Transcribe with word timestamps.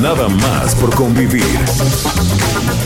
Nada 0.00 0.28
más 0.28 0.76
por 0.76 0.94
convivir. 0.94 1.42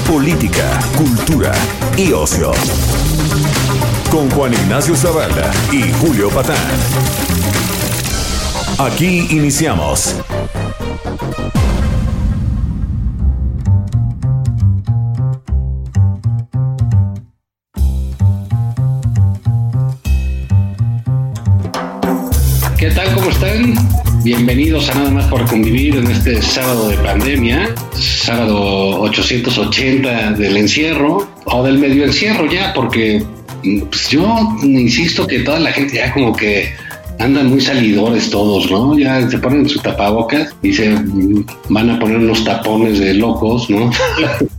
Política, 0.09 0.81
cultura 0.97 1.53
y 1.95 2.11
ocio. 2.13 2.53
Con 4.11 4.31
Juan 4.31 4.55
Ignacio 4.55 4.97
Zavala 4.97 5.51
y 5.71 5.93
Julio 6.01 6.31
Patán. 6.31 6.57
Aquí 8.79 9.27
iniciamos. 9.29 10.17
¿Qué 22.79 22.91
tal? 22.91 23.15
¿Cómo 23.15 23.29
están? 23.29 24.12
Bienvenidos 24.25 24.89
a 24.89 24.95
Nada 24.95 25.11
más 25.11 25.27
por 25.27 25.45
convivir 25.47 25.97
en 25.97 26.09
este 26.09 26.41
sábado 26.41 26.91
de 26.91 26.97
pandemia, 26.99 27.75
sábado 27.93 29.01
880 29.01 30.35
del 30.35 30.59
encierro 30.59 31.29
o 31.45 31.65
del 31.65 31.79
medio 31.79 32.05
encierro 32.05 32.47
ya, 32.47 32.73
porque 32.73 33.25
pues, 33.63 34.11
yo 34.11 34.57
insisto 34.63 35.27
que 35.27 35.41
toda 35.41 35.59
la 35.59 35.73
gente 35.73 35.97
ya 35.97 36.13
como 36.13 36.37
que 36.37 36.73
andan 37.19 37.49
muy 37.49 37.61
salidores 37.61 38.31
todos, 38.31 38.71
¿no? 38.71 38.97
Ya 38.97 39.29
se 39.29 39.39
ponen 39.39 39.69
su 39.69 39.81
tapabocas 39.81 40.55
y 40.63 40.73
se 40.73 40.95
van 41.69 41.91
a 41.91 41.99
poner 41.99 42.19
unos 42.19 42.45
tapones 42.45 43.01
de 43.01 43.15
locos, 43.15 43.69
¿no? 43.71 43.91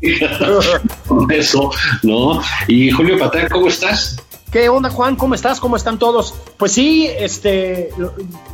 Eso, 1.29 1.71
¿no? 2.03 2.41
Y 2.67 2.91
Julio 2.91 3.17
Patán, 3.17 3.47
¿cómo 3.49 3.69
estás? 3.69 4.17
¿Qué 4.53 4.69
onda, 4.69 4.91
Juan? 4.91 5.15
¿Cómo 5.15 5.33
estás? 5.33 5.59
¿Cómo 5.59 5.75
están 5.77 5.97
todos? 5.97 6.35
Pues 6.57 6.73
sí, 6.73 7.07
este, 7.07 7.89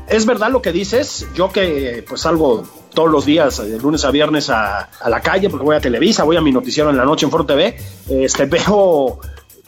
es 0.08 0.26
verdad 0.26 0.50
lo 0.50 0.62
que 0.62 0.72
dices. 0.72 1.28
Yo 1.36 1.52
que 1.52 2.06
pues 2.08 2.22
salgo 2.22 2.64
todos 2.94 3.12
los 3.12 3.26
días, 3.26 3.58
de 3.58 3.78
lunes 3.78 4.06
a 4.06 4.12
viernes, 4.12 4.50
a, 4.50 4.84
a, 4.84 5.10
la 5.10 5.20
calle, 5.20 5.50
porque 5.50 5.66
voy 5.66 5.76
a 5.76 5.82
Televisa, 5.82 6.24
voy 6.24 6.38
a 6.38 6.42
mi 6.42 6.54
noticiero 6.54 6.90
en 6.90 6.96
la 6.96 7.04
noche 7.04 7.26
en 7.26 7.32
Foro 7.32 7.46
TV, 7.46 7.76
este, 8.08 8.46
veo 8.46 9.20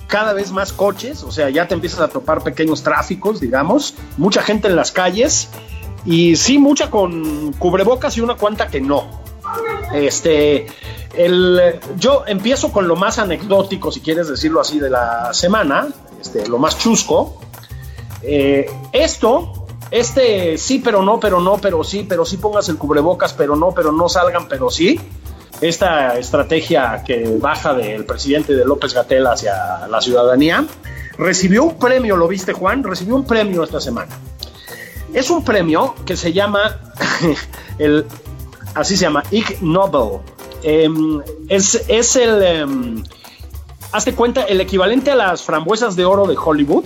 cada 0.08 0.32
vez 0.32 0.54
más 0.54 0.72
coches, 0.72 1.22
o 1.24 1.34
sea, 1.34 1.50
ya 1.50 1.68
te 1.68 1.74
empiezas 1.74 2.00
a 2.00 2.08
topar 2.08 2.42
pequeños 2.42 2.82
tráficos, 2.82 3.42
digamos, 3.42 3.96
mucha 4.16 4.42
gente 4.42 4.70
en 4.70 4.78
las 4.78 4.94
calles, 4.94 5.50
y 6.06 6.38
sí, 6.38 6.58
mucha 6.58 6.90
con 6.90 7.52
cubrebocas 7.60 8.16
y 8.16 8.22
una 8.22 8.36
cuanta 8.36 8.68
que 8.68 8.80
no. 8.80 9.22
Este, 9.94 10.66
el, 11.14 11.80
yo 11.98 12.24
empiezo 12.26 12.72
con 12.72 12.88
lo 12.88 12.96
más 12.96 13.20
anecdótico, 13.20 13.92
si 13.92 14.00
quieres 14.00 14.30
decirlo 14.30 14.62
así, 14.62 14.80
de 14.80 14.90
la 14.90 15.34
semana, 15.34 15.90
este, 16.22 16.48
lo 16.48 16.58
más 16.60 16.78
chusco. 16.78 17.42
Eh, 18.22 18.70
esto, 18.94 19.66
este 19.90 20.58
sí, 20.58 20.80
pero 20.80 21.02
no, 21.02 21.20
pero 21.20 21.42
no, 21.42 21.58
pero 21.58 21.84
sí, 21.84 22.06
pero 22.08 22.26
sí 22.26 22.38
pongas 22.38 22.70
el 22.70 22.78
cubrebocas, 22.78 23.34
pero 23.34 23.56
no, 23.56 23.72
pero 23.72 23.92
no 23.92 24.08
salgan, 24.08 24.48
pero 24.48 24.70
sí. 24.70 25.00
Esta 25.60 26.18
estrategia 26.18 27.04
que 27.06 27.38
baja 27.40 27.74
del 27.74 28.06
presidente 28.06 28.56
de 28.56 28.66
López 28.66 28.94
Gatel 28.94 29.28
hacia 29.28 29.88
la 29.88 30.02
ciudadanía, 30.02 30.66
recibió 31.18 31.64
un 31.64 31.78
premio, 31.78 32.16
¿lo 32.16 32.28
viste 32.28 32.54
Juan? 32.54 32.84
Recibió 32.84 33.16
un 33.16 33.26
premio 33.26 33.64
esta 33.64 33.80
semana. 33.80 34.18
Es 35.14 35.30
un 35.30 35.44
premio 35.44 35.94
que 36.06 36.16
se 36.16 36.34
llama, 36.34 36.80
el, 37.78 38.06
así 38.74 38.96
se 38.96 39.04
llama, 39.04 39.24
Ig 39.30 39.62
Nobel. 39.62 40.22
Eh, 40.64 40.90
es, 41.50 41.84
es, 41.88 42.16
el, 42.16 42.42
eh, 42.44 42.66
hazte 43.92 44.16
cuenta, 44.16 44.44
el 44.44 44.62
equivalente 44.62 45.12
a 45.12 45.16
las 45.16 45.44
frambuesas 45.44 45.96
de 45.96 46.06
oro 46.06 46.28
de 46.28 46.38
Hollywood. 46.38 46.86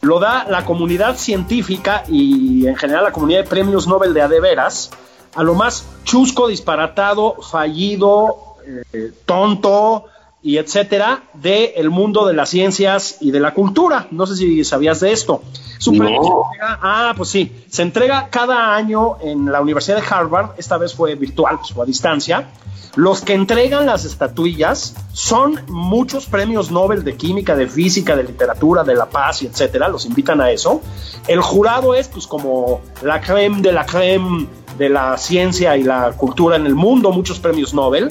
Lo 0.00 0.18
da 0.18 0.44
la 0.48 0.64
comunidad 0.64 1.16
científica 1.16 2.02
y 2.08 2.66
en 2.66 2.76
general 2.76 3.04
la 3.04 3.12
comunidad 3.12 3.44
de 3.44 3.48
premios 3.48 3.86
Nobel 3.86 4.14
de 4.14 4.22
adeveras 4.22 4.90
a 5.34 5.42
lo 5.42 5.54
más 5.54 5.86
chusco, 6.04 6.48
disparatado, 6.48 7.36
fallido, 7.40 8.56
eh, 8.92 9.12
tonto 9.24 10.06
y 10.42 10.56
etcétera 10.56 11.22
del 11.34 11.70
el 11.76 11.90
mundo 11.90 12.26
de 12.26 12.34
las 12.34 12.50
ciencias 12.50 13.18
y 13.20 13.30
de 13.30 13.40
la 13.40 13.54
cultura. 13.54 14.08
No 14.10 14.26
sé 14.26 14.36
si 14.36 14.64
sabías 14.64 15.00
de 15.00 15.12
esto. 15.12 15.42
Su 15.78 15.92
no. 15.92 16.06
entrega, 16.06 16.78
ah, 16.82 17.14
pues 17.16 17.30
sí, 17.30 17.52
se 17.68 17.82
entrega 17.82 18.28
cada 18.30 18.74
año 18.74 19.18
en 19.20 19.50
la 19.50 19.60
Universidad 19.60 19.96
de 19.96 20.06
Harvard, 20.08 20.50
esta 20.56 20.78
vez 20.78 20.94
fue 20.94 21.14
virtual, 21.14 21.58
pues 21.58 21.72
fue 21.72 21.84
a 21.84 21.86
distancia. 21.86 22.48
Los 22.94 23.22
que 23.22 23.32
entregan 23.32 23.86
las 23.86 24.04
estatuillas 24.04 24.94
son 25.12 25.58
muchos 25.68 26.26
premios 26.26 26.70
Nobel 26.70 27.04
de 27.04 27.16
química, 27.16 27.56
de 27.56 27.66
física, 27.66 28.14
de 28.14 28.24
literatura, 28.24 28.84
de 28.84 28.94
la 28.94 29.06
paz 29.06 29.42
y 29.42 29.46
etcétera. 29.46 29.88
Los 29.88 30.04
invitan 30.04 30.42
a 30.42 30.50
eso. 30.50 30.82
El 31.26 31.40
jurado 31.40 31.94
es 31.94 32.08
pues 32.08 32.26
como 32.26 32.82
la 33.02 33.20
creme 33.22 33.62
de 33.62 33.72
la 33.72 33.86
creme 33.86 34.46
de 34.76 34.90
la 34.90 35.16
ciencia 35.16 35.76
y 35.76 35.84
la 35.84 36.12
cultura 36.12 36.56
en 36.56 36.66
el 36.66 36.74
mundo, 36.74 37.12
muchos 37.12 37.40
premios 37.40 37.72
Nobel. 37.72 38.10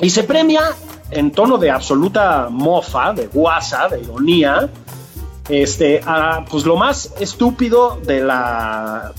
Y 0.00 0.10
se 0.10 0.22
premia 0.22 0.62
en 1.10 1.30
tono 1.30 1.58
de 1.58 1.70
absoluta 1.70 2.48
mofa, 2.50 3.12
de 3.12 3.26
guasa, 3.26 3.88
de 3.88 4.00
ironía, 4.00 4.68
este, 5.48 6.00
a, 6.04 6.44
pues 6.48 6.64
lo 6.64 6.76
más 6.76 7.14
estúpido 7.18 7.98
de 8.04 8.20
la, 8.20 9.12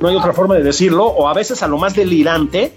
no 0.00 0.08
hay 0.08 0.16
otra 0.16 0.32
forma 0.32 0.54
de 0.54 0.62
decirlo, 0.62 1.06
o 1.06 1.28
a 1.28 1.34
veces 1.34 1.62
a 1.62 1.68
lo 1.68 1.78
más 1.78 1.94
delirante 1.94 2.76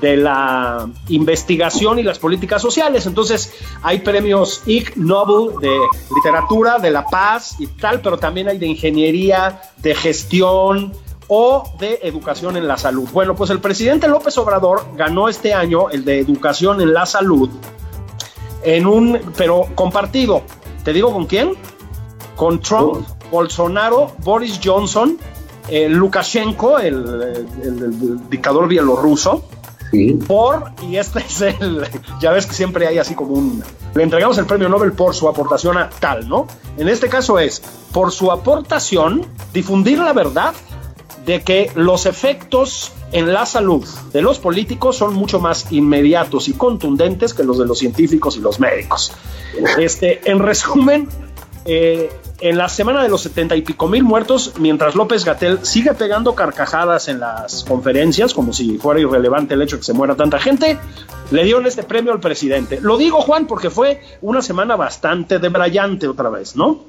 de 0.00 0.16
la 0.16 0.88
investigación 1.08 1.98
y 2.00 2.02
las 2.02 2.18
políticas 2.18 2.60
sociales. 2.60 3.06
Entonces 3.06 3.52
hay 3.82 4.00
premios 4.00 4.62
Ig 4.66 4.96
Nobel 4.96 5.56
de 5.60 5.74
literatura, 6.14 6.78
de 6.78 6.90
la 6.90 7.06
paz 7.06 7.56
y 7.60 7.68
tal, 7.68 8.00
pero 8.00 8.18
también 8.18 8.48
hay 8.48 8.58
de 8.58 8.66
ingeniería, 8.66 9.62
de 9.78 9.94
gestión 9.94 10.92
o 11.28 11.72
de 11.78 12.00
educación 12.02 12.56
en 12.56 12.66
la 12.66 12.76
salud. 12.76 13.08
Bueno, 13.12 13.36
pues 13.36 13.50
el 13.50 13.60
presidente 13.60 14.08
López 14.08 14.36
Obrador 14.38 14.84
ganó 14.96 15.28
este 15.28 15.54
año 15.54 15.88
el 15.88 16.04
de 16.04 16.18
educación 16.18 16.80
en 16.80 16.92
la 16.92 17.06
salud 17.06 17.48
en 18.64 18.86
un, 18.86 19.20
pero 19.36 19.66
compartido. 19.74 20.42
¿Te 20.84 20.92
digo 20.92 21.12
con 21.12 21.26
quién? 21.26 21.52
Con 22.36 22.60
Trump. 22.60 23.06
Bolsonaro, 23.32 24.12
Boris 24.18 24.60
Johnson, 24.62 25.16
eh, 25.68 25.88
Lukashenko, 25.88 26.78
el, 26.78 26.94
el, 26.94 27.46
el, 27.62 27.82
el, 27.82 28.30
dictador 28.30 28.68
bielorruso. 28.68 29.44
Sí. 29.90 30.18
Por, 30.26 30.70
y 30.82 30.96
este 30.96 31.20
es 31.20 31.40
el, 31.40 31.86
ya 32.20 32.30
ves 32.30 32.46
que 32.46 32.54
siempre 32.54 32.86
hay 32.86 32.98
así 32.98 33.14
como 33.14 33.34
un, 33.34 33.62
le 33.94 34.02
entregamos 34.02 34.38
el 34.38 34.46
premio 34.46 34.68
Nobel 34.68 34.92
por 34.92 35.14
su 35.14 35.28
aportación 35.28 35.76
a 35.76 35.90
tal, 35.90 36.28
¿no? 36.28 36.46
En 36.78 36.88
este 36.88 37.08
caso 37.08 37.38
es, 37.38 37.60
por 37.92 38.10
su 38.10 38.30
aportación, 38.30 39.26
difundir 39.52 39.98
la 39.98 40.12
verdad 40.14 40.54
de 41.24 41.42
que 41.42 41.70
los 41.74 42.06
efectos 42.06 42.92
en 43.12 43.32
la 43.32 43.46
salud 43.46 43.86
de 44.12 44.22
los 44.22 44.38
políticos 44.38 44.96
son 44.96 45.14
mucho 45.14 45.38
más 45.38 45.70
inmediatos 45.70 46.48
y 46.48 46.54
contundentes 46.54 47.34
que 47.34 47.44
los 47.44 47.58
de 47.58 47.66
los 47.66 47.78
científicos 47.78 48.36
y 48.36 48.40
los 48.40 48.58
médicos. 48.58 49.12
Este, 49.78 50.28
en 50.30 50.40
resumen, 50.40 51.08
eh, 51.64 52.10
en 52.40 52.58
la 52.58 52.68
semana 52.68 53.02
de 53.04 53.08
los 53.08 53.20
setenta 53.20 53.54
y 53.54 53.62
pico 53.62 53.86
mil 53.86 54.02
muertos, 54.02 54.54
mientras 54.58 54.96
López 54.96 55.24
Gatel 55.24 55.60
sigue 55.62 55.94
pegando 55.94 56.34
carcajadas 56.34 57.06
en 57.06 57.20
las 57.20 57.62
conferencias, 57.62 58.34
como 58.34 58.52
si 58.52 58.78
fuera 58.78 59.00
irrelevante 59.00 59.54
el 59.54 59.62
hecho 59.62 59.76
de 59.76 59.80
que 59.80 59.86
se 59.86 59.92
muera 59.92 60.16
tanta 60.16 60.40
gente, 60.40 60.76
le 61.30 61.44
dieron 61.44 61.66
este 61.66 61.84
premio 61.84 62.12
al 62.12 62.18
presidente. 62.18 62.80
Lo 62.80 62.96
digo, 62.96 63.20
Juan, 63.20 63.46
porque 63.46 63.70
fue 63.70 64.00
una 64.22 64.42
semana 64.42 64.74
bastante 64.74 65.38
debrayante 65.38 66.08
otra 66.08 66.30
vez, 66.30 66.56
¿no? 66.56 66.84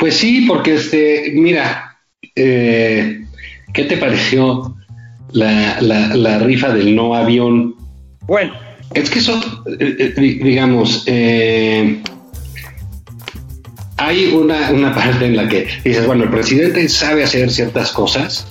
Pues 0.00 0.16
sí, 0.16 0.46
porque 0.48 0.74
este, 0.74 1.30
mira, 1.34 1.87
eh, 2.34 3.24
¿qué 3.72 3.84
te 3.84 3.96
pareció 3.96 4.76
la, 5.32 5.80
la, 5.80 6.14
la, 6.14 6.38
rifa 6.38 6.72
del 6.72 6.94
no 6.94 7.14
avión? 7.14 7.74
Bueno. 8.26 8.52
Es 8.94 9.10
que 9.10 9.18
eso, 9.18 9.38
eh, 9.78 10.14
digamos, 10.16 11.04
eh, 11.06 12.00
hay 13.98 14.26
una, 14.32 14.70
una, 14.70 14.94
parte 14.94 15.26
en 15.26 15.36
la 15.36 15.46
que 15.46 15.66
dices, 15.84 16.06
bueno, 16.06 16.24
el 16.24 16.30
presidente 16.30 16.88
sabe 16.88 17.22
hacer 17.22 17.50
ciertas 17.50 17.92
cosas, 17.92 18.46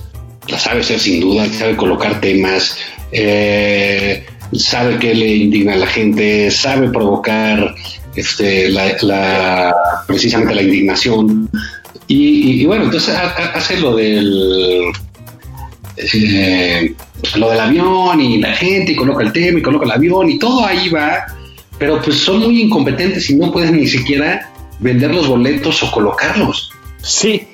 las 0.47 0.61
sabe 0.61 0.81
hacer 0.81 0.99
sin 0.99 1.21
duda, 1.21 1.47
sabe 1.47 1.75
colocar 1.75 2.21
temas, 2.21 2.77
eh, 3.11 4.25
sabe 4.53 4.99
que 4.99 5.15
le 5.15 5.27
indigna 5.27 5.73
a 5.73 5.77
la 5.77 5.87
gente, 5.87 6.51
sabe 6.51 6.89
provocar 6.89 7.73
este, 8.15 8.69
la, 8.69 8.95
la, 9.01 9.75
precisamente 10.05 10.53
la 10.53 10.61
indignación, 10.61 11.49
Y, 12.07 12.65
bueno, 12.65 12.85
entonces 12.85 13.15
hace 13.15 13.79
lo 13.79 13.95
del 13.95 14.91
eh, 15.97 16.95
lo 17.35 17.49
del 17.49 17.59
avión 17.59 18.21
y 18.21 18.37
la 18.39 18.53
gente 18.53 18.93
y 18.93 18.95
coloca 18.95 19.23
el 19.23 19.33
tema 19.33 19.59
y 19.59 19.61
coloca 19.61 19.85
el 19.85 19.91
avión 19.91 20.29
y 20.29 20.39
todo 20.39 20.65
ahí 20.65 20.89
va, 20.89 21.25
pero 21.77 22.01
pues 22.01 22.17
son 22.17 22.39
muy 22.39 22.61
incompetentes 22.61 23.29
y 23.29 23.35
no 23.35 23.51
pueden 23.51 23.77
ni 23.77 23.87
siquiera 23.87 24.53
vender 24.79 25.13
los 25.13 25.27
boletos 25.27 25.83
o 25.83 25.91
colocarlos. 25.91 26.71
Sí, 27.01 27.47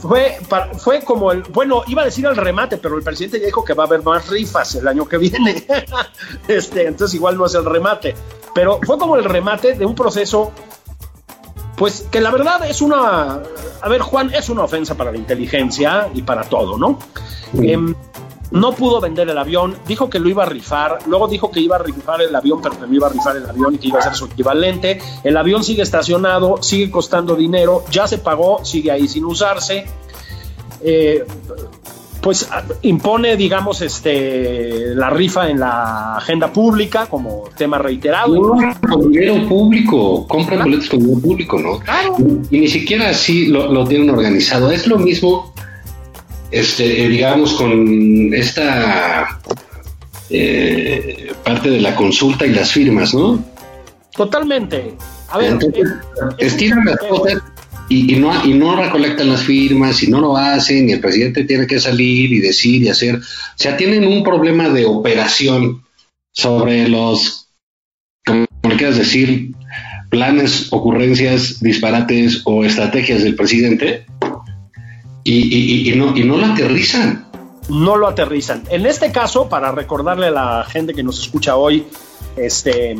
fue, 0.00 0.38
fue 0.78 1.02
como 1.02 1.32
el, 1.32 1.42
bueno, 1.42 1.82
iba 1.88 2.02
a 2.02 2.04
decir 2.04 2.24
el 2.26 2.36
remate, 2.36 2.78
pero 2.78 2.96
el 2.96 3.02
presidente 3.02 3.40
ya 3.40 3.46
dijo 3.46 3.64
que 3.64 3.74
va 3.74 3.84
a 3.84 3.86
haber 3.86 4.02
más 4.02 4.28
rifas 4.28 4.74
el 4.76 4.86
año 4.86 5.06
que 5.06 5.18
viene. 5.18 5.64
este, 6.48 6.86
entonces 6.86 7.14
igual 7.14 7.36
no 7.36 7.46
es 7.46 7.54
el 7.54 7.64
remate. 7.64 8.14
Pero 8.54 8.80
fue 8.84 8.98
como 8.98 9.16
el 9.16 9.24
remate 9.24 9.74
de 9.74 9.84
un 9.84 9.94
proceso, 9.94 10.52
pues 11.78 12.06
que 12.10 12.20
la 12.20 12.30
verdad 12.30 12.68
es 12.68 12.82
una, 12.82 13.40
a 13.80 13.88
ver 13.88 14.00
Juan, 14.00 14.34
es 14.34 14.48
una 14.48 14.64
ofensa 14.64 14.96
para 14.96 15.12
la 15.12 15.18
inteligencia 15.18 16.08
y 16.12 16.22
para 16.22 16.42
todo, 16.42 16.76
¿no? 16.76 16.98
Em, 17.54 17.94
no 18.50 18.72
pudo 18.72 19.00
vender 19.00 19.28
el 19.28 19.38
avión, 19.38 19.76
dijo 19.86 20.10
que 20.10 20.18
lo 20.18 20.28
iba 20.28 20.42
a 20.42 20.46
rifar, 20.46 20.98
luego 21.06 21.28
dijo 21.28 21.50
que 21.50 21.60
iba 21.60 21.76
a 21.76 21.78
rifar 21.78 22.22
el 22.22 22.34
avión, 22.34 22.60
pero 22.62 22.80
que 22.80 22.86
no 22.86 22.94
iba 22.94 23.06
a 23.06 23.10
rifar 23.10 23.36
el 23.36 23.48
avión 23.48 23.74
y 23.74 23.78
que 23.78 23.88
iba 23.88 23.98
a 24.00 24.02
ser 24.02 24.14
su 24.14 24.24
equivalente. 24.24 25.00
El 25.22 25.36
avión 25.36 25.62
sigue 25.62 25.82
estacionado, 25.82 26.62
sigue 26.62 26.90
costando 26.90 27.36
dinero, 27.36 27.84
ya 27.90 28.08
se 28.08 28.18
pagó, 28.18 28.64
sigue 28.64 28.90
ahí 28.90 29.06
sin 29.06 29.24
usarse. 29.24 29.86
Eh, 30.80 31.24
pues 32.20 32.48
impone, 32.82 33.36
digamos, 33.36 33.80
este 33.82 34.94
la 34.94 35.10
rifa 35.10 35.48
en 35.48 35.60
la 35.60 36.16
agenda 36.16 36.52
pública 36.52 37.06
como 37.06 37.44
tema 37.56 37.78
reiterado. 37.78 38.34
con 38.88 39.10
dinero 39.12 39.48
público, 39.48 40.26
compran 40.26 40.64
boletos 40.64 40.88
con 40.88 41.00
dinero 41.00 41.20
público, 41.20 41.58
¿no? 41.58 41.80
Y, 42.50 42.60
ni 42.60 42.68
siquiera 42.68 43.10
así 43.10 43.46
lo, 43.46 43.72
lo 43.72 43.86
tienen 43.86 44.10
organizado. 44.10 44.70
Es 44.70 44.86
lo 44.86 44.98
mismo 44.98 45.52
este, 46.50 47.04
eh, 47.04 47.08
digamos, 47.08 47.54
con 47.54 48.32
esta 48.32 49.38
eh, 50.30 51.32
parte 51.44 51.70
de 51.70 51.80
la 51.80 51.94
consulta 51.94 52.46
y 52.46 52.50
las 52.50 52.72
firmas, 52.72 53.14
¿no? 53.14 53.42
Totalmente. 54.12 54.94
A 55.30 55.38
ver, 55.38 55.52
Entonces, 55.52 55.88
estiran 56.38 56.84
las 56.86 56.98
cosas 56.98 57.42
y, 57.88 58.16
no, 58.16 58.44
y 58.44 58.52
no 58.52 58.76
recolectan 58.76 59.30
las 59.30 59.42
firmas 59.42 60.02
y 60.02 60.10
no 60.10 60.20
lo 60.20 60.36
hacen 60.36 60.88
y 60.88 60.92
el 60.92 61.00
presidente 61.00 61.44
tiene 61.44 61.66
que 61.66 61.80
salir 61.80 62.32
y 62.32 62.40
decir 62.40 62.82
y 62.82 62.88
hacer. 62.88 63.16
O 63.16 63.20
sea, 63.56 63.76
tienen 63.76 64.06
un 64.06 64.22
problema 64.22 64.68
de 64.68 64.84
operación 64.84 65.82
sobre 66.32 66.88
los, 66.88 67.48
como 68.26 68.46
le 68.68 68.76
quieras 68.76 68.98
decir, 68.98 69.52
planes, 70.10 70.68
ocurrencias, 70.70 71.60
disparates 71.60 72.42
o 72.44 72.64
estrategias 72.64 73.22
del 73.22 73.34
presidente 73.34 74.04
y, 75.24 75.92
no, 75.96 76.16
y 76.16 76.24
no 76.24 76.36
lo 76.36 76.46
aterrizan. 76.46 77.26
No 77.70 77.96
lo 77.96 78.08
aterrizan. 78.08 78.64
En 78.70 78.86
este 78.86 79.12
caso, 79.12 79.48
para 79.48 79.72
recordarle 79.72 80.28
a 80.28 80.30
la 80.30 80.64
gente 80.64 80.94
que 80.94 81.02
nos 81.02 81.20
escucha 81.20 81.56
hoy, 81.56 81.84
este, 82.36 82.96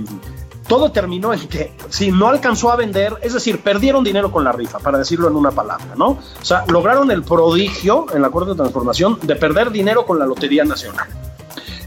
todo 0.69 0.93
terminó 0.93 1.33
en 1.33 1.49
que 1.49 1.73
si 1.89 2.13
no 2.13 2.29
alcanzó 2.29 2.71
a 2.71 2.77
vender, 2.77 3.15
es 3.23 3.33
decir, 3.33 3.61
perdieron 3.61 4.05
dinero 4.05 4.31
con 4.31 4.45
la 4.45 4.53
rifa, 4.53 4.79
para 4.79 4.99
decirlo 4.99 5.29
en 5.29 5.35
una 5.35 5.51
palabra, 5.51 5.95
¿no? 5.97 6.11
O 6.11 6.45
sea, 6.45 6.65
lograron 6.69 7.11
el 7.11 7.23
prodigio 7.23 8.07
en 8.15 8.23
la 8.23 8.31
Corte 8.31 8.51
de 8.51 8.57
Transformación 8.57 9.19
de 9.23 9.35
perder 9.35 9.71
dinero 9.71 10.07
con 10.07 10.19
la 10.19 10.27
Lotería 10.27 10.65
Nacional. 10.65 11.09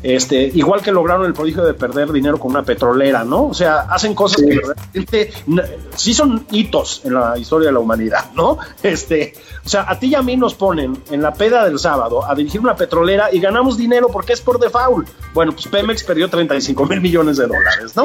Este, 0.03 0.43
igual 0.55 0.81
que 0.81 0.91
lograron 0.91 1.25
el 1.25 1.33
prodigio 1.33 1.63
de 1.63 1.75
perder 1.75 2.11
dinero 2.11 2.39
con 2.39 2.51
una 2.51 2.63
petrolera, 2.63 3.23
¿no? 3.23 3.47
O 3.47 3.53
sea, 3.53 3.81
hacen 3.81 4.15
cosas 4.15 4.41
que 4.41 4.59
realmente 4.59 5.31
sí 5.95 6.13
son 6.13 6.45
hitos 6.51 7.01
en 7.05 7.13
la 7.13 7.37
historia 7.37 7.67
de 7.67 7.73
la 7.73 7.79
humanidad, 7.79 8.31
¿no? 8.33 8.57
Este, 8.83 9.33
o 9.63 9.69
sea, 9.69 9.85
a 9.87 9.99
ti 9.99 10.07
y 10.07 10.15
a 10.15 10.21
mí 10.21 10.35
nos 10.35 10.55
ponen 10.55 10.97
en 11.11 11.21
la 11.21 11.33
peda 11.33 11.65
del 11.65 11.77
sábado 11.77 12.25
a 12.25 12.33
dirigir 12.33 12.59
una 12.61 12.75
petrolera 12.75 13.29
y 13.31 13.39
ganamos 13.39 13.77
dinero 13.77 14.07
porque 14.11 14.33
es 14.33 14.41
por 14.41 14.59
default. 14.59 15.07
Bueno, 15.33 15.51
pues 15.51 15.67
Pemex 15.67 16.03
perdió 16.03 16.29
35 16.29 16.85
mil 16.85 16.99
millones 16.99 17.37
de 17.37 17.47
dólares, 17.47 17.95
¿no? 17.95 18.03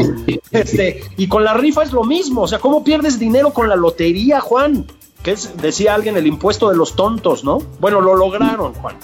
Este, 0.51 1.03
y 1.17 1.29
con 1.29 1.45
la 1.45 1.55
rifa 1.55 1.83
es 1.83 1.93
lo 1.93 2.05
mismo, 2.05 2.43
o 2.43 2.49
sea, 2.49 2.59
¿cómo 2.59 2.85
pierdes 2.85 3.19
dinero 3.19 3.51
con 3.53 3.69
la 3.69 3.77
lotería, 3.77 4.41
Juan? 4.41 4.87
Que 5.23 5.33
es, 5.33 5.57
decía 5.61 5.95
alguien, 5.95 6.17
el 6.17 6.27
impuesto 6.27 6.69
de 6.69 6.77
los 6.77 6.95
tontos, 6.95 7.43
¿no? 7.43 7.59
Bueno, 7.81 8.01
lo 8.01 8.15
lograron, 8.15 8.75
Juan. 8.75 8.97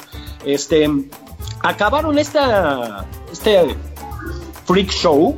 Este, 0.44 0.88
acabaron 1.62 2.18
esta, 2.18 3.04
este 3.32 3.76
freak 4.66 4.90
show 4.90 5.36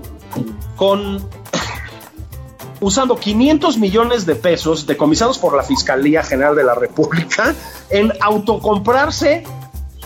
con 0.77 1.29
usando 2.81 3.17
500 3.17 3.79
millones 3.79 4.27
de 4.27 4.35
pesos 4.35 4.87
decomisados 4.87 5.39
por 5.39 5.57
la 5.57 5.63
Fiscalía 5.63 6.23
General 6.23 6.57
de 6.57 6.65
la 6.65 6.75
República 6.75 7.55
en 7.91 8.13
autocomprarse 8.21 9.45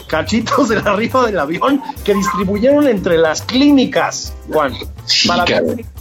cachitos 0.09 0.71
de 0.71 0.81
la 0.83 0.97
rifa 0.97 1.27
del 1.27 1.39
avión 1.39 1.83
que 2.03 2.15
distribuyeron 2.15 2.89
entre 2.89 3.19
las 3.19 3.43
clínicas, 3.43 4.35
Juan. 4.51 4.75
para 5.27 5.45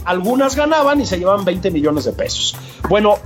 algunas 0.04 0.56
ganaban 0.56 1.00
y 1.00 1.06
se 1.06 1.18
llevaban 1.18 1.44
20 1.44 1.70
millones 1.70 2.04
de 2.04 2.12
pesos. 2.12 2.56
Bueno, 2.88 3.18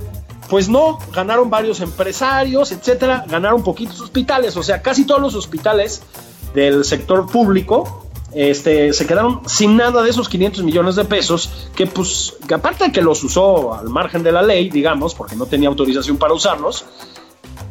pues 0.49 0.67
no, 0.67 0.99
ganaron 1.13 1.49
varios 1.49 1.79
empresarios, 1.79 2.73
etcétera, 2.73 3.23
ganaron 3.29 3.63
poquitos 3.63 4.01
hospitales, 4.01 4.57
o 4.57 4.63
sea, 4.63 4.81
casi 4.81 5.05
todos 5.05 5.21
los 5.21 5.35
hospitales 5.35 6.01
del 6.53 6.85
sector 6.85 7.29
público 7.29 8.03
este, 8.35 8.93
se 8.93 9.05
quedaron 9.05 9.41
sin 9.47 9.77
nada 9.77 10.01
de 10.01 10.09
esos 10.09 10.27
500 10.27 10.63
millones 10.63 10.95
de 10.95 11.05
pesos, 11.05 11.69
que 11.75 11.85
pues, 11.85 12.35
aparte 12.53 12.85
de 12.85 12.91
que 12.91 13.01
los 13.01 13.23
usó 13.23 13.73
al 13.73 13.89
margen 13.89 14.23
de 14.23 14.31
la 14.31 14.41
ley, 14.41 14.69
digamos, 14.69 15.13
porque 15.13 15.35
no 15.35 15.45
tenía 15.45 15.69
autorización 15.69 16.17
para 16.17 16.33
usarlos, 16.33 16.85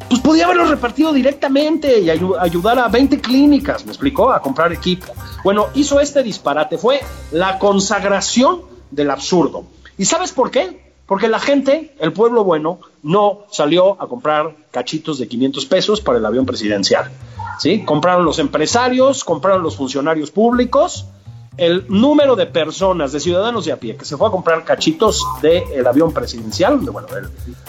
pues 0.07 0.21
podía 0.21 0.45
haberlos 0.45 0.69
repartido 0.69 1.11
directamente 1.11 1.99
y 1.99 2.09
ayudar 2.09 2.79
a 2.79 2.87
20 2.87 3.19
clínicas, 3.19 3.85
me 3.85 3.91
explicó, 3.91 4.31
a 4.31 4.41
comprar 4.41 4.71
equipo. 4.71 5.11
Bueno, 5.43 5.67
hizo 5.73 5.99
este 5.99 6.23
disparate, 6.23 6.77
fue 6.77 7.01
la 7.31 7.59
consagración 7.59 8.61
del 8.91 9.09
absurdo. 9.11 9.65
¿Y 9.97 10.05
sabes 10.05 10.31
por 10.31 10.49
qué? 10.51 10.82
Porque 11.05 11.27
la 11.27 11.39
gente, 11.39 11.95
el 11.99 12.13
pueblo 12.13 12.43
bueno, 12.43 12.79
no 13.01 13.39
salió 13.51 14.01
a 14.01 14.07
comprar 14.07 14.55
cachitos 14.71 15.19
de 15.19 15.27
500 15.27 15.65
pesos 15.65 16.01
para 16.01 16.17
el 16.17 16.25
avión 16.25 16.45
presidencial. 16.45 17.11
¿sí? 17.59 17.83
Compraron 17.83 18.25
los 18.25 18.39
empresarios, 18.39 19.23
compraron 19.23 19.63
los 19.63 19.75
funcionarios 19.75 20.31
públicos. 20.31 21.07
El 21.55 21.85
número 21.87 22.35
de 22.35 22.47
personas, 22.47 23.11
de 23.11 23.19
ciudadanos 23.19 23.65
de 23.65 23.73
a 23.73 23.77
pie, 23.77 23.95
que 23.95 24.05
se 24.05 24.17
fue 24.17 24.27
a 24.27 24.31
comprar 24.31 24.63
cachitos 24.63 25.23
del 25.41 25.85
avión 25.85 26.11
presidencial, 26.11 26.83
de, 26.83 26.89
bueno, 26.89 27.07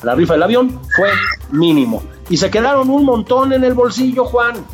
la 0.03 0.15
rifa 0.15 0.35
del 0.35 0.43
avión, 0.43 0.81
fue 0.97 1.11
mínimo. 1.51 2.03
Y 2.31 2.39
se 2.39 2.51
quedaron 2.51 2.89
un 2.89 3.05
montón 3.05 3.53
en 3.53 3.63
el 3.63 3.75
bolsillo, 3.75 4.25
Juan. 4.25 4.65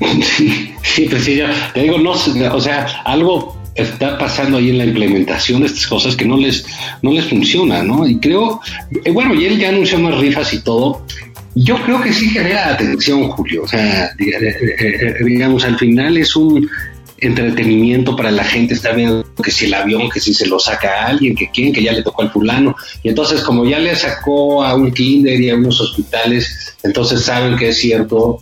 Sí, 0.88 1.06
pues 1.08 1.24
sí, 1.24 1.36
ya, 1.36 1.70
te 1.74 1.82
digo, 1.82 1.98
no, 1.98 2.12
o 2.12 2.60
sea, 2.60 3.02
algo 3.04 3.57
está 3.82 4.18
pasando 4.18 4.58
ahí 4.58 4.70
en 4.70 4.78
la 4.78 4.84
implementación 4.84 5.60
de 5.60 5.66
estas 5.66 5.86
cosas 5.86 6.16
que 6.16 6.24
no 6.24 6.36
les, 6.36 6.66
no 7.02 7.12
les 7.12 7.26
funciona, 7.26 7.82
¿no? 7.82 8.06
Y 8.06 8.18
creo, 8.18 8.60
eh, 9.04 9.10
bueno, 9.10 9.34
y 9.34 9.46
él 9.46 9.58
ya 9.58 9.70
anunció 9.70 9.98
más 9.98 10.18
rifas 10.18 10.52
y 10.52 10.60
todo, 10.60 11.04
yo 11.54 11.80
creo 11.82 12.00
que 12.00 12.12
sí 12.12 12.28
genera 12.30 12.68
atención, 12.70 13.28
Julio. 13.30 13.62
O 13.62 13.68
sea, 13.68 14.06
eh, 14.18 14.56
eh, 14.80 15.14
digamos, 15.24 15.64
al 15.64 15.78
final 15.78 16.16
es 16.16 16.36
un 16.36 16.68
entretenimiento 17.20 18.14
para 18.14 18.30
la 18.30 18.44
gente, 18.44 18.74
está 18.74 18.92
viendo 18.92 19.26
que 19.42 19.50
si 19.50 19.64
el 19.64 19.74
avión, 19.74 20.08
que 20.08 20.20
si 20.20 20.32
se 20.32 20.46
lo 20.46 20.58
saca 20.60 21.02
a 21.02 21.06
alguien, 21.08 21.34
que 21.34 21.50
quién, 21.52 21.72
que 21.72 21.82
ya 21.82 21.92
le 21.92 22.02
tocó 22.02 22.22
al 22.22 22.30
fulano. 22.30 22.76
Y 23.02 23.08
entonces, 23.08 23.42
como 23.42 23.64
ya 23.64 23.78
le 23.78 23.96
sacó 23.96 24.62
a 24.64 24.74
un 24.74 24.92
kinder 24.92 25.40
y 25.40 25.50
a 25.50 25.56
unos 25.56 25.80
hospitales, 25.80 26.76
entonces 26.84 27.22
saben 27.22 27.56
que 27.56 27.70
es 27.70 27.78
cierto 27.78 28.40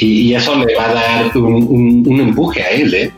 y, 0.00 0.34
eso 0.34 0.56
le 0.56 0.74
va 0.74 0.90
a 0.90 0.94
dar 0.94 1.36
un, 1.36 2.20
empuje 2.20 2.62
a 2.62 2.70
él, 2.70 2.94
¿eh? 2.94 3.12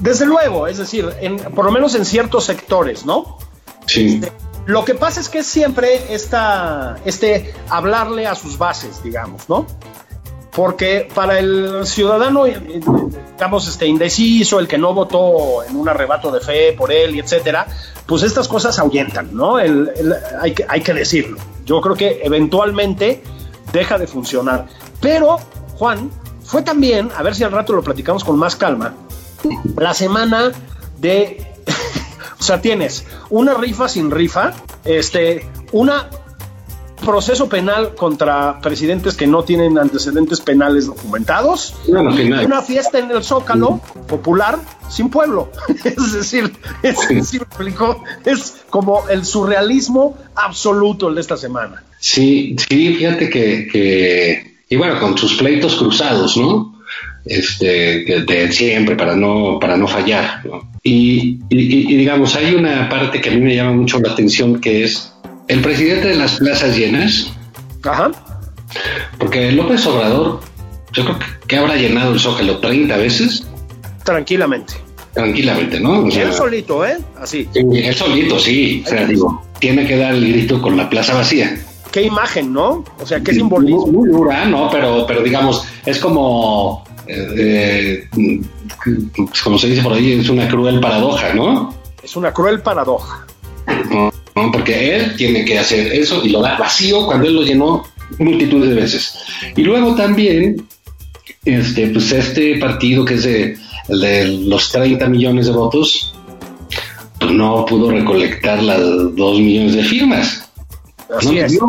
Desde 0.00 0.26
luego, 0.26 0.66
es 0.66 0.78
decir, 0.78 1.08
en, 1.20 1.36
por 1.36 1.64
lo 1.64 1.72
menos 1.72 1.94
en 1.94 2.04
ciertos 2.04 2.44
sectores, 2.44 3.04
¿no? 3.04 3.38
Sí. 3.86 4.14
Este, 4.14 4.32
lo 4.66 4.84
que 4.84 4.94
pasa 4.94 5.20
es 5.20 5.28
que 5.28 5.42
siempre 5.42 6.12
esta, 6.12 6.98
este 7.04 7.54
hablarle 7.68 8.26
a 8.26 8.34
sus 8.34 8.58
bases, 8.58 9.02
digamos, 9.02 9.48
¿no? 9.48 9.66
Porque 10.52 11.08
para 11.14 11.38
el 11.38 11.86
ciudadano, 11.86 12.44
digamos, 12.44 13.68
este 13.68 13.86
indeciso, 13.86 14.58
el 14.58 14.68
que 14.68 14.76
no 14.76 14.92
votó 14.92 15.62
en 15.62 15.76
un 15.76 15.88
arrebato 15.88 16.30
de 16.30 16.40
fe 16.40 16.72
por 16.74 16.92
él 16.92 17.14
y 17.14 17.20
etcétera, 17.20 17.66
pues 18.06 18.22
estas 18.22 18.46
cosas 18.48 18.78
ahuyentan, 18.78 19.34
¿no? 19.34 19.56
hay, 19.56 20.52
que, 20.54 20.66
hay 20.68 20.80
que 20.80 20.94
decirlo. 20.94 21.38
Yo 21.64 21.80
creo 21.80 21.94
que 21.94 22.20
eventualmente 22.22 23.22
deja 23.72 23.98
de 23.98 24.06
funcionar. 24.06 24.66
Pero, 25.00 25.38
Juan, 25.76 26.10
fue 26.44 26.62
también, 26.62 27.10
a 27.16 27.22
ver 27.22 27.34
si 27.34 27.44
al 27.44 27.52
rato 27.52 27.72
lo 27.72 27.82
platicamos 27.82 28.24
con 28.24 28.38
más 28.38 28.56
calma, 28.56 28.94
la 29.76 29.94
semana 29.94 30.52
de 30.98 31.46
o 32.40 32.42
sea, 32.42 32.60
tienes 32.60 33.06
una 33.30 33.54
rifa 33.54 33.88
sin 33.88 34.10
rifa, 34.10 34.54
este, 34.84 35.46
una 35.72 36.08
proceso 37.04 37.48
penal 37.48 37.94
contra 37.94 38.60
presidentes 38.60 39.16
que 39.16 39.26
no 39.26 39.42
tienen 39.42 39.78
antecedentes 39.78 40.40
penales 40.40 40.86
documentados 40.86 41.74
una 41.86 42.62
fiesta 42.62 42.98
en 42.98 43.10
el 43.10 43.22
Zócalo 43.22 43.80
popular 44.06 44.58
sin 44.88 45.08
pueblo. 45.08 45.50
es 45.84 46.12
decir, 46.12 46.52
es, 46.82 46.98
es 48.24 48.56
como 48.68 49.08
el 49.08 49.24
surrealismo 49.24 50.16
absoluto 50.34 51.08
el 51.08 51.14
de 51.14 51.20
esta 51.20 51.36
semana. 51.36 51.82
Sí, 51.98 52.56
sí, 52.68 52.94
fíjate 52.94 53.30
que, 53.30 54.56
y 54.68 54.76
bueno, 54.76 55.00
con 55.00 55.16
sus 55.16 55.34
pleitos 55.34 55.76
cruzados, 55.76 56.36
¿no? 56.36 56.77
Este, 57.28 58.24
de, 58.26 58.52
siempre 58.52 58.96
para 58.96 59.14
no, 59.14 59.58
para 59.60 59.76
no 59.76 59.86
fallar, 59.86 60.42
Y, 60.82 61.38
digamos, 61.50 62.34
hay 62.34 62.54
una 62.54 62.88
parte 62.88 63.20
que 63.20 63.28
a 63.28 63.32
mí 63.32 63.40
me 63.40 63.54
llama 63.54 63.72
mucho 63.72 64.00
la 64.00 64.12
atención 64.12 64.58
que 64.60 64.84
es 64.84 65.12
el 65.46 65.60
presidente 65.60 66.08
de 66.08 66.14
las 66.14 66.36
plazas 66.36 66.76
llenas. 66.76 67.30
Ajá. 67.84 68.10
Porque 69.18 69.52
López 69.52 69.84
Obrador, 69.86 70.40
yo 70.92 71.04
creo 71.04 71.18
que 71.46 71.56
habrá 71.56 71.76
llenado 71.76 72.12
el 72.12 72.20
Zócalo 72.20 72.58
30 72.58 72.96
veces. 72.96 73.46
Tranquilamente. 74.04 74.74
Tranquilamente, 75.12 75.80
¿no? 75.80 76.00
O 76.00 76.10
él 76.10 76.32
solito, 76.32 76.86
¿eh? 76.86 76.96
Así. 77.20 77.46
él 77.54 77.94
solito, 77.94 78.38
sí. 78.38 78.82
O 78.86 78.88
sea, 78.88 79.06
digo, 79.06 79.42
tiene 79.58 79.86
que 79.86 79.96
dar 79.96 80.14
el 80.14 80.32
grito 80.32 80.62
con 80.62 80.76
la 80.76 80.88
plaza 80.88 81.14
vacía 81.14 81.58
qué 81.90 82.02
imagen, 82.02 82.52
¿no? 82.52 82.84
O 83.00 83.06
sea, 83.06 83.20
qué 83.20 83.32
simbolismo. 83.32 83.86
Muy, 83.86 84.08
dura, 84.08 84.44
¿no? 84.44 84.70
Pero, 84.70 85.04
pero 85.06 85.22
digamos, 85.22 85.64
es 85.84 85.98
como, 85.98 86.84
eh, 87.08 88.08
eh, 88.16 88.40
como 89.42 89.58
se 89.58 89.68
dice 89.68 89.82
por 89.82 89.94
ahí, 89.94 90.12
es 90.12 90.28
una 90.28 90.48
cruel 90.48 90.80
paradoja, 90.80 91.32
¿no? 91.34 91.74
Es 92.02 92.16
una 92.16 92.32
cruel 92.32 92.60
paradoja. 92.60 93.26
No, 93.90 94.52
porque 94.52 94.96
él 94.96 95.16
tiene 95.16 95.44
que 95.44 95.58
hacer 95.58 95.92
eso 95.92 96.24
y 96.24 96.30
lo 96.30 96.40
da 96.40 96.56
vacío 96.56 97.06
cuando 97.06 97.26
él 97.26 97.34
lo 97.34 97.42
llenó 97.42 97.84
multitud 98.18 98.66
de 98.66 98.74
veces. 98.74 99.18
Y 99.56 99.62
luego 99.62 99.94
también, 99.94 100.66
este, 101.44 101.88
pues 101.88 102.12
este 102.12 102.58
partido 102.58 103.04
que 103.04 103.14
es 103.14 103.24
de, 103.24 103.58
de 103.88 104.28
los 104.46 104.70
30 104.70 105.08
millones 105.08 105.46
de 105.46 105.52
votos, 105.52 106.14
pues 107.18 107.32
no 107.32 107.64
pudo 107.66 107.90
recolectar 107.90 108.62
las 108.62 108.80
2 108.80 109.40
millones 109.40 109.74
de 109.74 109.84
firmas. 109.84 110.50
Así 111.16 111.34
no 111.34 111.44
es. 111.44 111.52
Dio. 111.52 111.66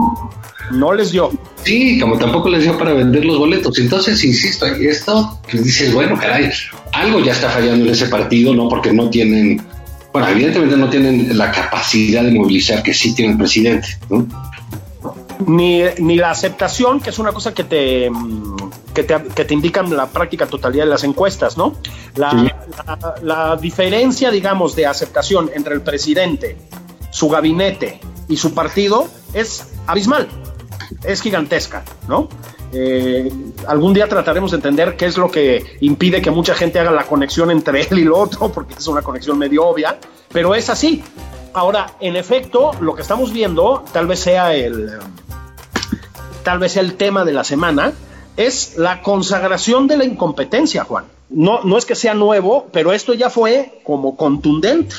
No 0.72 0.94
les 0.94 1.12
dio. 1.12 1.32
Sí, 1.70 2.00
como 2.00 2.18
tampoco 2.18 2.50
les 2.50 2.64
dio 2.64 2.76
para 2.80 2.94
vender 2.94 3.24
los 3.24 3.38
boletos. 3.38 3.78
Entonces, 3.78 4.24
insisto, 4.24 4.66
esto, 4.66 5.40
pues 5.44 5.64
dices, 5.64 5.94
bueno, 5.94 6.18
caray, 6.20 6.50
algo 6.94 7.20
ya 7.20 7.32
está 7.32 7.48
fallando 7.48 7.86
en 7.86 7.92
ese 7.92 8.08
partido, 8.08 8.56
¿no? 8.56 8.68
Porque 8.68 8.92
no 8.92 9.08
tienen, 9.12 9.62
bueno, 10.12 10.28
evidentemente 10.30 10.76
no 10.76 10.90
tienen 10.90 11.38
la 11.38 11.52
capacidad 11.52 12.24
de 12.24 12.32
movilizar 12.32 12.82
que 12.82 12.92
sí 12.92 13.14
tiene 13.14 13.34
el 13.34 13.38
presidente, 13.38 13.88
¿no? 14.10 14.26
Ni, 15.46 15.84
ni 16.00 16.16
la 16.16 16.32
aceptación, 16.32 17.02
que 17.02 17.12
es 17.12 17.20
una 17.20 17.34
cosa 17.34 17.54
que 17.54 17.64
te, 17.64 18.10
que 18.96 19.04
te, 19.04 19.16
que 19.36 19.46
te 19.46 19.54
indican 19.54 19.96
la 19.96 20.08
práctica 20.08 20.48
totalidad 20.48 20.86
de 20.86 20.90
las 20.90 21.04
encuestas, 21.04 21.56
¿no? 21.56 21.76
La, 22.16 22.52
la 23.22 23.58
diferencia, 23.58 24.32
digamos, 24.32 24.76
de 24.76 24.88
aceptación 24.88 25.52
entre 25.54 25.76
el 25.76 25.82
presidente, 25.82 26.58
su 27.12 27.30
gabinete 27.30 28.00
y 28.28 28.38
su 28.38 28.56
partido 28.56 29.08
es 29.36 29.68
abismal, 29.86 30.28
es 31.04 31.22
gigantesca, 31.22 31.84
¿no? 32.08 32.30
Eh, 32.72 33.32
algún 33.68 33.94
día 33.94 34.08
trataremos 34.08 34.52
de 34.52 34.58
entender 34.58 34.96
qué 34.96 35.08
es 35.08 35.18
lo 35.18 35.32
que 35.32 35.78
impide 35.82 36.22
que 36.22 36.30
mucha 36.30 36.54
gente 36.54 36.80
haga 36.80 36.92
la 36.92 37.06
conexión 37.06 37.50
entre 37.52 37.82
él 37.90 38.00
y 38.00 38.04
lo 38.04 38.18
otro, 38.18 38.52
porque 38.52 38.76
es 38.76 38.88
una 38.88 39.02
conexión 39.02 39.38
medio 39.38 39.66
obvia, 39.66 39.98
pero 40.32 40.56
es 40.56 40.70
así. 40.70 41.04
Ahora, 41.54 41.94
en 42.00 42.16
efecto, 42.16 42.72
lo 42.80 42.94
que 42.94 43.02
estamos 43.02 43.34
viendo, 43.34 43.84
tal 43.92 44.06
vez 44.06 44.20
sea 44.20 44.54
el, 44.54 45.00
tal 46.44 46.60
vez 46.60 46.78
el 46.78 46.94
tema 46.96 47.26
de 47.26 47.34
la 47.34 47.44
semana, 47.44 47.94
es 48.38 48.78
la 48.78 49.02
consagración 49.02 49.88
de 49.88 49.98
la 49.98 50.06
incompetencia, 50.06 50.84
Juan. 50.84 51.06
No, 51.30 51.64
no 51.64 51.78
es 51.78 51.86
que 51.86 51.96
sea 51.96 52.14
nuevo, 52.14 52.68
pero 52.72 52.94
esto 52.94 53.14
ya 53.14 53.30
fue 53.30 53.82
como 53.84 54.16
contundente. 54.16 54.96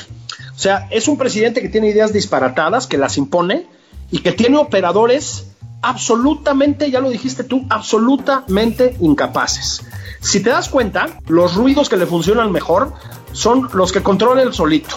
O 0.55 0.59
sea, 0.59 0.87
es 0.91 1.07
un 1.07 1.17
presidente 1.17 1.61
que 1.61 1.69
tiene 1.69 1.89
ideas 1.89 2.13
disparatadas, 2.13 2.85
que 2.85 2.97
las 2.97 3.17
impone 3.17 3.65
y 4.11 4.19
que 4.19 4.31
tiene 4.31 4.57
operadores 4.57 5.50
absolutamente, 5.81 6.89
ya 6.91 6.99
lo 6.99 7.09
dijiste 7.09 7.43
tú, 7.43 7.65
absolutamente 7.69 8.95
incapaces. 8.99 9.85
Si 10.19 10.41
te 10.41 10.49
das 10.49 10.69
cuenta, 10.69 11.19
los 11.27 11.55
ruidos 11.55 11.89
que 11.89 11.97
le 11.97 12.05
funcionan 12.05 12.51
mejor 12.51 12.93
son 13.31 13.69
los 13.73 13.91
que 13.91 14.03
controla 14.03 14.41
el 14.41 14.53
solito. 14.53 14.95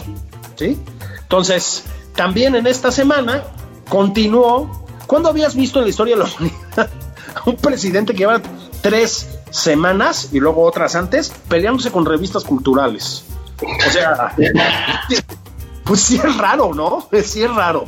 ¿sí? 0.56 0.78
Entonces, 1.22 1.84
también 2.14 2.54
en 2.54 2.66
esta 2.66 2.90
semana 2.90 3.42
continuó. 3.88 4.84
¿Cuándo 5.06 5.28
habías 5.28 5.54
visto 5.54 5.78
en 5.78 5.84
la 5.84 5.90
historia 5.90 6.16
de 6.16 6.22
la 6.22 6.30
humanidad 6.30 6.90
un 7.46 7.56
presidente 7.56 8.12
que 8.14 8.20
lleva 8.20 8.40
tres 8.80 9.28
semanas 9.50 10.30
y 10.32 10.40
luego 10.40 10.62
otras 10.62 10.94
antes 10.94 11.30
peleándose 11.48 11.90
con 11.90 12.06
revistas 12.06 12.42
culturales? 12.44 13.24
O 13.62 13.90
sea, 13.90 14.34
Pues 15.84 16.00
sí 16.00 16.16
es 16.16 16.36
raro, 16.38 16.72
¿no? 16.74 17.08
Sí 17.22 17.42
es 17.42 17.54
raro. 17.54 17.84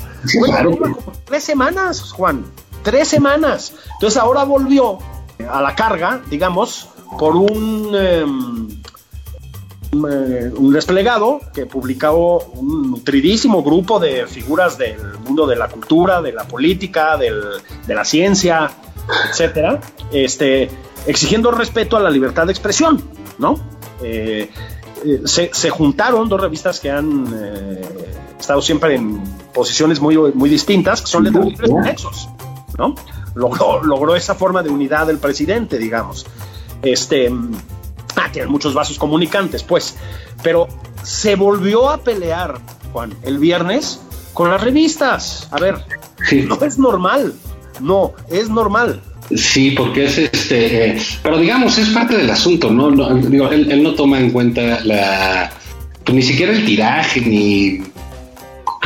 tres 1.24 1.44
semanas, 1.44 2.12
Juan. 2.12 2.44
Tres 2.86 3.08
semanas. 3.08 3.74
Entonces 3.94 4.16
ahora 4.16 4.44
volvió 4.44 4.98
a 5.50 5.60
la 5.60 5.74
carga, 5.74 6.22
digamos, 6.30 6.88
por 7.18 7.34
un, 7.34 7.92
em, 7.96 8.68
eh, 10.08 10.52
un 10.56 10.72
desplegado 10.72 11.40
que 11.52 11.66
publicó 11.66 12.38
un 12.54 12.92
nutridísimo 12.92 13.64
grupo 13.64 13.98
de 13.98 14.28
figuras 14.28 14.78
del 14.78 15.18
mundo 15.18 15.48
de 15.48 15.56
la 15.56 15.66
cultura, 15.66 16.22
de 16.22 16.32
la 16.32 16.44
política, 16.44 17.16
de 17.16 17.94
la 17.94 18.04
ciencia, 18.04 18.70
etcétera, 19.30 19.80
este, 20.12 20.70
exigiendo 21.08 21.50
respeto 21.50 21.96
a 21.96 22.00
la 22.00 22.10
libertad 22.10 22.46
de 22.46 22.52
expresión, 22.52 23.02
¿no? 23.38 23.58
Eh, 24.00 24.48
eh, 25.04 25.22
se, 25.24 25.70
juntaron 25.70 26.28
dos 26.28 26.40
revistas 26.40 26.80
que 26.80 26.90
han 26.90 27.26
eh, 27.34 27.82
estado 28.38 28.62
siempre 28.62 28.94
en 28.94 29.22
posiciones 29.52 30.00
muy, 30.00 30.16
muy 30.16 30.50
distintas, 30.50 31.00
que 31.00 31.06
son 31.06 31.24
letras 31.24 31.46
libres 31.46 31.70
nexos, 31.72 32.28
¿no? 32.78 32.94
Logró, 33.34 33.82
logró 33.82 34.16
esa 34.16 34.34
forma 34.34 34.62
de 34.62 34.70
unidad 34.70 35.06
del 35.06 35.18
presidente, 35.18 35.78
digamos. 35.78 36.26
Este, 36.82 37.30
ah, 38.16 38.30
tienen 38.32 38.50
muchos 38.50 38.74
vasos 38.74 38.98
comunicantes, 38.98 39.62
pues, 39.62 39.96
pero 40.42 40.68
se 41.02 41.36
volvió 41.36 41.90
a 41.90 41.98
pelear, 41.98 42.58
Juan, 42.92 43.14
el 43.22 43.38
viernes 43.38 44.00
con 44.34 44.50
las 44.50 44.60
revistas. 44.60 45.48
A 45.50 45.58
ver, 45.58 45.76
no 46.46 46.58
es 46.62 46.78
normal, 46.78 47.34
no, 47.80 48.12
es 48.30 48.48
normal. 48.48 49.00
Sí, 49.34 49.72
porque 49.72 50.04
es 50.04 50.18
este, 50.18 50.98
pero 51.22 51.38
digamos, 51.38 51.78
es 51.78 51.88
parte 51.88 52.16
del 52.16 52.30
asunto, 52.30 52.70
¿no? 52.70 52.90
digo, 53.16 53.50
él, 53.50 53.82
no 53.82 53.94
toma 53.94 54.20
en 54.20 54.30
cuenta 54.30 54.80
la, 54.84 55.50
pues, 56.04 56.14
ni 56.14 56.22
siquiera 56.22 56.52
el 56.52 56.64
tiraje, 56.64 57.20
ni, 57.20 57.82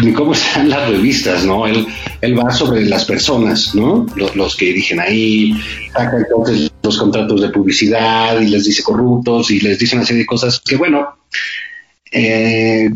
ni 0.03 0.13
cómo 0.13 0.33
están 0.33 0.69
las 0.71 0.89
revistas, 0.89 1.45
¿no? 1.45 1.67
Él, 1.67 1.87
él 2.21 2.39
va 2.39 2.51
sobre 2.51 2.85
las 2.87 3.05
personas, 3.05 3.75
¿no? 3.75 4.07
Los, 4.35 4.57
que 4.57 4.67
dirigen 4.67 5.01
ahí, 5.01 5.55
saca 5.93 6.17
entonces 6.17 6.71
los 6.83 6.99
contratos 6.99 7.41
de 7.41 7.51
publicidad 7.51 8.41
y 8.41 8.49
les 8.49 8.65
dice 8.65 8.83
corruptos 8.83 9.51
y 9.51 9.61
les 9.61 9.79
dice 9.79 9.97
una 9.97 10.05
serie 10.05 10.23
de 10.23 10.27
cosas 10.27 10.61
que, 10.61 10.77
bueno, 10.77 11.09
eh, 12.13 12.91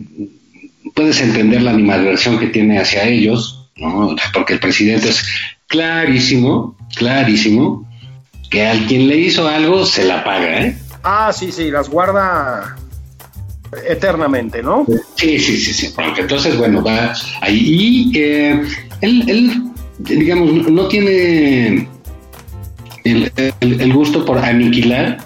puedes 0.95 1.21
entender 1.21 1.63
la 1.63 1.71
animadversión 1.71 2.39
que 2.39 2.49
tiene 2.49 2.79
hacia 2.79 3.05
ellos, 3.05 3.71
¿no? 3.77 4.15
Porque 4.33 4.55
el 4.55 4.61
presidente 4.61 5.11
es 5.11 5.25
clarísimo, 5.67 6.77
clarísimo, 6.97 7.89
que 8.51 8.67
al 8.67 8.87
quien 8.87 9.09
le 9.09 9.17
hizo 9.17 9.49
algo 9.49 9.85
se 9.85 10.05
la 10.05 10.23
paga, 10.25 10.63
¿eh? 10.63 10.79
Ah, 11.03 11.33
sí, 11.35 11.53
sí, 11.53 11.71
las 11.71 11.89
guarda 11.91 12.77
eternamente, 13.89 14.63
¿no? 14.63 14.87
Sí, 15.15 15.39
sí, 15.39 15.57
sí, 15.57 15.73
sí, 15.73 15.93
porque 15.95 16.23
entonces, 16.23 16.57
bueno, 16.57 16.83
va 16.83 17.15
ahí 17.41 18.11
y 18.13 18.19
eh, 18.19 18.63
él, 19.01 19.63
digamos, 19.99 20.71
no 20.71 20.87
tiene 20.89 21.89
el, 23.05 23.93
gusto 23.93 24.25
por 24.25 24.39
aniquilar, 24.39 25.19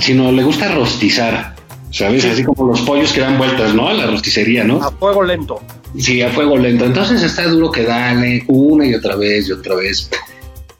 sino 0.00 0.30
le 0.32 0.42
gusta 0.42 0.74
rostizar, 0.74 1.54
¿sabes? 1.90 2.24
Así 2.24 2.44
como 2.44 2.66
los 2.68 2.82
pollos 2.82 3.12
que 3.12 3.20
dan 3.20 3.38
vueltas, 3.38 3.74
¿no? 3.74 3.88
A 3.88 3.94
la 3.94 4.06
rosticería, 4.06 4.64
¿no? 4.64 4.82
A 4.82 4.90
fuego 4.90 5.22
lento. 5.22 5.60
Sí, 5.96 6.20
a 6.22 6.28
fuego 6.30 6.56
lento. 6.56 6.84
Entonces 6.84 7.22
está 7.22 7.44
duro 7.48 7.70
que 7.70 7.84
dale 7.84 8.44
una 8.48 8.86
y 8.86 8.94
otra 8.94 9.16
vez 9.16 9.48
y 9.48 9.52
otra 9.52 9.74
vez. 9.74 10.10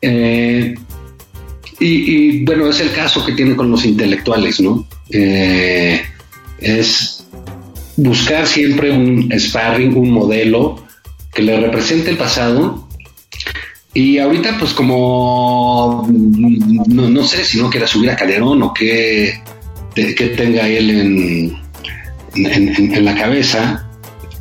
Eh, 0.03 0.75
y, 1.81 2.45
bueno, 2.45 2.69
es 2.69 2.81
el 2.81 2.93
caso 2.93 3.25
que 3.25 3.33
tiene 3.33 3.55
con 3.55 3.71
los 3.71 3.85
intelectuales, 3.85 4.61
¿no? 4.61 4.87
Eh, 5.11 6.03
es 6.61 7.25
buscar 7.97 8.47
siempre 8.47 8.91
un 8.91 9.33
sparring, 9.39 9.97
un 9.97 10.11
modelo 10.11 10.85
que 11.33 11.43
le 11.43 11.61
represente 11.61 12.11
el 12.11 12.17
pasado. 12.17 12.89
Y 13.95 14.19
ahorita, 14.19 14.57
pues 14.59 14.73
como 14.73 16.07
no, 16.09 17.25
sé 17.25 17.45
si 17.45 17.59
no 17.59 17.71
quiera 17.71 17.87
subir 17.87 18.11
a 18.11 18.17
Calderón 18.17 18.63
o 18.63 18.75
qué, 18.75 19.41
que 19.95 20.35
tenga 20.37 20.69
él 20.69 20.91
en, 20.91 21.57
en 22.35 23.05
la 23.05 23.15
cabeza, 23.15 23.89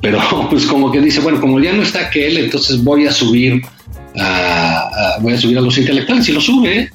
pero 0.01 0.19
pues 0.49 0.65
como 0.65 0.91
que 0.91 1.01
dice, 1.01 1.19
bueno, 1.19 1.41
como 1.41 1.59
ya 1.59 1.73
no 1.73 1.83
está 1.83 2.07
aquel, 2.07 2.37
entonces 2.37 2.83
voy 2.83 3.07
a 3.07 3.11
subir 3.11 3.61
a, 4.19 5.17
voy 5.21 5.33
a 5.33 5.37
subir 5.37 5.57
a 5.57 5.61
los 5.61 5.77
intelectuales 5.77 6.27
y 6.29 6.31
lo 6.31 6.41
sube. 6.41 6.91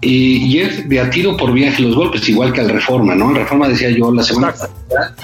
Y, 0.00 0.58
es 0.58 0.88
de 0.88 1.00
a 1.00 1.10
tiro 1.10 1.36
por 1.36 1.52
viaje 1.52 1.82
los 1.82 1.94
golpes, 1.94 2.28
igual 2.28 2.52
que 2.52 2.60
al 2.60 2.68
Reforma, 2.68 3.14
¿no? 3.14 3.30
En 3.30 3.36
Reforma 3.36 3.68
decía 3.68 3.90
yo 3.90 4.12
la 4.12 4.22
semana 4.22 4.52
pasada 4.52 5.14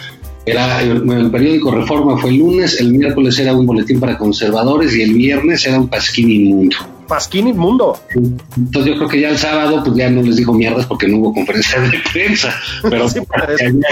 Era 0.45 0.83
el, 0.83 1.31
periódico 1.31 1.71
Reforma 1.71 2.19
fue 2.19 2.31
el 2.31 2.39
lunes, 2.39 2.81
el 2.81 2.93
miércoles 2.93 3.39
era 3.39 3.55
un 3.55 3.67
boletín 3.67 4.01
para 4.01 4.19
conservadores 4.19 4.95
y 4.97 5.03
el 5.03 5.15
viernes 5.15 5.65
era 5.67 5.79
un 5.79 5.89
pasquín 5.89 6.31
inmundo. 6.31 6.77
Pasquín 7.07 7.47
inmundo. 7.47 7.99
Entonces 8.57 8.93
yo 8.93 8.99
creo 8.99 9.09
que 9.09 9.21
ya 9.21 9.29
el 9.29 9.39
sábado 9.39 9.83
pues 9.85 9.97
ya 9.97 10.11
no 10.11 10.23
les 10.23 10.37
dijo 10.37 10.53
mierdas 10.53 10.87
porque 10.87 11.07
no 11.07 11.19
hubo 11.19 11.35
conferencia 11.35 11.81
de 11.81 11.93
prensa, 12.13 12.53
pero 12.83 13.09
sí, 13.09 13.21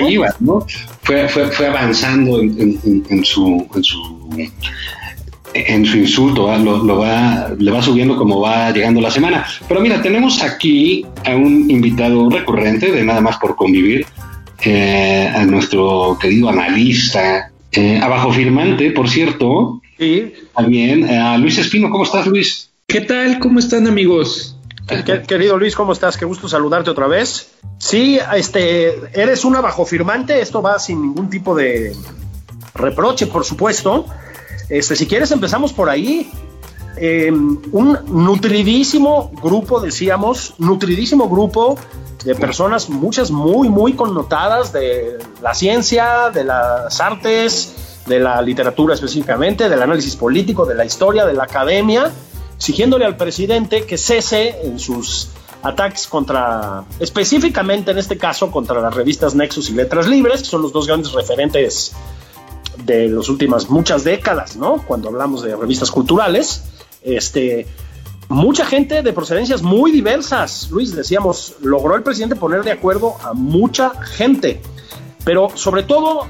iba, 0.08 0.34
¿no? 0.40 0.66
Fue, 1.02 1.28
fue, 1.28 1.46
fue 1.48 1.68
avanzando 1.68 2.40
en, 2.40 3.04
en, 3.08 3.24
su, 3.24 3.68
en 3.74 3.84
su 3.84 4.28
en 5.54 5.84
su 5.84 5.98
insulto, 5.98 6.56
Lo, 6.58 6.98
va, 6.98 7.50
le 7.58 7.70
va 7.70 7.82
subiendo 7.82 8.16
como 8.16 8.40
va 8.40 8.70
llegando 8.70 9.00
la 9.00 9.10
semana. 9.10 9.46
Pero 9.68 9.80
mira, 9.80 10.00
tenemos 10.02 10.42
aquí 10.42 11.04
a 11.24 11.34
un 11.36 11.70
invitado 11.70 12.28
recurrente 12.30 12.90
de 12.90 13.04
nada 13.04 13.20
más 13.20 13.36
por 13.38 13.56
convivir, 13.56 14.06
eh, 14.64 15.30
a 15.34 15.44
nuestro 15.44 16.16
querido 16.20 16.48
analista, 16.48 17.50
eh, 17.72 17.98
abajo 18.02 18.32
firmante, 18.32 18.90
por 18.90 19.08
cierto. 19.08 19.80
Sí. 19.98 20.32
También 20.54 21.08
a 21.08 21.36
Luis 21.38 21.58
Espino. 21.58 21.90
¿Cómo 21.90 22.04
estás, 22.04 22.26
Luis? 22.26 22.70
¿Qué 22.86 23.00
tal? 23.00 23.38
¿Cómo 23.38 23.58
están, 23.58 23.86
amigos? 23.86 24.56
Querido 25.26 25.56
Luis, 25.56 25.74
¿cómo 25.74 25.92
estás? 25.92 26.16
Qué 26.16 26.24
gusto 26.24 26.48
saludarte 26.48 26.90
otra 26.90 27.06
vez. 27.06 27.52
Sí, 27.78 28.18
este, 28.36 28.94
eres 29.14 29.44
un 29.44 29.56
abajo 29.56 29.86
firmante. 29.86 30.40
Esto 30.40 30.60
va 30.60 30.78
sin 30.78 31.00
ningún 31.00 31.30
tipo 31.30 31.54
de 31.54 31.94
reproche, 32.74 33.26
por 33.26 33.44
supuesto. 33.44 34.06
Este, 34.72 34.96
si 34.96 35.06
quieres, 35.06 35.30
empezamos 35.30 35.70
por 35.74 35.90
ahí. 35.90 36.30
Em, 36.96 37.58
un 37.72 37.98
nutridísimo 38.06 39.30
grupo, 39.42 39.80
decíamos, 39.80 40.54
nutridísimo 40.56 41.28
grupo 41.28 41.78
de 42.24 42.34
personas, 42.34 42.88
muchas 42.88 43.30
muy, 43.30 43.68
muy 43.68 43.92
connotadas 43.92 44.72
de 44.72 45.18
la 45.42 45.52
ciencia, 45.52 46.30
de 46.32 46.44
las 46.44 47.00
artes, 47.02 48.00
de 48.06 48.18
la 48.18 48.40
literatura 48.40 48.94
específicamente, 48.94 49.68
del 49.68 49.82
análisis 49.82 50.16
político, 50.16 50.64
de 50.64 50.74
la 50.74 50.86
historia, 50.86 51.26
de 51.26 51.34
la 51.34 51.44
academia, 51.44 52.10
exigiéndole 52.56 53.04
al 53.04 53.18
presidente 53.18 53.84
que 53.84 53.98
cese 53.98 54.56
en 54.62 54.78
sus 54.78 55.28
ataques 55.62 56.06
contra, 56.06 56.84
específicamente 56.98 57.90
en 57.90 57.98
este 57.98 58.16
caso, 58.16 58.50
contra 58.50 58.80
las 58.80 58.94
revistas 58.94 59.34
Nexus 59.34 59.68
y 59.68 59.74
Letras 59.74 60.08
Libres, 60.08 60.40
que 60.40 60.48
son 60.48 60.62
los 60.62 60.72
dos 60.72 60.86
grandes 60.86 61.12
referentes 61.12 61.92
de 62.84 63.08
las 63.08 63.28
últimas 63.28 63.70
muchas 63.70 64.04
décadas, 64.04 64.56
¿no? 64.56 64.82
Cuando 64.86 65.08
hablamos 65.08 65.42
de 65.42 65.56
revistas 65.56 65.90
culturales, 65.90 66.64
este, 67.02 67.66
mucha 68.28 68.64
gente 68.64 69.02
de 69.02 69.12
procedencias 69.12 69.62
muy 69.62 69.92
diversas, 69.92 70.70
Luis, 70.70 70.94
decíamos, 70.94 71.56
logró 71.60 71.94
el 71.96 72.02
presidente 72.02 72.36
poner 72.36 72.62
de 72.64 72.72
acuerdo 72.72 73.16
a 73.22 73.34
mucha 73.34 73.90
gente, 74.04 74.60
pero 75.24 75.50
sobre 75.54 75.82
todo, 75.82 76.26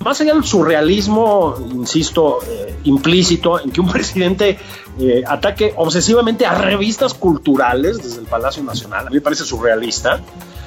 más 0.00 0.20
allá 0.20 0.34
del 0.34 0.44
surrealismo, 0.44 1.54
insisto, 1.72 2.40
eh, 2.46 2.76
implícito, 2.84 3.60
en 3.60 3.70
que 3.70 3.80
un 3.80 3.88
presidente 3.92 4.58
eh, 4.98 5.22
ataque 5.26 5.72
obsesivamente 5.76 6.46
a 6.46 6.54
revistas 6.54 7.14
culturales 7.14 8.02
desde 8.02 8.20
el 8.20 8.26
Palacio 8.26 8.62
Nacional, 8.62 9.06
a 9.06 9.10
mí 9.10 9.16
me 9.16 9.22
parece 9.22 9.44
surrealista, 9.44 10.20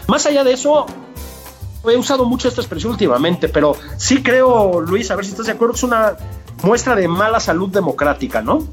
más 0.08 0.26
allá 0.26 0.44
de 0.44 0.54
eso, 0.54 0.86
he 1.90 1.98
usado 1.98 2.26
mucho 2.26 2.48
esta 2.48 2.62
expresión 2.62 2.92
últimamente, 2.92 3.50
pero 3.50 3.76
sí 3.98 4.22
creo, 4.22 4.82
Luis, 4.82 5.10
a 5.12 5.16
ver 5.16 5.26
si 5.26 5.32
estás 5.32 5.46
de 5.48 5.54
acuerdo, 5.54 5.74
que 5.74 5.78
es 5.78 5.84
una 5.84 6.16
muestra 6.64 6.96
de 6.96 7.08
mala 7.08 7.40
salud 7.40 7.70
democrática, 7.70 8.42
¿no? 8.42 8.68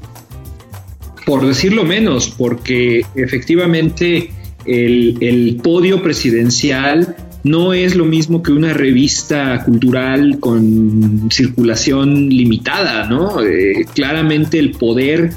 Por 1.25 1.45
decirlo 1.45 1.83
menos, 1.83 2.29
porque 2.29 3.05
efectivamente 3.15 4.31
el, 4.65 5.59
podio 5.63 6.01
presidencial 6.01 7.15
no 7.43 7.73
es 7.73 7.95
lo 7.95 8.05
mismo 8.05 8.41
que 8.41 8.51
una 8.51 8.73
revista 8.73 9.63
cultural 9.63 10.39
con 10.39 11.29
circulación 11.31 12.29
limitada, 12.29 13.07
¿no? 13.07 13.41
Eh, 13.41 13.85
claramente 13.93 14.57
el 14.59 14.71
poder 14.71 15.31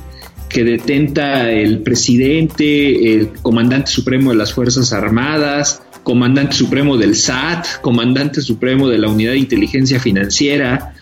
que 0.48 0.64
detenta 0.64 1.50
el 1.50 1.80
presidente, 1.80 3.14
el 3.14 3.28
comandante 3.42 3.90
supremo 3.90 4.30
de 4.30 4.36
las 4.36 4.52
Fuerzas 4.54 4.92
Armadas, 4.92 5.82
comandante 6.08 6.54
supremo 6.54 6.96
del 6.96 7.14
SAT, 7.14 7.82
comandante 7.82 8.40
supremo 8.40 8.88
de 8.88 8.96
la 8.96 9.08
Unidad 9.08 9.32
de 9.32 9.40
Inteligencia 9.40 10.00
Financiera, 10.00 10.94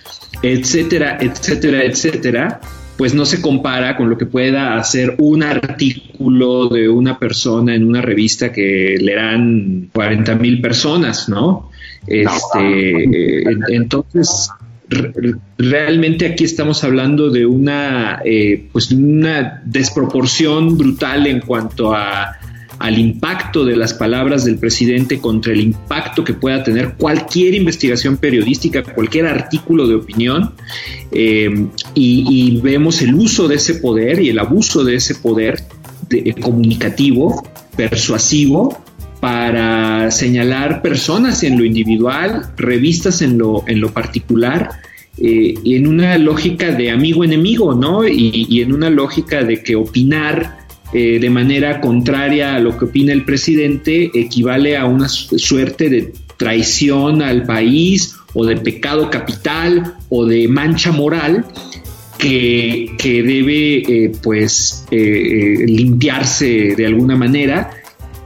etcétera, 0.43 1.19
etcétera, 1.21 1.85
etcétera, 1.85 2.61
pues 2.97 3.15
no 3.15 3.25
se 3.25 3.41
compara 3.41 3.97
con 3.97 4.11
lo 4.11 4.19
que 4.19 4.27
pueda 4.27 4.77
hacer 4.77 5.15
un 5.19 5.45
artículo 5.45 6.69
de 6.69 6.89
una 6.89 7.21
persona 7.21 7.77
en 7.77 7.85
una 7.85 8.03
revista 8.03 8.51
que 8.51 8.97
leerán 9.01 9.91
40 9.93 10.35
mil 10.35 10.61
personas, 10.61 11.29
¿no? 11.29 11.71
Este, 12.09 13.45
entonces, 13.69 14.51
realmente 15.57 16.27
aquí 16.27 16.43
estamos 16.43 16.83
hablando 16.83 17.31
de 17.31 17.47
una, 17.47 18.23
eh, 18.25 18.67
pues 18.73 18.91
una 18.91 19.63
desproporción 19.65 20.77
brutal 20.77 21.29
en 21.29 21.39
cuanto 21.39 21.95
a 21.95 22.36
al 22.79 22.99
impacto 22.99 23.65
de 23.65 23.77
las 23.77 23.95
palabras 23.95 24.45
del 24.45 24.59
presidente 24.59 25.19
contra 25.19 25.53
el 25.53 25.61
impacto 25.61 26.25
que 26.25 26.35
pueda 26.35 26.63
tener 26.63 26.95
cualquier 26.95 27.55
investigación 27.55 28.17
periodística, 28.19 28.83
cualquier 28.83 29.27
artículo 29.27 29.87
de 29.89 29.95
opinión, 29.95 30.53
eh, 31.13 31.69
y, 31.95 32.61
vemos 32.61 33.01
el 33.03 33.15
uso 33.15 33.49
de 33.49 33.57
ese 33.57 33.77
poder 33.77 34.21
y 34.21 34.31
el 34.31 34.39
abuso 34.39 34.85
de 34.85 34.97
ese 34.97 35.15
poder 35.15 35.63
eh, 36.11 36.35
comunicativo, 36.35 37.47
persuasivo, 37.77 38.83
para 39.21 40.11
señalar 40.11 40.83
personas 40.83 41.43
en 41.43 41.59
lo 41.59 41.65
individual, 41.65 42.53
revistas 42.57 43.23
en 43.23 43.39
lo, 43.39 43.65
en 43.67 43.81
lo 43.81 43.93
particular, 43.93 44.71
eh, 45.19 45.55
en 45.65 45.87
una 45.87 46.19
lógica 46.19 46.73
de 46.73 46.91
amigo-enemigo, 46.91 47.75
¿no? 47.75 48.07
y 48.07 48.61
en 48.61 48.73
una 48.73 48.91
lógica 48.91 49.43
de 49.43 49.63
que 49.63 49.77
opinar 49.77 50.66
eh, 50.99 51.19
de 51.21 51.29
manera 51.29 51.79
contraria 51.83 52.55
a 52.55 52.59
lo 52.59 52.79
que 52.79 52.87
opina 52.87 53.13
el 53.13 53.27
presidente 53.27 54.11
equivale 54.15 54.79
a 54.79 54.87
una 54.87 55.11
suerte 55.11 55.91
de 55.91 56.15
traición 56.39 57.21
al 57.21 57.43
país 57.43 58.17
o 58.33 58.47
de 58.47 58.57
pecado 58.57 59.11
capital 59.11 59.93
o 60.09 60.25
de 60.25 60.49
mancha 60.49 60.93
moral 60.93 61.45
que, 62.17 62.97
debe 62.99 63.77
eh, 63.81 64.13
pues 64.23 64.87
eh, 64.91 65.67
limpiarse 65.67 66.75
de 66.75 66.87
alguna 66.87 67.15
manera. 67.15 67.73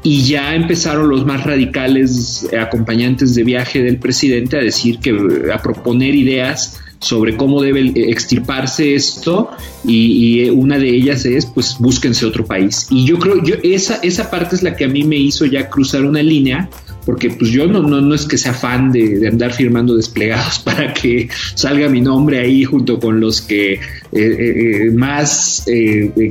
Y 0.04 0.22
ya 0.22 0.54
empezaron 0.54 1.08
los 1.08 1.26
más 1.26 1.42
radicales 1.42 2.48
acompañantes 2.56 3.34
de 3.34 3.42
viaje 3.42 3.82
del 3.82 3.98
presidente 3.98 4.58
a 4.58 4.60
decir 4.60 5.00
que 5.00 5.10
a 5.52 5.60
proponer 5.60 6.14
ideas 6.14 6.79
sobre 7.00 7.36
cómo 7.36 7.62
debe 7.62 7.92
extirparse 8.10 8.94
esto 8.94 9.50
y, 9.84 10.48
una 10.50 10.78
de 10.78 10.88
ellas 10.88 11.24
es 11.24 11.46
pues 11.46 11.76
búsquense 11.78 12.26
otro 12.26 12.44
país. 12.44 12.86
Y 12.90 13.06
yo 13.06 13.18
creo 13.18 13.42
yo 13.42 13.54
esa 13.62 13.96
esa 14.02 14.30
parte 14.30 14.56
es 14.56 14.62
la 14.62 14.76
que 14.76 14.84
a 14.84 14.88
mí 14.88 15.04
me 15.04 15.16
hizo 15.16 15.46
ya 15.46 15.68
cruzar 15.68 16.04
una 16.04 16.22
línea 16.22 16.68
porque 17.06 17.30
pues 17.30 17.50
yo 17.50 17.66
no, 17.66 17.82
no, 17.82 18.00
no 18.00 18.14
es 18.14 18.26
que 18.26 18.36
sea 18.36 18.52
fan 18.52 18.92
de, 18.92 19.26
andar 19.26 19.52
firmando 19.52 19.96
desplegados 19.96 20.58
para 20.64 20.92
que 20.92 21.28
salga 21.54 21.88
mi 21.88 22.00
nombre 22.00 22.38
ahí 22.38 22.64
junto 22.64 22.98
con 23.00 23.20
los 23.20 23.40
que 23.40 23.74
eh, 23.74 23.80
eh, 24.12 24.86
eh, 24.86 24.90
más 24.90 25.64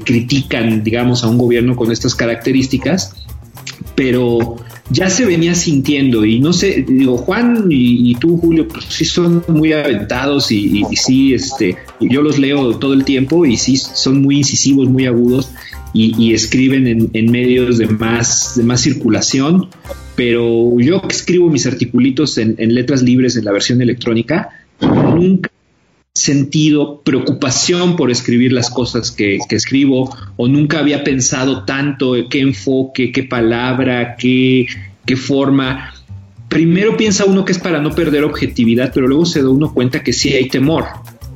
critican 0.05 0.83
digamos 0.83 1.23
a 1.23 1.27
un 1.27 1.37
gobierno 1.37 1.75
con 1.75 1.91
estas 1.91 2.13
características. 2.15 3.15
Pero 3.95 4.57
ya 4.91 5.09
se 5.09 5.25
venía 5.25 5.53
sintiendo 5.53 6.25
y 6.25 6.39
no 6.39 6.51
sé, 6.51 6.85
digo, 6.87 7.17
Juan 7.17 7.67
y, 7.69 8.15
tú, 8.15 8.37
Julio, 8.37 8.67
pues 8.67 8.85
sí 8.89 9.05
son 9.05 9.43
muy 9.47 9.73
aventados 9.73 10.51
y, 10.51 10.83
sí, 10.93 11.33
este, 11.33 11.77
yo 11.99 12.21
los 12.21 12.39
leo 12.39 12.77
todo 12.77 12.93
el 12.93 13.05
tiempo 13.05 13.45
y 13.45 13.57
sí 13.57 13.77
son 13.77 14.21
muy 14.21 14.37
incisivos, 14.37 14.89
muy 14.89 15.05
agudos 15.05 15.51
y, 15.93 16.33
escriben 16.33 17.09
en, 17.13 17.31
medios 17.31 17.77
de 17.77 17.87
más, 17.87 18.53
de 18.55 18.63
más 18.63 18.81
circulación, 18.81 19.67
pero 20.15 20.79
yo 20.79 21.01
que 21.01 21.15
escribo 21.15 21.49
mis 21.49 21.65
articulitos 21.65 22.37
en, 22.37 22.55
letras 22.73 23.01
libres 23.03 23.35
en 23.35 23.45
la 23.45 23.51
versión 23.51 23.81
electrónica, 23.81 24.49
nunca 24.81 25.49
sentido 26.13 27.01
preocupación 27.01 27.95
por 27.95 28.11
escribir 28.11 28.51
las 28.51 28.69
cosas 28.69 29.11
que, 29.11 29.39
escribo 29.49 30.15
o 30.37 30.47
nunca 30.47 30.79
había 30.79 31.03
pensado 31.03 31.65
tanto 31.65 32.13
qué 32.29 32.41
enfoque, 32.41 33.11
qué 33.11 33.23
palabra, 33.23 34.15
qué, 34.17 34.67
qué 35.05 35.15
forma. 35.15 35.93
Primero 36.49 36.97
piensa 36.97 37.25
uno 37.25 37.45
que 37.45 37.51
es 37.51 37.59
para 37.59 37.79
no 37.79 37.91
perder 37.91 38.23
objetividad, 38.23 38.91
pero 38.93 39.07
luego 39.07 39.25
se 39.25 39.41
da 39.41 39.49
uno 39.49 39.73
cuenta 39.73 40.03
que 40.03 40.13
sí 40.13 40.33
hay 40.33 40.49
temor 40.49 40.85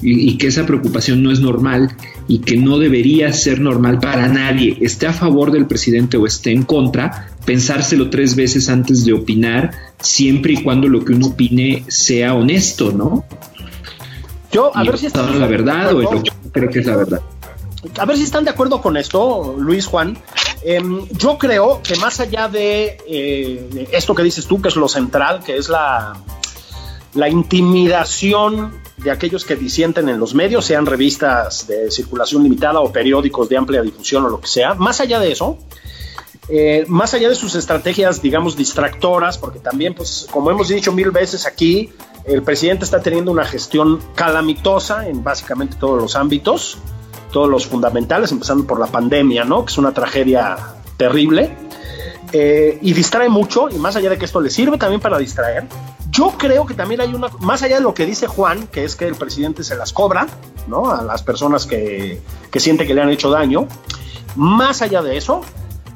y, 0.04 0.38
que 0.38 0.48
esa 0.48 0.66
preocupación 0.66 1.24
no 1.24 1.32
es 1.32 1.40
normal 1.40 1.96
y 2.28 2.40
que 2.40 2.58
no 2.58 2.78
debería 2.78 3.32
ser 3.32 3.62
normal 3.62 4.00
para 4.00 4.28
nadie, 4.28 4.78
esté 4.82 5.08
a 5.08 5.14
favor 5.14 5.52
del 5.52 5.66
presidente 5.66 6.18
o 6.18 6.26
esté 6.26 6.52
en 6.52 6.64
contra, 6.64 7.30
pensárselo 7.46 8.10
tres 8.10 8.36
veces 8.36 8.70
antes 8.70 9.06
de 9.06 9.14
opinar, 9.14 9.72
siempre 10.02 10.54
y 10.54 10.64
cuando 10.64 10.88
lo 10.88 11.04
que 11.06 11.14
uno 11.14 11.28
opine 11.28 11.84
sea 11.88 12.34
honesto, 12.34 12.92
¿no? 12.92 13.26
Yo, 14.54 14.72
a 14.74 14.84
ver 14.84 14.98
si 14.98 15.08
está 15.08 15.24
la 15.24 15.48
verdad 15.48 15.96
o 15.96 16.02
yo 16.04 16.22
creo 16.52 16.70
que 16.70 16.80
es 16.80 16.86
la 16.86 16.96
verdad. 16.96 17.22
A 17.98 18.06
ver 18.06 18.18
si 18.18 18.24
están 18.24 18.46
de 18.46 18.52
acuerdo 18.52 18.82
con 18.82 18.96
esto, 18.96 19.56
Luis 19.58 19.88
Juan. 19.88 20.18
Em, 20.64 21.06
yo 21.10 21.38
creo 21.38 21.82
que 21.84 21.96
más 21.98 22.20
allá 22.20 22.50
eh, 22.54 23.68
de, 23.72 23.90
esto 23.92 24.16
que 24.16 24.24
dices 24.24 24.46
tú, 24.46 24.62
que 24.62 24.70
es 24.70 24.76
lo 24.76 24.88
central, 24.88 25.44
que 25.44 25.58
es 25.58 25.68
la, 25.68 26.14
la 27.16 27.28
intimidación 27.28 28.82
de 28.98 29.12
aquellos 29.12 29.44
que 29.44 29.56
disienten 29.56 30.08
en 30.08 30.20
los 30.20 30.34
medios, 30.34 30.66
sean 30.66 30.86
revistas 30.86 31.68
de 31.68 31.92
circulación 31.92 32.44
limitada 32.44 32.80
o 32.80 32.92
periódicos 32.92 33.50
de 33.50 33.58
amplia 33.58 33.82
difusión 33.82 34.24
o 34.26 34.30
lo 34.30 34.40
que 34.40 34.48
sea. 34.48 34.76
Más 34.76 35.02
allá 35.02 35.20
de 35.20 35.32
eso, 35.32 35.58
eh, 36.50 36.86
más 36.88 37.14
allá 37.14 37.30
de 37.30 37.36
sus 37.36 37.56
estrategias, 37.56 38.22
digamos, 38.22 38.58
distractoras, 38.58 39.38
porque 39.38 39.60
también, 39.60 39.94
pues, 39.94 40.28
como 40.30 40.52
hemos 40.52 40.68
dicho 40.68 40.92
mil 40.92 41.12
veces 41.12 41.46
aquí, 41.46 41.92
el 42.26 42.44
presidente 42.44 42.86
está 42.86 43.02
teniendo 43.02 43.32
una 43.32 43.46
gestión 43.46 44.00
calamitosa 44.16 45.08
en 45.08 45.24
básicamente 45.24 45.78
todos 45.80 46.02
los 46.02 46.16
ámbitos, 46.16 46.78
todos 47.32 47.50
los 47.50 47.66
fundamentales, 47.66 48.32
empezando 48.32 48.66
por 48.66 48.80
la 48.80 48.88
pandemia, 48.88 49.46
¿no? 49.46 49.66
Que 49.66 49.72
es 49.72 49.78
una 49.78 49.94
tragedia 49.94 50.58
terrible. 50.98 51.56
Eh, 52.36 52.80
y 52.82 52.94
distrae 52.94 53.30
mucho, 53.30 53.70
y 53.70 53.76
más 53.76 53.96
allá 53.96 54.10
de 54.10 54.18
que 54.18 54.26
esto 54.26 54.42
le 54.42 54.50
sirve 54.50 54.80
también 54.80 55.00
para 55.00 55.20
distraer, 55.20 55.68
yo 56.10 56.34
creo 56.36 56.66
que 56.66 56.74
también 56.74 57.00
hay 57.00 57.14
una, 57.14 57.28
más 57.40 57.62
allá 57.62 57.76
de 57.76 57.82
lo 57.82 57.94
que 57.94 58.08
dice 58.08 58.26
Juan, 58.26 58.66
que 58.68 58.84
es 58.84 58.96
que 58.96 59.08
el 59.08 59.16
presidente 59.16 59.64
se 59.64 59.76
las 59.76 59.94
cobra, 59.94 60.28
¿no? 60.68 60.92
A 60.92 61.04
las 61.04 61.22
personas 61.22 61.68
que, 61.68 62.22
que 62.52 62.60
siente 62.60 62.88
que 62.88 62.96
le 62.96 63.02
han 63.02 63.10
hecho 63.10 63.30
daño, 63.30 63.68
más 64.36 64.82
allá 64.82 65.04
de 65.04 65.18
eso, 65.18 65.42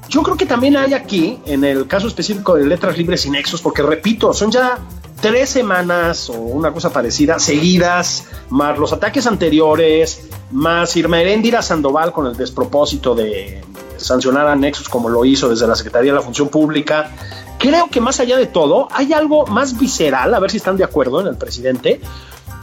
yo 0.10 0.24
creo 0.24 0.38
que 0.38 0.46
también 0.46 0.78
hay 0.78 0.94
aquí, 0.94 1.40
en 1.46 1.64
el 1.64 1.88
caso 1.88 2.08
específico 2.08 2.56
de 2.56 2.66
letras 2.66 2.98
libres 2.98 3.26
y 3.26 3.30
nexos, 3.30 3.62
porque 3.62 3.82
repito, 3.82 4.34
son 4.34 4.52
ya 4.52 4.80
tres 5.22 5.50
semanas 5.50 6.30
o 6.30 6.34
una 6.34 6.72
cosa 6.72 6.94
parecida 6.94 7.40
seguidas, 7.40 8.28
más 8.50 8.78
los 8.78 8.94
ataques 8.94 9.28
anteriores, 9.28 10.30
más 10.52 10.96
Irma 10.96 11.22
Heréndira 11.22 11.62
Sandoval 11.62 12.14
con 12.14 12.28
el 12.28 12.38
despropósito 12.38 13.16
de 13.16 13.62
sancionar 13.98 14.48
a 14.48 14.56
Nexus 14.56 14.88
como 14.88 15.10
lo 15.10 15.26
hizo 15.26 15.50
desde 15.50 15.68
la 15.68 15.76
Secretaría 15.76 16.14
de 16.14 16.20
la 16.20 16.24
Función 16.24 16.48
Pública. 16.50 17.12
Creo 17.58 17.90
que 17.90 18.00
más 18.00 18.20
allá 18.20 18.38
de 18.38 18.46
todo, 18.46 18.88
hay 18.92 19.14
algo 19.14 19.48
más 19.48 19.78
visceral, 19.78 20.34
a 20.34 20.40
ver 20.40 20.52
si 20.52 20.58
están 20.58 20.78
de 20.78 20.84
acuerdo 20.84 21.20
en 21.22 21.28
el 21.28 21.36
presidente, 21.36 22.00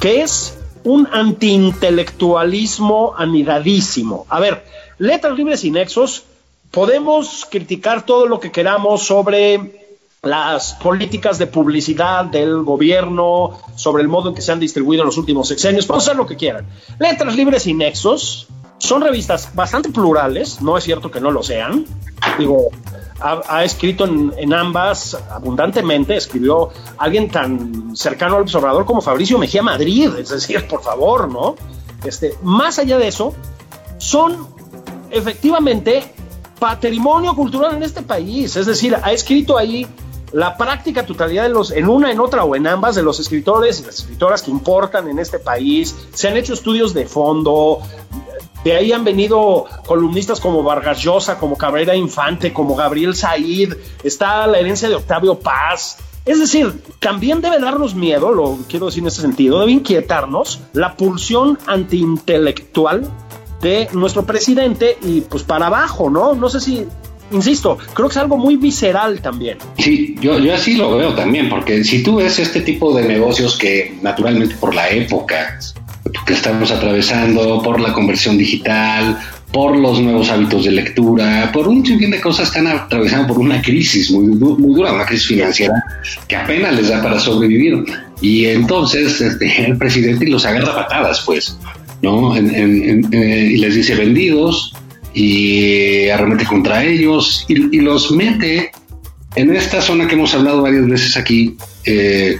que 0.00 0.22
es 0.22 0.56
un 0.84 1.08
antiintelectualismo 1.12 3.14
anidadísimo. 3.16 4.26
A 4.28 4.38
ver, 4.38 4.64
letras 4.98 5.36
libres 5.36 5.64
y 5.64 5.72
nexos, 5.72 6.24
podemos 6.74 7.46
criticar 7.48 8.04
todo 8.04 8.26
lo 8.26 8.40
que 8.40 8.50
queramos 8.50 9.04
sobre 9.04 9.84
las 10.22 10.74
políticas 10.74 11.38
de 11.38 11.46
publicidad 11.46 12.24
del 12.24 12.62
gobierno, 12.62 13.58
sobre 13.76 14.02
el 14.02 14.08
modo 14.08 14.30
en 14.30 14.34
que 14.34 14.42
se 14.42 14.50
han 14.50 14.58
distribuido 14.58 15.02
en 15.02 15.06
los 15.06 15.18
últimos 15.18 15.46
sexenios, 15.46 15.86
podemos 15.86 16.04
hacer 16.04 16.16
lo 16.16 16.26
que 16.26 16.36
quieran. 16.36 16.66
Letras 16.98 17.36
libres 17.36 17.66
y 17.66 17.74
nexos 17.74 18.48
son 18.78 19.02
revistas 19.02 19.54
bastante 19.54 19.90
plurales, 19.90 20.60
no 20.62 20.76
es 20.76 20.84
cierto 20.84 21.10
que 21.10 21.20
no 21.20 21.30
lo 21.30 21.42
sean. 21.42 21.84
Digo, 22.38 22.70
ha, 23.20 23.62
escrito 23.62 24.04
en, 24.04 24.52
ambas 24.52 25.16
abundantemente, 25.30 26.16
escribió 26.16 26.70
alguien 26.98 27.30
tan 27.30 27.96
cercano 27.96 28.36
al 28.36 28.42
observador 28.42 28.84
como 28.84 29.00
Fabricio 29.00 29.38
Mejía 29.38 29.62
Madrid, 29.62 30.10
es 30.18 30.30
decir, 30.30 30.66
por 30.66 30.82
favor, 30.82 31.30
¿no? 31.30 31.54
Este, 32.04 32.34
más 32.42 32.78
allá 32.78 32.98
de 32.98 33.08
eso, 33.08 33.32
son 33.98 34.48
efectivamente 35.10 36.13
patrimonio 36.58 37.34
cultural 37.34 37.76
en 37.76 37.82
este 37.82 38.02
país, 38.02 38.56
es 38.56 38.66
decir, 38.66 38.96
ha 39.02 39.12
escrito 39.12 39.56
ahí 39.58 39.86
la 40.34 40.56
práctica 40.56 41.06
totalidad 41.06 41.44
de 41.44 41.50
los, 41.50 41.70
en 41.70 41.88
una, 41.88 42.10
en 42.10 42.18
otra 42.18 42.42
o 42.42 42.56
en 42.56 42.66
ambas, 42.66 42.96
de 42.96 43.04
los 43.04 43.20
escritores 43.20 43.80
y 43.80 43.84
las 43.84 44.00
escritoras 44.00 44.42
que 44.42 44.50
importan 44.50 45.08
en 45.08 45.20
este 45.20 45.38
país. 45.38 45.94
Se 46.12 46.26
han 46.26 46.36
hecho 46.36 46.54
estudios 46.54 46.92
de 46.92 47.06
fondo. 47.06 47.78
De 48.64 48.74
ahí 48.74 48.92
han 48.92 49.04
venido 49.04 49.66
columnistas 49.86 50.40
como 50.40 50.64
Vargas 50.64 51.00
Llosa, 51.00 51.38
como 51.38 51.56
Cabrera 51.56 51.94
Infante, 51.94 52.52
como 52.52 52.74
Gabriel 52.74 53.14
Said. 53.14 53.74
Está 54.02 54.48
la 54.48 54.58
herencia 54.58 54.88
de 54.88 54.96
Octavio 54.96 55.38
Paz. 55.38 55.98
Es 56.24 56.40
decir, 56.40 56.82
también 56.98 57.40
debe 57.40 57.60
darnos 57.60 57.94
miedo, 57.94 58.32
lo 58.32 58.58
quiero 58.68 58.86
decir 58.86 59.02
en 59.02 59.08
ese 59.08 59.20
sentido, 59.20 59.60
debe 59.60 59.72
inquietarnos 59.72 60.62
la 60.72 60.96
pulsión 60.96 61.58
antiintelectual 61.66 63.08
de 63.60 63.88
nuestro 63.92 64.24
presidente 64.24 64.98
y 65.02 65.22
pues 65.22 65.42
para 65.42 65.66
abajo, 65.66 66.10
¿no? 66.10 66.34
No 66.34 66.48
sé 66.48 66.60
si 66.60 66.86
insisto, 67.30 67.78
creo 67.94 68.08
que 68.08 68.12
es 68.12 68.18
algo 68.18 68.36
muy 68.36 68.56
visceral 68.56 69.20
también. 69.20 69.58
Sí, 69.78 70.16
yo, 70.20 70.38
yo 70.38 70.54
así 70.54 70.74
lo 70.74 70.96
veo 70.96 71.14
también, 71.14 71.48
porque 71.48 71.84
si 71.84 72.02
tú 72.02 72.16
ves 72.16 72.38
este 72.38 72.60
tipo 72.60 72.94
de 72.96 73.06
negocios 73.06 73.56
que 73.56 73.96
naturalmente 74.02 74.54
por 74.56 74.74
la 74.74 74.88
época 74.90 75.58
que 76.26 76.34
estamos 76.34 76.70
atravesando, 76.70 77.62
por 77.62 77.80
la 77.80 77.92
conversión 77.92 78.36
digital, 78.36 79.18
por 79.52 79.76
los 79.76 80.00
nuevos 80.00 80.30
hábitos 80.30 80.64
de 80.64 80.72
lectura, 80.72 81.50
por 81.52 81.68
un 81.68 81.86
sinfín 81.86 82.10
de 82.10 82.20
cosas 82.20 82.48
están 82.48 82.66
atravesando 82.66 83.28
por 83.28 83.38
una 83.38 83.62
crisis 83.62 84.10
muy, 84.10 84.26
muy 84.26 84.74
dura, 84.74 84.92
una 84.92 85.06
crisis 85.06 85.28
financiera 85.28 85.74
que 86.26 86.36
apenas 86.36 86.74
les 86.74 86.88
da 86.88 87.00
para 87.02 87.20
sobrevivir. 87.20 87.84
Y 88.20 88.46
entonces 88.46 89.20
este, 89.20 89.64
el 89.66 89.78
presidente 89.78 90.26
los 90.26 90.44
agarra 90.44 90.74
patadas, 90.74 91.22
pues, 91.24 91.56
¿no? 92.04 92.36
Eh, 92.36 93.48
y 93.52 93.56
les 93.56 93.74
dice 93.74 93.94
vendidos, 93.96 94.72
y 95.14 96.08
arremete 96.08 96.44
contra 96.44 96.84
ellos 96.84 97.46
y, 97.48 97.80
los 97.80 98.10
mete 98.10 98.72
en 99.36 99.54
esta 99.54 99.80
zona 99.80 100.08
que 100.08 100.14
hemos 100.14 100.34
hablado 100.34 100.62
varias 100.62 100.86
veces 100.86 101.16
aquí. 101.16 101.56
Eh, 101.86 102.38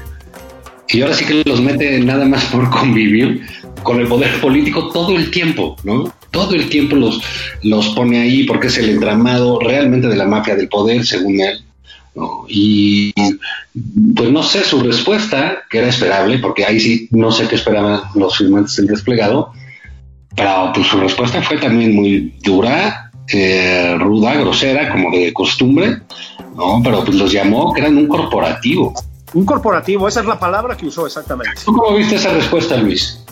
y 0.89 1.01
ahora 1.01 1.15
sí 1.15 1.25
que 1.25 1.43
los 1.45 1.61
mete 1.61 1.99
nada 2.01 2.25
más 2.27 2.45
por 2.47 2.69
convivir 2.79 3.43
con 3.83 4.01
el 4.01 4.09
poder 4.09 4.41
político 4.41 4.91
todo 4.91 5.17
el 5.17 5.31
tiempo, 5.31 5.77
¿no? 5.85 6.13
Todo 6.31 6.55
el 6.55 6.69
tiempo 6.69 6.97
los, 6.97 7.21
los 7.63 7.89
pone 7.91 8.21
ahí 8.21 8.45
porque 8.45 8.67
es 8.67 8.79
el 8.79 8.91
entramado 8.91 9.61
realmente 9.61 10.09
de 10.09 10.17
la 10.17 10.27
mafia 10.27 10.57
del 10.57 10.69
poder, 10.69 11.07
según 11.07 11.41
él. 11.41 11.65
Y 12.49 13.13
pues 14.15 14.31
no 14.31 14.43
sé 14.43 14.63
su 14.63 14.81
respuesta, 14.81 15.65
que 15.69 15.79
era 15.79 15.89
esperable, 15.89 16.39
porque 16.39 16.65
ahí 16.65 16.79
sí 16.79 17.09
no 17.11 17.33
sé 17.33 17.49
qué 17.49 17.57
esperaban 17.57 18.03
los 18.15 18.37
firmantes 18.37 18.77
del 18.77 18.87
desplegado, 18.87 19.53
pero 20.37 20.71
pues 20.75 20.87
su 20.87 20.99
respuesta 20.99 21.43
fue 21.43 21.59
también 21.59 21.95
muy 21.95 22.35
dura, 22.43 23.11
eh, 23.33 23.97
ruda, 23.99 24.35
grosera, 24.35 24.91
como 24.91 25.11
de 25.11 25.33
costumbre, 25.33 26.03
¿no? 26.57 26.81
Pero 26.83 27.05
pues 27.05 27.17
los 27.17 27.33
llamó 27.33 27.73
que 27.73 27.81
eran 27.81 27.97
un 27.97 28.07
corporativo. 28.07 28.95
Un 29.33 29.45
corporativo, 29.45 30.07
esa 30.07 30.21
es 30.21 30.27
la 30.27 30.39
palabra 30.39 30.77
que 30.77 30.87
usó 30.87 31.07
exactamente. 31.07 31.61
¿Tú 31.65 31.73
cómo 31.73 31.97
viste 31.97 32.17
esa 32.17 32.33
respuesta, 32.33 32.77
Luis? 32.77 33.25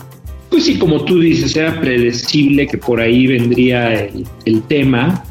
Pues 0.49 0.65
sí, 0.65 0.77
como 0.77 1.03
tú 1.03 1.19
dices, 1.19 1.55
era 1.55 1.79
predecible 1.79 2.67
que 2.67 2.77
por 2.77 2.99
ahí 2.99 3.25
vendría 3.27 3.91
el, 3.91 4.61
tema. 4.67 5.23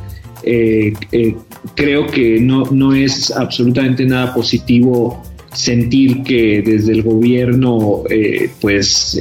Eh, 0.43 0.95
eh, 1.13 1.37
creo 1.75 2.07
que 2.07 2.41
no, 2.41 2.65
no 2.71 2.95
es 2.95 3.31
absolutamente 3.31 4.05
nada 4.05 4.35
positivo 4.35 5.23
sentir 5.53 6.23
que 6.23 6.63
desde 6.63 6.93
el 6.93 7.03
gobierno 7.03 8.05
pues 8.61 9.19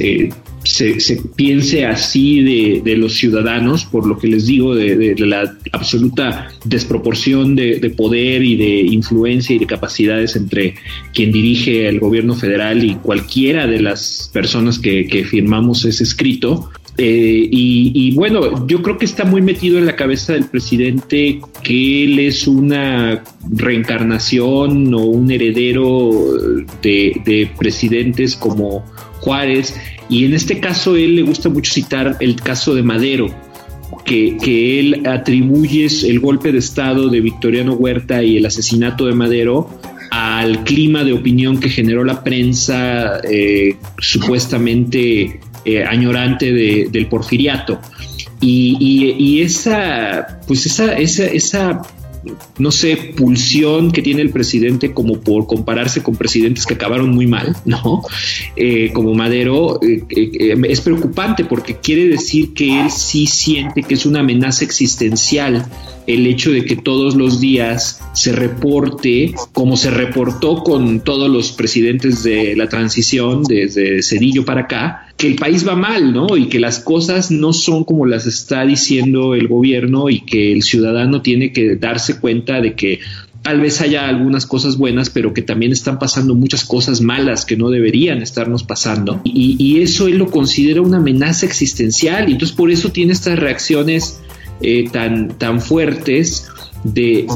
se, 0.64 1.22
piense 1.36 1.86
así 1.86 2.80
de, 2.80 2.96
los 2.96 3.14
ciudadanos, 3.14 3.84
por 3.84 4.06
lo 4.06 4.18
que 4.18 4.28
les 4.28 4.46
digo, 4.46 4.74
de, 4.74 5.14
la 5.18 5.56
absoluta 5.72 6.48
desproporción 6.64 7.56
de, 7.56 7.92
poder 7.96 8.42
y 8.42 8.56
de 8.56 8.80
influencia 8.80 9.56
y 9.56 9.58
de 9.58 9.66
capacidades 9.66 10.36
entre 10.36 10.74
quien 11.12 11.32
dirige 11.32 11.88
el 11.88 12.00
gobierno 12.00 12.34
federal 12.34 12.84
y 12.84 12.94
cualquiera 12.96 13.66
de 13.66 13.80
las 13.80 14.30
personas 14.32 14.78
que, 14.78 15.22
firmamos 15.28 15.84
ese 15.84 16.04
escrito. 16.04 16.70
Eh, 16.98 17.48
y, 17.50 18.14
bueno, 18.14 18.66
yo 18.66 18.82
creo 18.82 18.98
que 18.98 19.06
está 19.06 19.24
muy 19.24 19.40
metido 19.40 19.78
en 19.78 19.86
la 19.86 19.96
cabeza 19.96 20.34
del 20.34 20.44
presidente 20.44 21.40
que 21.62 22.04
él 22.04 22.18
es 22.18 22.46
una 22.46 23.22
reencarnación 23.50 24.92
o 24.92 24.98
un 24.98 25.30
heredero 25.30 26.10
de 26.82 27.50
presidentes 27.58 28.36
como 28.36 28.84
Juárez. 29.20 29.74
Y 30.08 30.26
en 30.26 30.34
este 30.34 30.60
caso, 30.60 30.96
él 30.96 31.16
le 31.16 31.22
gusta 31.22 31.48
mucho 31.48 31.72
citar 31.72 32.16
el 32.20 32.36
caso 32.36 32.74
de 32.74 32.82
Madero, 32.82 33.28
que, 34.04 34.36
que, 34.36 34.80
él 34.80 35.06
atribuye 35.06 35.86
el 36.06 36.20
golpe 36.20 36.52
de 36.52 36.58
Estado 36.58 37.08
de 37.08 37.20
Victoriano 37.20 37.74
Huerta 37.74 38.22
y 38.22 38.36
el 38.36 38.46
asesinato 38.46 39.06
de 39.06 39.14
Madero 39.14 39.70
al 40.10 40.62
clima 40.64 41.04
de 41.04 41.14
opinión 41.14 41.58
que 41.58 41.70
generó 41.70 42.04
la 42.04 42.22
prensa 42.22 43.20
eh, 43.24 43.76
supuestamente 43.98 45.40
eh, 45.64 45.84
añorante 45.84 46.52
del 46.52 47.06
porfiriato. 47.06 47.80
Y, 48.40 49.40
esa, 49.40 50.40
pues 50.48 50.66
esa, 50.66 50.94
esa, 50.98 51.26
esa 51.26 51.82
no 52.58 52.70
sé, 52.70 52.96
pulsión 53.16 53.90
que 53.90 54.02
tiene 54.02 54.22
el 54.22 54.30
presidente 54.30 54.92
como 54.92 55.20
por 55.20 55.46
compararse 55.46 56.02
con 56.02 56.16
presidentes 56.16 56.66
que 56.66 56.74
acabaron 56.74 57.10
muy 57.10 57.26
mal, 57.26 57.56
¿no? 57.64 58.02
Eh, 58.56 58.90
como 58.92 59.14
Madero, 59.14 59.80
eh, 59.82 60.56
es 60.68 60.80
preocupante 60.80 61.44
porque 61.44 61.76
quiere 61.76 62.06
decir 62.06 62.54
que 62.54 62.80
él 62.80 62.90
sí 62.90 63.26
siente 63.26 63.82
que 63.82 63.94
es 63.94 64.06
una 64.06 64.20
amenaza 64.20 64.64
existencial 64.64 65.66
el 66.06 66.26
hecho 66.26 66.50
de 66.50 66.64
que 66.64 66.76
todos 66.76 67.14
los 67.14 67.40
días 67.40 68.00
se 68.12 68.32
reporte, 68.32 69.34
como 69.52 69.76
se 69.76 69.90
reportó 69.90 70.62
con 70.62 71.00
todos 71.00 71.30
los 71.30 71.52
presidentes 71.52 72.22
de 72.22 72.56
la 72.56 72.68
transición, 72.68 73.44
desde 73.44 74.02
Cedillo 74.02 74.44
para 74.44 74.62
acá, 74.62 75.11
que 75.22 75.28
el 75.28 75.36
país 75.36 75.64
va 75.64 75.76
mal, 75.76 76.12
¿no? 76.12 76.36
Y 76.36 76.48
que 76.48 76.58
las 76.58 76.80
cosas 76.80 77.30
no 77.30 77.52
son 77.52 77.84
como 77.84 78.06
las 78.06 78.26
está 78.26 78.66
diciendo 78.66 79.36
el 79.36 79.46
gobierno 79.46 80.10
y 80.10 80.22
que 80.22 80.52
el 80.52 80.64
ciudadano 80.64 81.22
tiene 81.22 81.52
que 81.52 81.76
darse 81.76 82.18
cuenta 82.18 82.60
de 82.60 82.74
que 82.74 82.98
tal 83.40 83.60
vez 83.60 83.80
haya 83.80 84.08
algunas 84.08 84.46
cosas 84.46 84.76
buenas, 84.76 85.10
pero 85.10 85.32
que 85.32 85.42
también 85.42 85.70
están 85.70 86.00
pasando 86.00 86.34
muchas 86.34 86.64
cosas 86.64 87.00
malas 87.00 87.44
que 87.44 87.56
no 87.56 87.70
deberían 87.70 88.20
estarnos 88.20 88.64
pasando. 88.64 89.20
Y, 89.22 89.80
eso 89.80 90.08
él 90.08 90.18
lo 90.18 90.28
considera 90.28 90.82
una 90.82 90.96
amenaza 90.96 91.46
existencial 91.46 92.28
y 92.28 92.32
entonces 92.32 92.56
por 92.56 92.72
eso 92.72 92.90
tiene 92.90 93.12
estas 93.12 93.38
reacciones 93.38 94.18
eh, 94.60 94.90
tan, 94.90 95.38
tan 95.38 95.60
fuertes 95.60 96.48
de, 96.82 97.26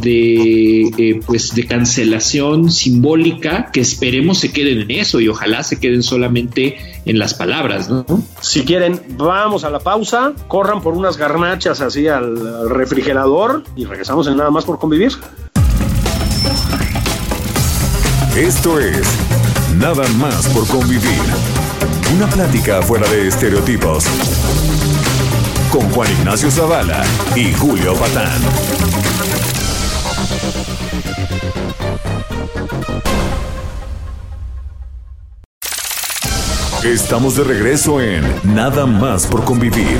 eh, 0.99 1.21
pues 1.25 1.55
de 1.55 1.67
cancelación 1.67 2.73
simbólica 2.73 3.71
que 3.73 3.81
esperemos 3.81 4.39
se 4.39 4.51
queden 4.51 4.81
en 4.81 4.91
eso 4.91 5.21
y 5.21 5.29
ojalá 5.29 5.63
se 5.63 5.79
queden 5.79 6.03
solamente 6.03 6.96
en 7.07 7.19
las 7.19 7.33
palabras, 7.33 7.89
¿no? 7.89 8.05
Si 8.41 8.65
quieren, 8.65 9.01
vamos 9.17 9.65
a 9.65 9.71
la 9.71 9.79
pausa, 9.79 10.33
corran 10.49 10.83
por 10.83 10.95
unas 10.95 11.17
garnachas 11.17 11.81
así 11.81 12.07
al 12.09 12.69
refrigerador 12.69 13.63
y 13.75 13.87
regresamos 13.87 14.27
en 14.27 14.37
nada 14.37 14.51
más 14.51 14.65
por 14.65 14.79
convivir. 14.79 15.13
Esto 18.37 18.79
es 18.79 19.07
Nada 19.79 20.09
más 20.17 20.47
por 20.49 20.67
convivir. 20.69 21.21
Una 22.15 22.27
plática 22.29 22.81
fuera 22.81 23.07
de 23.11 23.29
estereotipos. 23.29 24.07
Con 25.71 25.83
Juan 25.91 26.11
Ignacio 26.13 26.51
Zavala 26.51 27.05
y 27.35 27.53
Julio 27.53 27.95
Patán. 27.95 29.26
Estamos 36.87 37.35
de 37.35 37.43
regreso 37.43 38.01
en 38.01 38.23
Nada 38.45 38.87
más 38.87 39.27
por 39.27 39.43
convivir. 39.43 39.99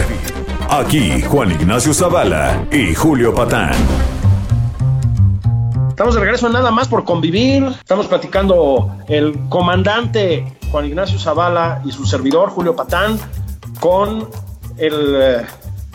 Aquí 0.71 1.21
Juan 1.21 1.51
Ignacio 1.51 1.93
Zavala 1.93 2.65
y 2.71 2.95
Julio 2.95 3.35
Patán. 3.35 3.75
Estamos 5.89 6.15
de 6.15 6.21
regreso 6.21 6.49
nada 6.49 6.71
más 6.71 6.87
por 6.87 7.03
convivir. 7.03 7.65
Estamos 7.81 8.07
platicando 8.07 8.97
el 9.09 9.37
comandante 9.49 10.59
Juan 10.71 10.87
Ignacio 10.87 11.19
Zavala 11.19 11.83
y 11.85 11.91
su 11.91 12.07
servidor 12.07 12.51
Julio 12.51 12.77
Patán 12.77 13.19
con 13.81 14.29
el 14.77 15.17
eh, 15.17 15.47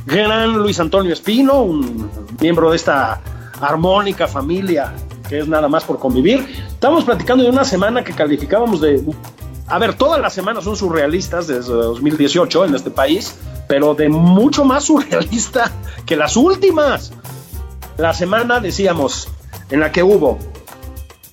gran 0.05 0.57
Luis 0.57 0.77
Antonio 0.81 1.13
Espino, 1.13 1.61
un 1.61 2.11
miembro 2.41 2.69
de 2.69 2.75
esta 2.75 3.21
armónica 3.61 4.27
familia 4.27 4.91
que 5.29 5.39
es 5.39 5.47
nada 5.47 5.69
más 5.69 5.85
por 5.85 5.99
convivir. 5.99 6.45
Estamos 6.67 7.05
platicando 7.05 7.45
de 7.45 7.49
una 7.49 7.63
semana 7.63 8.03
que 8.03 8.11
calificábamos 8.11 8.81
de... 8.81 9.01
A 9.71 9.79
ver, 9.79 9.93
todas 9.93 10.19
las 10.19 10.33
semanas 10.33 10.65
son 10.65 10.75
surrealistas 10.75 11.47
desde 11.47 11.71
2018 11.71 12.65
en 12.65 12.75
este 12.75 12.91
país, 12.91 13.35
pero 13.69 13.95
de 13.95 14.09
mucho 14.09 14.65
más 14.65 14.83
surrealista 14.91 15.71
que 16.05 16.17
las 16.17 16.35
últimas. 16.35 17.13
La 17.95 18.13
semana 18.13 18.59
decíamos, 18.59 19.29
en 19.69 19.79
la 19.79 19.89
que 19.89 20.03
hubo 20.03 20.39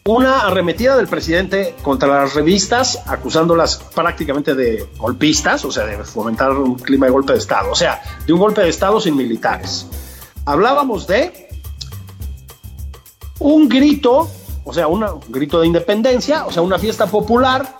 una 0.04 0.46
arremetida 0.46 0.96
del 0.96 1.08
presidente 1.08 1.74
contra 1.82 2.06
las 2.06 2.34
revistas, 2.34 3.02
acusándolas 3.06 3.78
prácticamente 3.92 4.54
de 4.54 4.88
golpistas, 4.98 5.64
o 5.64 5.72
sea, 5.72 5.84
de 5.86 6.04
fomentar 6.04 6.52
un 6.52 6.76
clima 6.76 7.06
de 7.06 7.12
golpe 7.12 7.32
de 7.32 7.40
Estado, 7.40 7.72
o 7.72 7.74
sea, 7.74 8.00
de 8.24 8.32
un 8.32 8.38
golpe 8.38 8.60
de 8.60 8.68
Estado 8.68 9.00
sin 9.00 9.16
militares. 9.16 9.84
Hablábamos 10.46 11.08
de 11.08 11.48
un 13.40 13.68
grito, 13.68 14.30
o 14.62 14.72
sea, 14.72 14.86
un 14.86 15.04
grito 15.26 15.60
de 15.60 15.66
independencia, 15.66 16.46
o 16.46 16.52
sea, 16.52 16.62
una 16.62 16.78
fiesta 16.78 17.06
popular 17.06 17.76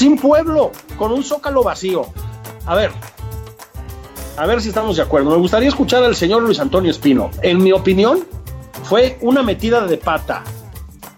sin 0.00 0.16
pueblo, 0.16 0.72
con 0.96 1.12
un 1.12 1.22
zócalo 1.22 1.62
vacío. 1.62 2.06
A 2.64 2.74
ver, 2.74 2.90
a 4.38 4.46
ver 4.46 4.62
si 4.62 4.68
estamos 4.70 4.96
de 4.96 5.02
acuerdo. 5.02 5.28
Me 5.28 5.36
gustaría 5.36 5.68
escuchar 5.68 6.02
al 6.02 6.16
señor 6.16 6.42
Luis 6.42 6.58
Antonio 6.58 6.90
Espino. 6.90 7.30
En 7.42 7.62
mi 7.62 7.70
opinión, 7.70 8.20
fue 8.82 9.18
una 9.20 9.42
metida 9.42 9.86
de 9.86 9.98
pata 9.98 10.42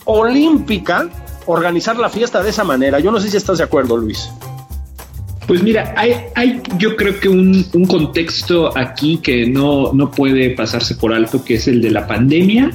olímpica 0.04 1.08
organizar 1.46 1.96
la 1.96 2.08
fiesta 2.08 2.42
de 2.42 2.50
esa 2.50 2.64
manera. 2.64 2.98
Yo 2.98 3.12
no 3.12 3.20
sé 3.20 3.28
si 3.28 3.36
estás 3.36 3.58
de 3.58 3.64
acuerdo, 3.64 3.96
Luis. 3.96 4.28
Pues 5.46 5.62
mira, 5.62 5.94
hay, 5.96 6.60
yo 6.76 6.96
creo 6.96 7.20
que 7.20 7.28
un, 7.28 7.62
contexto 7.86 8.76
aquí 8.76 9.18
que 9.18 9.46
no, 9.46 9.92
no 9.92 10.10
puede 10.10 10.50
pasarse 10.56 10.96
por 10.96 11.14
alto, 11.14 11.44
que 11.44 11.54
es 11.54 11.68
el 11.68 11.80
de 11.80 11.92
la 11.92 12.08
pandemia 12.08 12.72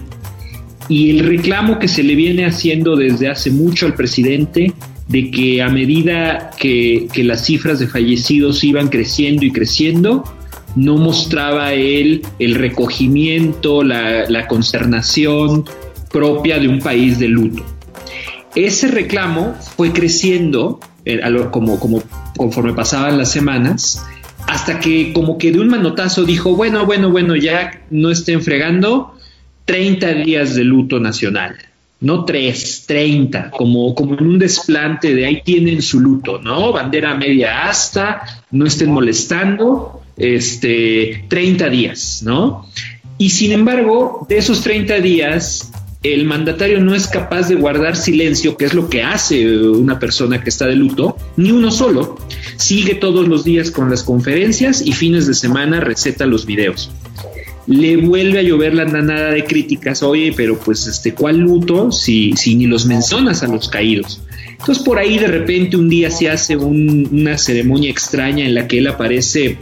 y 0.88 1.18
el 1.18 1.28
reclamo 1.28 1.80
que 1.80 1.90
se 1.90 2.02
le 2.02 2.16
viene 2.16 2.46
haciendo 2.46 2.96
desde 2.96 3.30
hace 3.30 3.52
mucho 3.52 3.86
al 3.86 3.94
presidente 3.94 4.74
de 5.08 5.32
que 5.32 5.62
a 5.62 5.70
medida 5.70 6.52
que, 6.58 7.08
que 7.14 7.24
las 7.24 7.46
cifras 7.46 7.80
de 7.80 7.88
fallecidos 7.88 8.64
iban 8.64 8.90
creciendo 8.90 9.46
y 9.46 9.52
creciendo, 9.52 10.24
no 10.78 10.96
mostraba 10.98 11.74
él 11.74 12.22
el 12.40 12.56
recogimiento, 12.56 13.84
la, 13.84 14.48
consternación 14.48 15.66
propia 16.12 16.60
de 16.60 16.68
un 16.68 16.80
país 16.80 17.20
de 17.20 17.28
luto. 17.28 17.64
Ese 18.56 18.88
reclamo 18.88 19.56
fue 19.76 19.92
creciendo 19.92 20.80
eh, 21.04 21.20
como, 21.52 21.80
como 21.80 22.04
conforme 22.38 22.74
pasaban 22.74 23.18
las 23.18 23.32
semanas, 23.32 24.06
hasta 24.48 24.80
que 24.80 25.14
como 25.14 25.38
que 25.38 25.52
de 25.52 25.60
un 25.60 25.68
manotazo 25.68 26.24
dijo, 26.24 26.56
bueno, 26.56 26.86
bueno, 26.86 27.10
bueno, 27.10 27.36
ya 27.36 27.82
no 27.90 28.12
estén 28.12 28.42
fregando, 28.42 29.16
30 29.66 30.14
días 30.14 30.56
de 30.56 30.64
luto 30.64 31.00
nacional, 31.00 31.58
no 32.00 32.26
3, 32.26 32.86
30, 32.86 33.52
como, 33.52 33.96
como 33.96 34.18
en 34.18 34.26
un 34.26 34.40
desplante 34.40 35.16
de 35.16 35.26
ahí 35.26 35.42
tienen 35.44 35.82
su 35.82 36.00
luto, 36.00 36.40
¿no? 36.40 36.72
Bandera 36.72 37.16
media 37.16 37.68
hasta, 37.68 38.44
no 38.52 38.66
estén 38.66 38.92
molestando, 38.92 40.02
este, 40.16 41.26
30 41.28 41.70
días, 41.70 42.22
¿no? 42.24 42.68
Y 43.18 43.32
sin 43.32 43.52
embargo, 43.52 44.26
de 44.30 44.38
esos 44.38 44.62
30 44.62 45.00
días, 45.00 45.72
el 46.04 46.26
mandatario 46.26 46.80
no 46.80 46.94
es 46.94 47.08
capaz 47.08 47.50
de 47.50 47.56
guardar 47.56 47.96
silencio, 47.96 48.56
que 48.56 48.66
es 48.66 48.74
lo 48.74 48.90
que 48.90 49.02
hace 49.02 49.60
una 49.60 50.00
persona 50.00 50.44
que 50.44 50.50
está 50.50 50.68
de 50.68 50.76
luto, 50.76 51.18
ni 51.36 51.52
uno 51.52 51.72
solo. 51.72 52.18
Sigue 52.58 52.96
todos 52.96 53.28
los 53.28 53.44
días 53.44 53.72
con 53.72 53.90
las 53.90 54.04
conferencias 54.04 54.82
y 54.86 54.94
fines 54.94 55.26
de 55.26 55.34
semana 55.34 55.80
receta 55.80 56.26
los 56.28 56.46
videos. 56.46 56.92
Le 57.68 57.98
vuelve 57.98 58.40
a 58.40 58.42
llover 58.42 58.74
la 58.74 58.86
nanada 58.86 59.32
de 59.32 59.44
críticas, 59.44 60.02
oye, 60.02 60.34
pero 60.36 60.58
pues 60.58 60.88
este, 60.88 61.14
¿cuál 61.14 61.38
luto 61.40 61.92
si, 61.92 62.34
ni 62.46 62.66
los 62.66 62.86
mencionas 62.86 63.44
a 63.44 63.48
los 63.48 63.68
caídos? 63.68 64.22
Entonces 64.52 64.84
por 64.84 64.98
ahí 64.98 65.20
de 65.20 65.28
repente 65.28 65.78
un 65.78 65.90
día 65.90 66.10
se 66.10 66.30
hace 66.30 66.56
una 66.56 67.38
ceremonia 67.38 67.92
extraña 67.92 68.46
en 68.46 68.56
la 68.56 68.68
que 68.68 68.80
él 68.80 68.88
aparece 68.88 69.58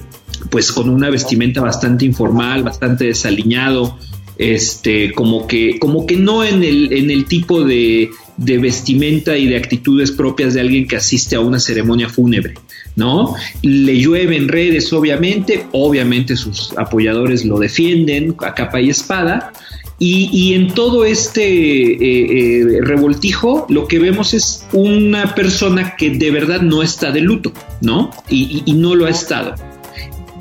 pues 0.52 0.72
con 0.72 0.90
una 0.90 1.10
vestimenta 1.10 1.62
bastante 1.62 2.06
informal, 2.06 2.64
bastante 2.64 3.06
desaliñado, 3.06 3.98
este, 4.38 5.12
como 5.12 5.48
que, 5.48 5.80
como 5.80 6.06
que 6.06 6.18
no 6.18 6.44
en 6.44 6.64
el, 6.64 7.26
tipo 7.26 7.64
de 7.64 8.12
vestimenta 8.38 9.38
y 9.38 9.48
de 9.48 9.58
actitudes 9.58 10.12
propias 10.12 10.54
de 10.54 10.62
alguien 10.62 10.88
que 10.88 10.98
asiste 10.98 11.36
a 11.36 11.40
una 11.40 11.60
ceremonia 11.60 12.08
fúnebre, 12.08 12.54
¿no? 12.96 13.36
Le 13.62 14.00
llueve 14.00 14.38
en 14.38 14.48
redes, 14.48 14.92
obviamente, 14.94 15.66
obviamente 15.72 16.36
sus 16.36 16.74
apoyadores 16.78 17.46
lo 17.46 17.60
defienden 17.60 18.36
a 18.40 18.54
capa 18.54 18.82
y 18.82 18.90
espada, 18.90 19.52
y, 19.98 20.54
en 20.54 20.74
todo 20.74 21.06
este 21.06 21.42
eh, 21.42 21.98
eh, 22.02 22.82
revoltijo 22.82 23.66
lo 23.70 23.88
que 23.88 23.98
vemos 23.98 24.34
es 24.34 24.66
una 24.74 25.34
persona 25.36 25.96
que 25.96 26.10
de 26.10 26.32
verdad 26.32 26.62
no 26.62 26.84
está 26.84 27.14
de 27.14 27.22
luto, 27.22 27.54
¿no? 27.80 28.12
y 28.30 28.74
no 28.74 28.94
lo 28.94 29.06
ha 29.06 29.10
estado. 29.10 29.56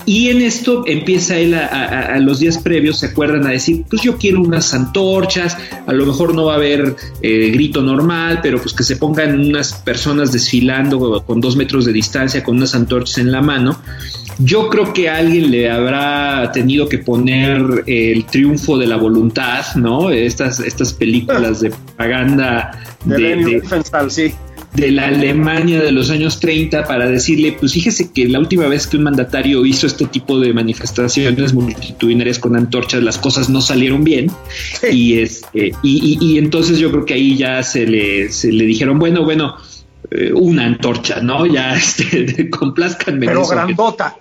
Y 0.06 0.28
en 0.28 0.42
esto 0.42 0.84
empieza 0.86 1.36
él 1.38 1.54
a, 1.54 2.18
los 2.18 2.38
días 2.38 2.58
previos, 2.58 2.98
se 2.98 3.06
acuerdan 3.06 3.46
a 3.46 3.50
decir, 3.50 3.84
pues 3.88 4.02
yo 4.02 4.18
quiero 4.18 4.42
unas 4.42 4.74
antorchas, 4.74 5.56
a 5.86 5.92
lo 5.92 6.04
mejor 6.04 6.34
no 6.34 6.46
va 6.46 6.54
a 6.54 6.56
haber 6.56 6.94
eh, 7.22 7.50
grito 7.50 7.80
normal, 7.80 8.40
pero 8.42 8.60
pues 8.60 8.74
que 8.74 8.82
se 8.82 8.96
pongan 8.96 9.40
unas 9.40 9.72
personas 9.72 10.32
desfilando 10.32 11.24
con 11.24 11.40
dos 11.40 11.56
metros 11.56 11.86
de 11.86 11.92
distancia 11.92 12.44
con 12.44 12.56
unas 12.56 12.74
antorchas 12.74 13.18
en 13.18 13.32
la 13.32 13.40
mano. 13.40 13.80
Yo 14.38 14.68
creo 14.68 14.92
que 14.92 15.08
alguien 15.08 15.50
le 15.50 15.70
habrá 15.70 16.50
tenido 16.52 16.88
que 16.88 16.98
poner 16.98 17.84
el 17.86 18.24
triunfo 18.26 18.76
de 18.76 18.86
la 18.86 18.96
voluntad, 18.96 19.64
¿no? 19.76 20.10
Estas, 20.10 20.58
estas 20.60 20.92
películas 20.92 21.60
de 21.60 21.70
propaganda 21.70 22.78
de, 23.04 23.36
de, 23.36 24.10
sí 24.10 24.34
de 24.74 24.90
la 24.90 25.06
Alemania 25.06 25.80
de 25.80 25.92
los 25.92 26.10
años 26.10 26.40
30 26.40 26.84
para 26.84 27.08
decirle, 27.08 27.56
pues 27.58 27.72
fíjese 27.72 28.12
que 28.12 28.28
la 28.28 28.40
última 28.40 28.66
vez 28.66 28.86
que 28.86 28.96
un 28.96 29.04
mandatario 29.04 29.64
hizo 29.64 29.86
este 29.86 30.06
tipo 30.06 30.40
de 30.40 30.52
manifestaciones 30.52 31.54
multitudinarias 31.54 32.40
con 32.40 32.56
antorchas, 32.56 33.02
las 33.02 33.18
cosas 33.18 33.48
no 33.48 33.60
salieron 33.60 34.02
bien. 34.02 34.30
Y, 34.90 35.20
este, 35.20 35.72
y, 35.82 36.38
entonces 36.38 36.78
yo 36.78 36.90
creo 36.90 37.04
que 37.04 37.14
ahí 37.14 37.36
ya 37.36 37.62
se 37.62 37.86
le, 37.86 38.32
se 38.32 38.50
le 38.50 38.64
dijeron, 38.64 38.98
bueno, 38.98 39.22
bueno, 39.24 39.56
eh, 40.10 40.32
una 40.32 40.66
antorcha, 40.66 41.20
¿no? 41.20 41.46
Ya 41.46 41.74
este, 41.76 42.50
complazcanme. 42.50 43.26
Pero 43.26 43.46
grandota. 43.46 44.16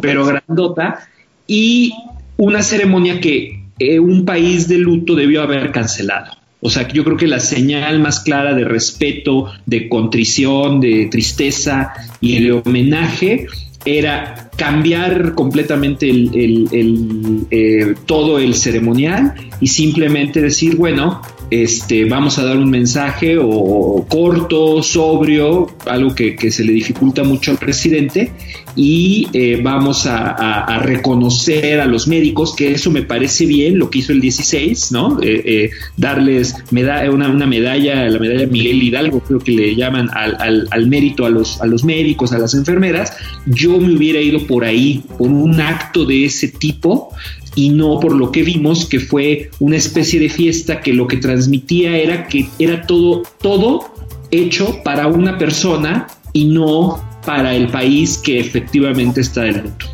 Pero 0.00 0.24
grandota. 0.24 1.08
Y 1.48 1.92
una 2.36 2.62
ceremonia 2.62 3.20
que 3.20 3.64
eh, 3.80 3.98
un 3.98 4.24
país 4.24 4.68
de 4.68 4.78
luto 4.78 5.16
debió 5.16 5.42
haber 5.42 5.72
cancelado. 5.72 6.39
O 6.60 6.68
sea, 6.68 6.88
yo 6.88 7.04
creo 7.04 7.16
que 7.16 7.26
la 7.26 7.40
señal 7.40 8.00
más 8.00 8.20
clara 8.20 8.54
de 8.54 8.64
respeto, 8.64 9.46
de 9.66 9.88
contrición, 9.88 10.80
de 10.80 11.08
tristeza 11.10 11.92
y 12.20 12.42
de 12.42 12.52
homenaje 12.52 13.46
era 13.84 14.50
cambiar 14.56 15.34
completamente 15.34 16.10
el, 16.10 17.46
eh, 17.50 17.94
todo 18.04 18.38
el 18.38 18.54
ceremonial 18.54 19.34
y 19.60 19.68
simplemente 19.68 20.42
decir, 20.42 20.76
bueno, 20.76 21.22
este, 21.50 22.04
vamos 22.04 22.38
a 22.38 22.44
dar 22.44 22.56
un 22.56 22.70
mensaje 22.70 23.36
o, 23.40 24.06
corto, 24.08 24.82
sobrio, 24.82 25.66
algo 25.86 26.14
que, 26.14 26.50
se 26.50 26.64
le 26.64 26.72
dificulta 26.72 27.24
mucho 27.24 27.50
al 27.50 27.58
presidente, 27.58 28.32
y 28.76 29.26
eh, 29.32 29.60
vamos 29.62 30.06
a, 30.06 30.78
reconocer 30.80 31.80
a 31.80 31.86
los 31.86 32.08
médicos, 32.08 32.54
que 32.54 32.72
eso 32.72 32.90
me 32.90 33.02
parece 33.02 33.46
bien, 33.46 33.78
lo 33.78 33.90
que 33.90 33.98
hizo 33.98 34.12
el 34.12 34.20
16, 34.20 34.92
¿no? 34.92 35.20
Eh, 35.22 35.42
eh, 35.44 35.70
darles 35.96 36.54
una, 36.70 37.30
una, 37.30 37.46
medalla, 37.46 38.08
la 38.08 38.18
medalla 38.18 38.46
Miguel 38.46 38.82
Hidalgo, 38.82 39.20
creo 39.20 39.40
que 39.40 39.52
le 39.52 39.74
llaman 39.74 40.08
al, 40.12 40.68
al, 40.70 40.86
mérito 40.86 41.26
a 41.26 41.30
los, 41.30 41.60
a 41.60 41.66
los 41.66 41.84
médicos, 41.84 42.32
a 42.32 42.38
las 42.38 42.54
enfermeras. 42.54 43.12
Yo 43.46 43.78
me 43.78 43.94
hubiera 43.94 44.20
ido 44.20 44.46
por 44.46 44.64
ahí, 44.64 45.02
por 45.18 45.28
un 45.28 45.60
acto 45.60 46.04
de 46.04 46.24
ese 46.24 46.48
tipo, 46.48 47.12
y 47.54 47.70
no 47.70 47.98
por 48.00 48.14
lo 48.14 48.30
que 48.30 48.42
vimos 48.42 48.86
que 48.86 49.00
fue 49.00 49.50
una 49.58 49.76
especie 49.76 50.20
de 50.20 50.28
fiesta 50.28 50.80
que 50.80 50.92
lo 50.92 51.06
que 51.06 51.16
transmitía 51.16 51.96
era 51.96 52.26
que 52.26 52.48
era 52.58 52.82
todo 52.86 53.22
todo 53.40 53.92
hecho 54.30 54.80
para 54.84 55.06
una 55.08 55.36
persona 55.38 56.06
y 56.32 56.44
no 56.44 57.02
para 57.24 57.54
el 57.54 57.68
país 57.68 58.18
que 58.18 58.40
efectivamente 58.40 59.20
está 59.20 59.42
de 59.42 59.52
luto. 59.52 59.86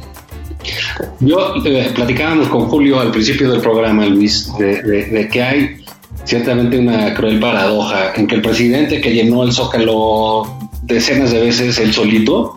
Yo 1.20 1.54
eh, 1.64 1.90
platicábamos 1.94 2.48
con 2.48 2.66
Julio 2.68 3.00
al 3.00 3.10
principio 3.10 3.50
del 3.50 3.60
programa, 3.60 4.06
Luis, 4.06 4.52
de, 4.58 5.28
que 5.30 5.42
hay 5.42 5.76
ciertamente 6.24 6.78
una 6.78 7.14
cruel 7.14 7.38
paradoja 7.38 8.12
en 8.14 8.26
que 8.26 8.34
el 8.36 8.42
presidente 8.42 9.00
que 9.00 9.12
llenó 9.12 9.44
el 9.44 9.52
zócalo 9.52 10.58
decenas 10.82 11.30
de 11.30 11.40
veces 11.40 11.78
él 11.78 11.92
solito 11.92 12.56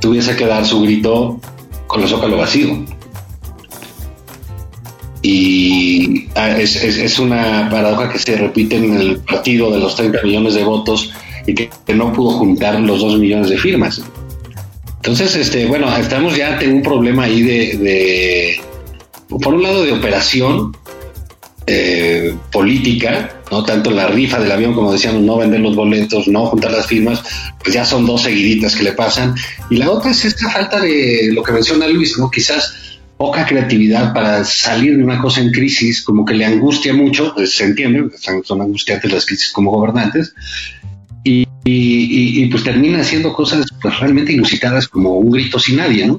tuviese 0.00 0.36
que 0.36 0.46
dar 0.46 0.64
su 0.64 0.82
grito 0.82 1.40
con 1.86 2.02
el 2.02 2.08
zócalo 2.08 2.36
vacío 2.36 2.84
y 5.22 6.28
ah, 6.36 6.56
es, 6.58 7.18
una 7.18 7.68
paradoja 7.70 8.12
que 8.12 8.18
se 8.18 8.36
repite 8.36 8.76
en 8.76 8.94
el 8.94 9.18
partido 9.18 9.70
de 9.70 9.78
los 9.78 9.96
30 9.96 10.22
millones 10.22 10.54
de 10.54 10.64
votos 10.64 11.12
y 11.46 11.54
que, 11.54 11.70
no 11.94 12.12
pudo 12.12 12.38
juntar 12.38 12.78
los 12.80 13.00
2 13.00 13.18
millones 13.18 13.50
de 13.50 13.58
firmas. 13.58 14.02
Entonces, 14.96 15.34
este, 15.36 15.66
bueno, 15.66 15.94
estamos 15.96 16.36
ya 16.36 16.52
ante 16.52 16.68
un 16.68 16.82
problema 16.82 17.24
ahí 17.24 17.42
de, 17.42 18.60
por 19.28 19.54
un 19.54 19.62
lado, 19.62 19.82
de 19.82 19.92
operación 19.92 20.76
eh, 21.66 22.34
política, 22.52 23.40
no 23.50 23.64
tanto 23.64 23.90
la 23.90 24.06
rifa 24.06 24.38
del 24.38 24.52
avión, 24.52 24.74
como 24.74 24.92
decíamos, 24.92 25.22
no 25.22 25.38
vender 25.38 25.60
los 25.60 25.74
boletos, 25.74 26.28
no 26.28 26.46
juntar 26.46 26.72
las 26.72 26.86
firmas, 26.86 27.22
pues 27.62 27.74
ya 27.74 27.84
son 27.84 28.06
dos 28.06 28.22
seguiditas 28.22 28.76
que 28.76 28.84
le 28.84 28.92
pasan. 28.92 29.34
Y 29.70 29.76
la 29.76 29.90
otra 29.90 30.10
es 30.10 30.24
esta 30.24 30.50
falta 30.50 30.80
de 30.80 31.30
lo 31.32 31.42
que 31.42 31.52
menciona 31.52 31.88
Luis, 31.88 32.18
¿no? 32.18 32.30
Quizás 32.30 32.97
poca 33.18 33.44
creatividad 33.44 34.14
para 34.14 34.44
salir 34.44 34.96
de 34.96 35.02
una 35.02 35.20
cosa 35.20 35.40
en 35.40 35.50
crisis, 35.50 36.02
como 36.02 36.24
que 36.24 36.34
le 36.34 36.46
angustia 36.46 36.94
mucho, 36.94 37.34
pues, 37.34 37.56
se 37.56 37.64
entiende, 37.64 38.08
son, 38.44 38.62
angustiantes 38.62 39.12
las 39.12 39.26
crisis 39.26 39.50
como 39.50 39.72
gobernantes, 39.72 40.34
y, 41.24 42.46
pues 42.46 42.64
termina 42.64 43.00
haciendo 43.00 43.34
cosas 43.34 43.66
pues, 43.82 44.00
realmente 44.00 44.32
inusitadas 44.32 44.88
como 44.88 45.18
un 45.18 45.30
grito 45.30 45.58
sin 45.58 45.76
nadie, 45.76 46.06
¿no? 46.06 46.18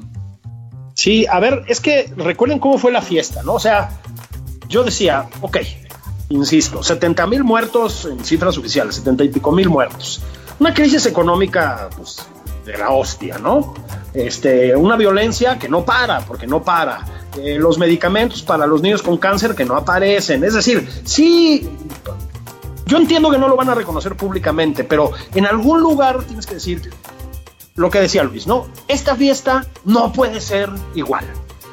Sí, 0.94 1.26
a 1.28 1.40
ver, 1.40 1.64
es 1.66 1.80
que 1.80 2.12
recuerden 2.16 2.60
cómo 2.60 2.78
fue 2.78 2.92
la 2.92 3.02
fiesta, 3.02 3.42
¿no? 3.42 3.54
O 3.54 3.58
sea, 3.58 3.88
yo 4.68 4.84
decía, 4.84 5.26
ok, 5.40 5.56
insisto, 6.28 6.82
70 6.82 7.26
mil 7.26 7.42
muertos 7.42 8.06
en 8.08 8.22
cifras 8.24 8.58
oficiales, 8.58 8.96
70 8.96 9.24
y 9.24 9.28
pico 9.30 9.50
mil 9.50 9.68
muertos. 9.70 10.20
Una 10.60 10.74
crisis 10.74 11.06
económica, 11.06 11.88
pues, 11.96 12.24
de 12.64 12.78
la 12.78 12.90
hostia, 12.90 13.38
¿no? 13.38 13.74
Este, 14.12 14.74
una 14.76 14.96
violencia 14.96 15.58
que 15.58 15.68
no 15.68 15.84
para, 15.84 16.20
porque 16.20 16.46
no 16.46 16.62
para. 16.62 17.04
Eh, 17.38 17.58
los 17.58 17.78
medicamentos 17.78 18.42
para 18.42 18.66
los 18.66 18.82
niños 18.82 19.02
con 19.02 19.16
cáncer 19.18 19.54
que 19.54 19.64
no 19.64 19.76
aparecen. 19.76 20.42
Es 20.44 20.54
decir, 20.54 20.88
sí, 21.04 21.68
yo 22.86 22.96
entiendo 22.96 23.30
que 23.30 23.38
no 23.38 23.48
lo 23.48 23.56
van 23.56 23.70
a 23.70 23.74
reconocer 23.74 24.16
públicamente, 24.16 24.84
pero 24.84 25.12
en 25.34 25.46
algún 25.46 25.80
lugar 25.80 26.24
tienes 26.24 26.46
que 26.46 26.54
decir 26.54 26.90
lo 27.76 27.88
que 27.88 28.00
decía 28.00 28.24
Luis, 28.24 28.46
¿no? 28.46 28.66
Esta 28.88 29.14
fiesta 29.14 29.64
no 29.84 30.12
puede 30.12 30.40
ser 30.40 30.70
igual. 30.94 31.24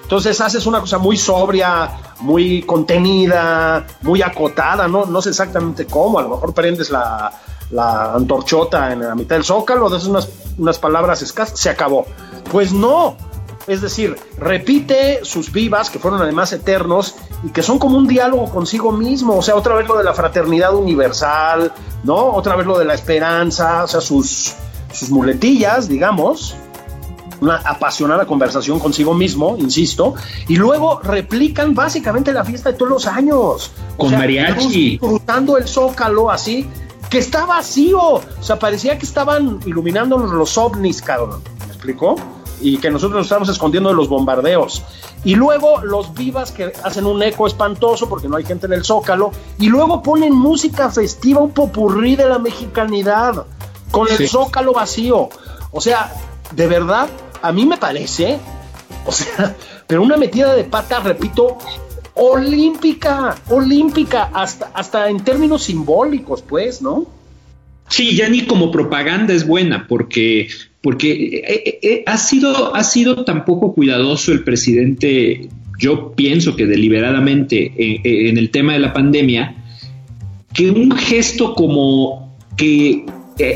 Entonces 0.04 0.39
haces 0.39 0.65
una 0.65 0.80
cosa 0.80 1.00
muy 1.00 1.17
sobria, 1.17 1.91
muy 2.19 2.62
contenida, 2.62 3.86
muy 4.04 4.21
acotada, 4.21 4.88
¿no? 4.88 5.06
No 5.06 5.21
sé 5.21 5.30
exactamente 5.30 5.86
cómo, 5.86 6.19
a 6.19 6.21
lo 6.21 6.30
mejor 6.30 6.54
prendes 6.54 6.91
la, 6.91 7.34
la 7.71 8.13
antorchota 8.13 8.93
en 8.93 9.01
la 9.01 9.15
mitad 9.15 9.36
del 9.36 9.43
zócalo, 9.43 9.89
de 9.89 10.08
unas, 10.08 10.30
unas 10.58 10.80
palabras 10.80 11.21
escasas, 11.21 11.60
se 11.60 11.69
acabó. 11.69 12.06
Pues 12.51 12.71
no, 12.71 13.17
es 13.67 13.82
decir, 13.82 14.15
repite 14.38 15.19
sus 15.23 15.51
vivas, 15.51 15.89
que 15.89 15.99
fueron 15.99 16.21
además 16.21 16.53
eternos, 16.53 17.15
y 17.43 17.49
que 17.49 17.62
son 17.62 17.77
como 17.77 17.97
un 17.97 18.08
diálogo 18.08 18.49
consigo 18.49 18.91
mismo, 18.91 19.38
o 19.38 19.41
sea, 19.41 19.56
otra 19.56 19.75
vez 19.75 19.88
lo 19.88 19.97
de 19.97 20.03
la 20.03 20.13
fraternidad 20.13 20.73
universal, 20.73 21.71
¿no? 22.03 22.15
Otra 22.15 22.56
vez 22.56 22.65
lo 22.65 22.80
de 22.80 22.86
la 22.86 22.93
esperanza, 22.93 23.84
o 23.84 23.88
sea, 23.88 24.01
sus, 24.01 24.56
sus 24.93 25.10
muletillas, 25.10 25.89
digamos, 25.89 26.56
una 27.41 27.58
apasionada 27.58 28.25
conversación 28.25 28.80
consigo 28.80 29.13
mismo, 29.13 29.58
insisto, 29.60 30.15
y 30.47 30.56
luego 30.56 31.01
replican 31.01 31.75
básicamente 31.75 32.34
la 32.34 32.43
fiesta 32.43 32.71
de 32.71 32.77
todos 32.77 32.89
los 32.89 33.08
años. 33.08 33.71
Con 33.97 34.12
mariachi. 34.12 34.97
Cruzando 34.97 35.58
el 35.58 35.67
zócalo 35.67 36.32
así, 36.32 36.67
que 37.10 37.20
está 37.20 37.46
vacío. 37.46 38.00
O 38.00 38.24
sea, 38.41 38.60
parecía 38.60 38.98
que 38.98 39.06
estaban 39.06 39.60
iluminando 39.65 40.17
los 40.17 40.58
ovnis, 40.58 41.02
cabrón. 41.02 41.41
¿Me 41.60 41.65
explicó? 41.65 42.15
Y 42.60 42.78
que 42.78 42.89
nosotros 42.89 43.17
nos 43.17 43.26
estamos 43.28 43.50
escondiendo 43.50 43.89
de 43.89 43.96
los 43.96 44.10
bombardeos. 44.10 44.84
Y 45.24 45.36
luego 45.36 45.82
los 45.82 46.13
vivas 46.13 46.52
que 46.52 46.74
hacen 46.84 47.06
un 47.06 47.22
eco 47.22 47.48
espantoso 47.48 48.10
porque 48.10 48.28
no 48.28 48.38
hay 48.38 48.46
gente 48.46 48.65
en 48.65 48.74
el 48.74 48.84
zócalo. 48.84 49.32
Y 49.60 49.67
luego 49.67 50.02
ponen 50.02 50.34
música 50.34 50.89
festiva, 50.89 51.41
un 51.41 51.52
popurrí 51.52 52.15
de 52.15 52.28
la 52.28 52.39
mexicanidad, 52.39 53.46
con 53.91 54.08
el 54.08 54.28
zócalo 54.28 54.74
vacío. 54.74 55.30
O 55.72 55.82
sea, 55.82 56.13
de 56.52 56.67
verdad, 56.67 57.08
a 57.41 57.52
mí 57.52 57.65
me 57.65 57.78
parece, 57.78 58.39
o 59.06 59.12
sea, 59.12 59.56
pero 59.86 60.02
una 60.02 60.17
metida 60.17 60.54
de 60.54 60.63
pata, 60.63 61.00
repito, 61.00 61.58
olímpica, 62.17 63.36
olímpica, 63.49 64.23
hasta, 64.34 64.71
hasta 64.73 65.10
en 65.10 65.19
términos 65.19 65.63
simbólicos, 65.63 66.41
pues, 66.41 66.82
¿no? 66.82 67.06
Sí, 67.89 68.15
ya 68.15 68.27
ni 68.27 68.41
como 68.41 68.71
propaganda 68.71 69.34
es 69.34 69.47
buena, 69.47 69.88
porque, 69.88 70.49
porque 70.82 71.12
eh, 71.12 71.43
eh, 71.47 71.80
eh, 71.82 72.03
ha, 72.06 72.17
sido, 72.17 72.75
ha 72.75 72.84
sido 72.84 73.23
tan 73.23 73.45
poco 73.45 73.73
cuidadoso 73.73 74.32
el 74.34 74.43
presidente, 74.43 75.47
yo 75.80 76.12
pienso 76.13 76.56
que 76.56 76.65
deliberadamente 76.65 77.71
en, 77.77 78.38
el 78.38 78.49
tema 78.49 78.73
de 78.73 78.80
la 78.80 78.93
pandemia, 78.93 79.56
que 80.53 80.71
un 80.71 80.91
gesto 80.91 81.53
como 81.53 82.36
que 82.58 83.06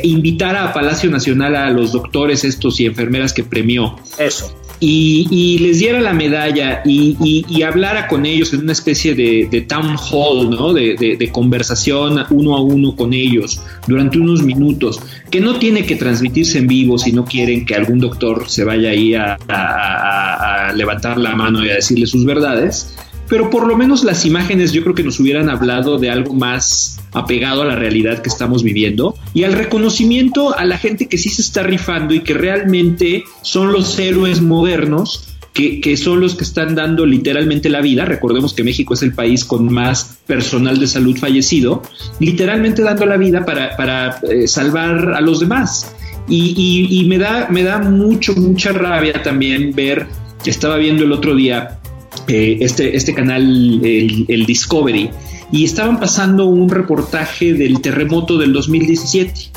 invitara 0.04 0.70
a 0.70 0.74
Palacio 0.74 1.10
Nacional 1.10 1.56
a 1.56 1.72
los 1.72 1.92
doctores 1.92 2.44
estos 2.44 2.80
y 2.80 2.86
enfermeras 2.86 3.34
que 3.34 3.44
premió. 3.44 3.96
Eso 4.20 4.61
y, 4.84 5.60
les 5.60 5.80
diera 5.80 6.02
la 6.02 6.12
medalla 6.12 6.82
y, 6.84 7.62
hablara 7.62 8.08
con 8.08 8.26
ellos 8.26 8.52
en 8.54 8.62
una 8.62 8.72
especie 8.72 9.14
de, 9.14 9.66
town 9.68 9.96
hall, 9.96 10.50
¿no? 10.50 10.74
De, 10.74 11.30
conversación 11.32 12.26
uno 12.32 12.58
a 12.58 12.62
uno 12.62 12.96
con 12.96 13.14
ellos 13.14 13.62
durante 13.88 14.18
unos 14.18 14.42
minutos, 14.44 15.00
que 15.30 15.40
no 15.40 15.58
tiene 15.58 15.86
que 15.86 15.96
transmitirse 15.96 16.58
en 16.58 16.68
vivo 16.68 16.98
si 16.98 17.12
no 17.14 17.24
quieren 17.24 17.66
que 17.66 17.76
algún 17.76 18.00
doctor 18.00 18.50
se 18.50 18.64
vaya 18.64 18.90
ahí 18.90 19.14
a, 19.14 19.38
a 19.48 20.74
levantar 20.74 21.18
la 21.18 21.36
mano 21.36 21.64
y 21.64 21.70
a 21.70 21.76
decirle 21.76 22.08
sus 22.08 22.26
verdades 22.26 22.94
pero 23.32 23.50
por 23.50 23.66
lo 23.66 23.78
menos 23.78 24.04
las 24.04 24.26
imágenes 24.26 24.74
yo 24.74 24.84
creo 24.84 24.94
que 24.94 25.06
nos 25.06 25.18
hubieran 25.22 25.50
hablado 25.50 25.98
de 25.98 26.10
algo 26.10 26.34
más 26.34 27.00
apegado 27.14 27.62
a 27.62 27.66
la 27.66 27.78
realidad 27.78 28.22
que 28.22 28.28
estamos 28.28 28.62
viviendo 28.62 29.16
y 29.34 29.46
al 29.46 29.54
reconocimiento 29.54 30.54
a 30.54 30.66
la 30.66 30.78
gente 30.78 31.08
que 31.08 31.18
sí 31.18 31.30
se 31.30 31.42
está 31.42 31.64
rifando 31.64 32.14
y 32.14 32.20
que 32.24 32.34
realmente 32.34 33.24
son 33.42 33.72
los 33.72 33.98
héroes 33.98 34.42
modernos 34.42 35.30
que, 35.54 35.96
son 35.96 36.20
los 36.20 36.36
que 36.36 36.44
están 36.44 36.76
dando 36.76 37.06
literalmente 37.06 37.70
la 37.70 37.80
vida. 37.80 38.04
Recordemos 38.04 38.54
que 38.54 38.66
México 38.66 38.96
es 38.96 39.02
el 39.02 39.14
país 39.14 39.46
con 39.46 39.72
más 39.72 40.18
personal 40.28 40.78
de 40.80 40.88
salud 40.88 41.18
fallecido, 41.18 41.84
literalmente 42.20 42.82
dando 42.82 43.06
la 43.06 43.16
vida 43.16 43.46
para, 43.46 44.20
eh, 44.30 44.46
salvar 44.48 45.14
a 45.14 45.22
los 45.22 45.40
demás. 45.40 45.96
Y, 46.28 47.06
me, 47.08 47.18
da, 47.18 47.48
me 47.50 47.64
da 47.64 47.80
mucho, 47.80 48.34
mucha 48.36 48.72
rabia 48.72 49.24
también 49.24 49.74
ver, 49.74 50.08
que 50.44 50.50
estaba 50.50 50.78
viendo 50.78 51.04
el 51.04 51.12
otro 51.12 51.36
día 51.36 51.81
eh, 52.28 52.58
este, 52.62 52.96
este 52.96 53.14
canal, 53.14 53.82
el, 53.84 54.46
Discovery, 54.46 55.10
y 55.52 55.66
estaban 55.66 56.00
pasando 56.00 56.46
un 56.46 56.70
reportaje 56.70 57.54
del 57.54 57.82
terremoto 57.82 58.38
del 58.38 58.54
2017. 58.54 59.52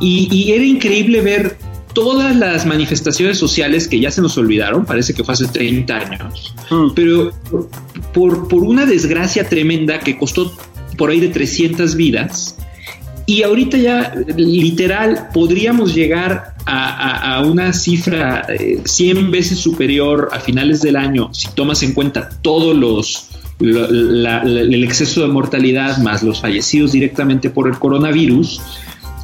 Y, 0.00 0.52
era 0.52 0.64
increíble 0.64 1.20
ver 1.20 1.56
todas 1.94 2.34
las 2.34 2.66
manifestaciones 2.66 3.38
sociales 3.38 3.86
que 3.86 4.00
ya 4.00 4.10
se 4.10 4.20
nos 4.20 4.36
olvidaron, 4.38 4.84
parece 4.84 5.14
que 5.14 5.22
fue 5.22 5.34
hace 5.34 5.46
30 5.46 5.94
años, 5.94 6.54
mm. 6.70 6.94
pero 6.94 7.30
por, 8.12 8.48
por 8.48 8.64
una 8.64 8.86
desgracia 8.86 9.48
tremenda 9.48 10.00
que 10.00 10.16
costó 10.16 10.52
por 10.96 11.10
ahí 11.10 11.20
de 11.20 11.28
300 11.28 11.94
vidas, 11.94 12.56
y 13.26 13.42
ahorita 13.42 13.76
ya 13.78 14.14
literal 14.36 15.28
podríamos 15.32 15.94
llegar 15.94 16.51
a, 16.66 17.42
una 17.44 17.72
cifra 17.72 18.46
100 18.84 19.16
eh, 19.16 19.22
veces 19.30 19.58
superior 19.58 20.28
a 20.32 20.40
finales 20.40 20.82
del 20.82 20.96
año, 20.96 21.32
si 21.32 21.48
tomas 21.54 21.82
en 21.82 21.92
cuenta 21.92 22.28
todos 22.42 22.76
los, 22.76 23.28
el 23.60 24.84
exceso 24.84 25.22
de 25.22 25.28
mortalidad 25.28 25.98
más 25.98 26.22
los 26.22 26.40
fallecidos 26.40 26.92
directamente 26.92 27.50
por 27.50 27.68
el 27.68 27.78
coronavirus, 27.78 28.60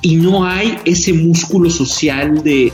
y 0.01 0.17
no 0.17 0.45
hay 0.45 0.77
ese 0.85 1.13
músculo 1.13 1.71
social 1.71 2.43
de, 2.43 2.73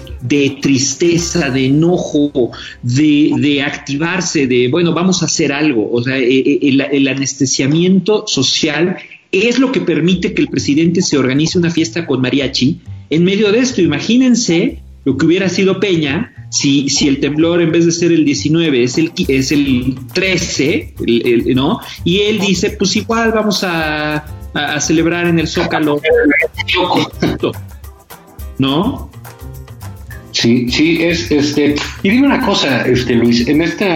tristeza, 0.60 1.50
de 1.50 1.66
enojo, 1.66 2.50
de, 2.82 3.62
activarse, 3.62 4.46
de, 4.46 4.68
bueno, 4.68 4.92
vamos 4.92 5.22
a 5.22 5.26
hacer 5.26 5.52
algo. 5.52 5.90
O 5.90 6.02
sea, 6.02 6.18
eh, 6.18 6.38
eh, 6.38 6.58
el, 6.92 7.08
anestesiamiento 7.08 8.26
social 8.26 8.96
es 9.32 9.58
lo 9.58 9.72
que 9.72 9.80
permite 9.80 10.34
que 10.34 10.42
el 10.42 10.48
presidente 10.48 11.02
se 11.02 11.16
organice 11.16 11.58
una 11.58 11.70
fiesta 11.70 12.06
con 12.06 12.20
mariachi. 12.20 12.80
En 13.11 13.24
medio 13.24 13.52
de 13.52 13.59
esto, 13.59 13.80
imagínense 13.80 14.80
lo 15.05 15.16
que 15.16 15.26
hubiera 15.26 15.48
sido 15.48 15.80
Peña 15.80 16.32
si, 16.50 16.88
si 16.88 17.09
el 17.09 17.20
temblor 17.20 17.61
en 17.61 17.72
vez 17.72 17.84
de 17.84 17.92
ser 17.92 18.12
el 18.12 18.24
19 18.24 18.84
es 18.84 18.96
el, 18.96 19.12
es 19.28 19.52
el 19.52 19.96
13, 20.12 20.94
¿no? 21.55 21.80
Y 22.05 22.20
él 22.20 22.40
dice, 22.40 22.70
pues 22.70 22.96
igual 22.96 23.32
vamos 23.32 23.62
a 23.64 24.24
a, 24.55 24.80
celebrar 24.80 25.26
en 25.26 25.38
el 25.38 25.48
Zócalo. 25.48 26.00
¿No? 28.59 29.11
Sí, 30.30 30.70
sí, 30.70 31.02
es 31.02 31.30
este. 31.30 31.74
Y 32.02 32.11
dime 32.11 32.26
una 32.26 32.40
cosa, 32.44 32.86
este 32.86 33.14
Luis, 33.14 33.46
en 33.46 33.62
este 33.62 33.86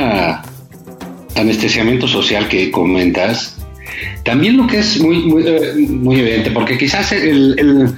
anestesiamiento 1.36 2.06
social 2.08 2.48
que 2.48 2.70
comentas, 2.70 3.56
también 4.24 4.56
lo 4.56 4.66
que 4.66 4.78
es 4.78 5.00
muy, 5.00 5.18
muy, 5.18 5.44
eh, 5.44 6.20
evidente, 6.20 6.50
porque 6.50 6.76
quizás 6.76 7.12
el, 7.12 7.94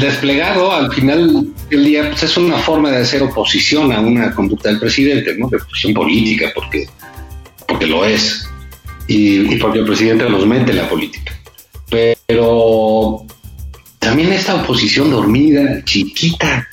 desplegado 0.00 0.72
al 0.72 0.92
final 0.92 1.46
del 1.68 1.84
día 1.84 2.08
pues 2.10 2.22
es 2.22 2.36
una 2.36 2.58
forma 2.58 2.90
de 2.90 2.98
hacer 2.98 3.22
oposición 3.22 3.92
a 3.92 4.00
una 4.00 4.34
conducta 4.34 4.68
del 4.68 4.78
presidente, 4.78 5.34
¿no? 5.36 5.48
De 5.48 5.56
oposición 5.56 5.94
política, 5.94 6.50
porque, 6.54 6.86
porque 7.66 7.86
lo 7.86 8.04
es. 8.04 8.48
Y, 9.08 9.54
y 9.54 9.56
porque 9.56 9.80
el 9.80 9.84
presidente 9.84 10.28
nos 10.30 10.46
mete 10.46 10.70
en 10.70 10.76
la 10.76 10.88
política 10.88 11.32
pero 12.26 13.26
también 13.98 14.32
esta 14.32 14.62
oposición 14.62 15.10
dormida, 15.10 15.84
chiquita, 15.84 16.66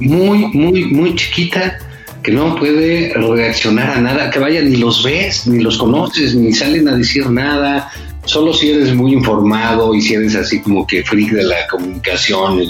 muy, 0.00 0.46
muy, 0.48 0.86
muy 0.86 1.14
chiquita, 1.14 1.78
que 2.22 2.32
no 2.32 2.56
puede 2.56 3.12
reaccionar 3.14 3.90
a 3.90 4.00
nada, 4.00 4.30
que 4.30 4.40
vaya, 4.40 4.60
ni 4.60 4.76
los 4.76 5.04
ves, 5.04 5.46
ni 5.46 5.62
los 5.62 5.78
conoces, 5.78 6.34
ni 6.34 6.52
salen 6.52 6.88
a 6.88 6.96
decir 6.96 7.30
nada, 7.30 7.90
solo 8.24 8.52
si 8.52 8.70
eres 8.70 8.94
muy 8.94 9.12
informado 9.12 9.94
y 9.94 10.00
si 10.00 10.14
eres 10.14 10.36
así 10.36 10.60
como 10.60 10.86
que 10.86 11.02
freak 11.02 11.32
de 11.32 11.44
la 11.44 11.66
comunicación, 11.68 12.60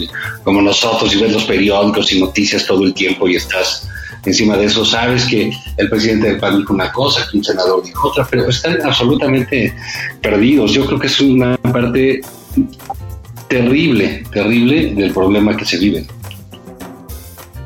como 0.44 0.62
nosotros, 0.62 1.14
y 1.14 1.20
ves 1.20 1.32
los 1.32 1.44
periódicos 1.44 2.12
y 2.12 2.20
noticias 2.20 2.66
todo 2.66 2.84
el 2.84 2.94
tiempo 2.94 3.28
y 3.28 3.36
estás 3.36 3.88
encima 4.24 4.56
de 4.56 4.66
eso, 4.66 4.84
sabes 4.84 5.26
que 5.26 5.52
el 5.76 5.90
presidente 5.90 6.28
del 6.28 6.38
PAN 6.38 6.58
dijo 6.58 6.72
una 6.72 6.92
cosa, 6.92 7.26
que 7.30 7.38
un 7.38 7.44
senador 7.44 7.82
dijo 7.84 8.08
otra, 8.08 8.26
pero 8.30 8.48
están 8.48 8.80
absolutamente 8.82 9.74
perdidos. 10.20 10.72
Yo 10.72 10.86
creo 10.86 10.98
que 10.98 11.08
es 11.08 11.20
una 11.20 11.56
parte 11.56 12.20
terrible, 13.48 14.24
terrible 14.32 14.94
del 14.94 15.12
problema 15.12 15.56
que 15.56 15.64
se 15.64 15.78
vive. 15.78 16.06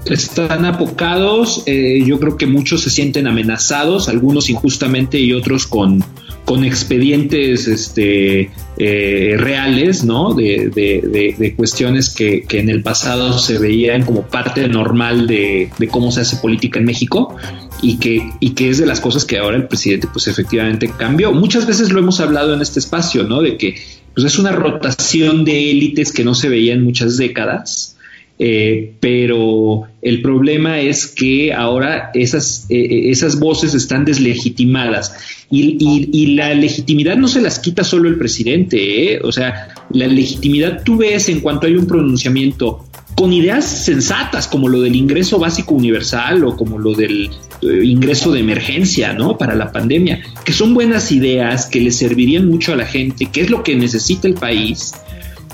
Están 0.07 0.64
apocados, 0.64 1.62
eh, 1.66 2.03
yo 2.07 2.18
creo 2.20 2.37
que 2.37 2.47
muchos 2.47 2.82
se 2.82 2.91
sienten 2.91 3.26
amenazados, 3.26 4.09
algunos 4.09 4.49
injustamente 4.49 5.18
y 5.18 5.32
otros 5.32 5.66
con, 5.66 6.03
con 6.47 6.64
expedientes 6.64 7.66
este, 7.66 8.51
eh, 8.78 9.34
reales, 9.36 10.05
¿no? 10.05 10.32
De, 10.32 10.70
de, 10.70 11.55
cuestiones 11.57 12.09
que, 12.09 12.44
que, 12.44 12.61
en 12.61 12.70
el 12.70 12.84
pasado 12.84 13.36
se 13.38 13.59
veían 13.59 14.05
como 14.05 14.22
parte 14.22 14.68
normal 14.68 15.26
de, 15.26 15.70
cómo 15.90 16.12
se 16.12 16.20
hace 16.20 16.36
política 16.36 16.78
en 16.78 16.84
México 16.84 17.34
y 17.82 17.99
que, 17.99 18.30
y 18.38 18.51
que 18.51 18.70
es 18.70 18.78
de 18.78 18.86
las 18.86 19.01
cosas 19.01 19.24
que 19.24 19.38
ahora 19.38 19.57
el 19.57 19.66
presidente 19.66 20.07
pues 20.12 20.28
efectivamente 20.28 20.90
cambió. 20.97 21.32
Muchas 21.32 21.66
veces 21.66 21.90
lo 21.90 21.99
hemos 21.99 22.20
hablado 22.20 22.55
en 22.55 22.62
este 22.62 22.78
espacio, 22.78 23.24
¿no? 23.24 23.42
De 23.42 23.59
que 23.59 23.74
pues, 24.14 24.24
es 24.24 24.38
una 24.38 24.53
rotación 24.53 25.44
de 25.44 25.72
élites 25.72 26.12
que 26.12 26.22
no 26.22 26.36
se 26.36 26.49
veía 26.49 26.74
en 26.74 26.84
muchas 26.84 27.16
décadas 27.16 27.95
eh, 28.39 28.95
pero 29.01 29.84
el 30.03 30.20
problema 30.20 30.78
es 30.80 31.07
que 31.07 31.55
ahora 31.55 32.11
esas, 32.12 32.66
eh, 32.68 32.76
eh, 32.78 33.11
esas 33.11 33.41
voces 33.41 33.72
están 33.72 34.05
deslegitimadas 34.05 35.16
y, 35.51 36.34
la 36.37 36.53
legitimidad 36.53 37.16
no 37.16 37.28
se 37.28 37.41
las 37.41 37.59
quita 37.59 37.82
solo 37.82 38.11
el 38.11 38.18
presidente, 38.18 39.20
o 39.22 39.32
sea, 39.32 39.68
la 39.91 40.07
legitimidad 40.07 40.82
tú 40.84 40.99
ves 40.99 41.30
en 41.30 41.41
cuanto 41.41 41.66
hay 41.66 41.76
un 41.76 41.87
pronunciamiento 41.87 42.84
con 43.14 43.32
ideas 43.32 43.64
sensatas 43.64 44.47
como 44.47 44.68
lo 44.68 44.82
del 44.82 44.95
ingreso 44.95 45.39
básico 45.39 45.74
universal 45.74 46.45
o 46.45 46.57
como 46.57 46.78
lo 46.78 46.93
del 46.93 47.30
ingreso 47.62 48.32
de 48.32 48.41
emergencia, 48.41 49.14
¿no? 49.14 49.39
Para 49.39 49.55
la 49.55 49.72
pandemia, 49.72 50.20
que 50.45 50.53
son 50.53 50.74
buenas 50.74 51.11
ideas 51.11 51.66
que 51.66 51.80
le 51.80 51.91
servirían 51.91 52.47
mucho 52.47 52.74
a 52.74 52.76
la 52.76 52.84
gente, 52.84 53.26
que 53.32 53.41
es 53.41 53.49
lo 53.49 53.62
que 53.62 53.74
necesita 53.76 54.28
el 54.28 54.34
país 54.34 54.93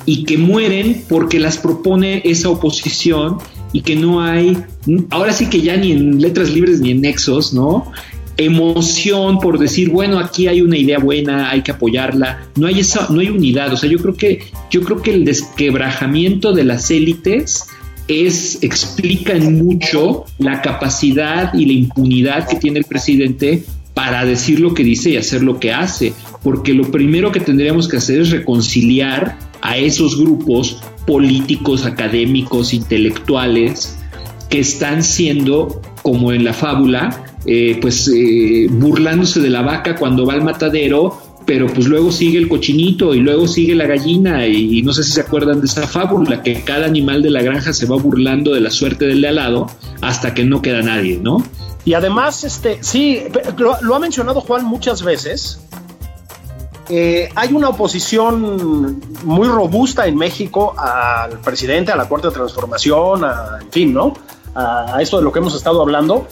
y 0.07 0.25
que 0.25 0.39
mueren 0.39 1.05
porque 1.09 1.39
las 1.39 1.59
propone 1.59 2.23
esa 2.25 2.49
oposición 2.49 3.39
y 3.73 3.83
que 3.83 3.97
no 3.97 4.23
hay, 4.23 4.57
ahora 5.11 5.33
sí 5.33 5.47
que 5.47 5.61
ya 5.61 5.77
ni 5.77 5.93
en 5.93 6.21
letras 6.21 6.51
libres 6.51 6.81
ni 6.81 6.91
en 6.91 7.01
nexos, 7.01 7.53
¿no? 7.53 7.93
emoción 8.37 9.39
por 9.39 9.59
decir, 9.59 9.91
bueno, 9.91 10.19
aquí 10.19 10.47
hay 10.49 10.61
una 10.61 10.77
idea 10.77 10.99
buena, 10.99 11.51
hay 11.51 11.63
que 11.63 11.73
apoyarla. 11.73 12.47
No 12.57 12.67
hay 12.67 12.81
esa, 12.81 13.09
no 13.11 13.21
hay 13.21 13.29
unidad. 13.29 13.73
O 13.73 13.77
sea, 13.77 13.91
yo 13.91 13.99
creo 13.99 14.15
que, 14.15 14.43
yo 14.71 14.83
creo 14.83 15.03
que 15.03 15.13
el 15.15 15.25
desquebrajamiento 15.25 16.53
de 16.53 16.65
las 16.65 16.91
élites 16.91 17.67
es, 18.09 18.63
explica 18.63 19.35
mucho 19.37 20.25
la 20.39 20.63
capacidad 20.63 21.53
y 21.55 21.67
la 21.67 21.73
impunidad 21.73 22.49
que 22.49 22.57
tiene 22.57 22.79
el 22.79 22.85
presidente 22.85 23.65
para 23.95 24.25
decir 24.25 24.61
lo 24.61 24.73
que 24.73 24.85
dice 24.85 25.11
y 25.11 25.17
hacer 25.17 25.43
lo 25.43 25.61
que 25.61 25.73
hace. 25.73 26.15
Porque 26.43 26.73
lo 26.73 26.91
primero 26.91 27.31
que 27.33 27.41
tendríamos 27.41 27.89
que 27.89 27.99
hacer 27.99 28.21
es 28.21 28.31
reconciliar 28.31 29.39
a 29.63 29.77
esos 29.79 30.19
grupos 30.19 30.79
políticos, 31.07 31.87
académicos, 31.87 32.75
intelectuales, 32.75 33.99
que 34.51 34.61
están 34.61 35.03
siendo, 35.03 35.81
como 36.03 36.33
en 36.33 36.45
la 36.45 36.53
fábula, 36.53 37.25
eh, 37.47 37.79
pues 37.81 38.09
eh, 38.15 38.67
burlándose 38.71 39.41
de 39.41 39.51
la 39.51 39.63
vaca 39.63 39.97
cuando 39.97 40.27
va 40.27 40.35
al 40.35 40.45
matadero, 40.45 41.17
pero 41.47 41.67
pues 41.67 41.87
luego 41.87 42.13
sigue 42.13 42.39
el 42.39 42.49
cochinito 42.49 43.15
y 43.15 43.21
luego 43.21 43.49
sigue 43.49 43.75
la 43.75 43.87
gallina 43.87 44.47
y, 44.47 44.83
no 44.83 44.93
sé 44.93 45.03
si 45.03 45.13
se 45.13 45.23
acuerdan 45.23 45.61
de 45.61 45.67
esa 45.67 45.87
fábula, 45.87 46.43
que 46.43 46.63
cada 46.63 46.87
animal 46.87 47.23
de 47.23 47.31
la 47.31 47.43
granja 47.43 47.73
se 47.73 47.87
va 47.87 47.97
burlando 47.97 48.53
de 48.53 48.61
la 48.61 48.71
suerte 48.71 49.07
del 49.07 49.23
de 49.23 49.29
al 49.29 49.37
lado 49.37 49.67
hasta 50.03 50.35
que 50.35 50.45
no 50.45 50.63
queda 50.63 50.83
nadie, 50.83 51.19
¿no? 51.21 51.43
Y 51.85 51.95
además, 51.95 52.45
este, 52.45 52.79
sí, 52.81 53.23
lo 53.57 53.95
ha 53.95 53.99
mencionado 53.99 54.41
Juan 54.41 54.65
muchas 54.65 55.03
veces, 55.03 55.59
eh, 56.95 57.31
hay 57.35 57.55
una 57.55 57.71
oposición 57.71 59.01
muy 59.25 59.49
robusta 59.49 60.07
en 60.07 60.15
México 60.15 60.75
al 60.79 61.39
presidente, 61.41 61.91
a 61.91 61.97
la 61.97 62.07
cuarta 62.07 62.31
transformación, 62.31 63.25
a, 63.25 63.61
en 63.63 63.73
fin, 63.73 63.95
¿no? 63.95 64.13
A, 64.55 64.99
esto 65.01 65.17
de 65.17 65.23
lo 65.23 65.33
que 65.33 65.39
hemos 65.39 65.55
estado 65.55 65.81
hablando, 65.81 66.29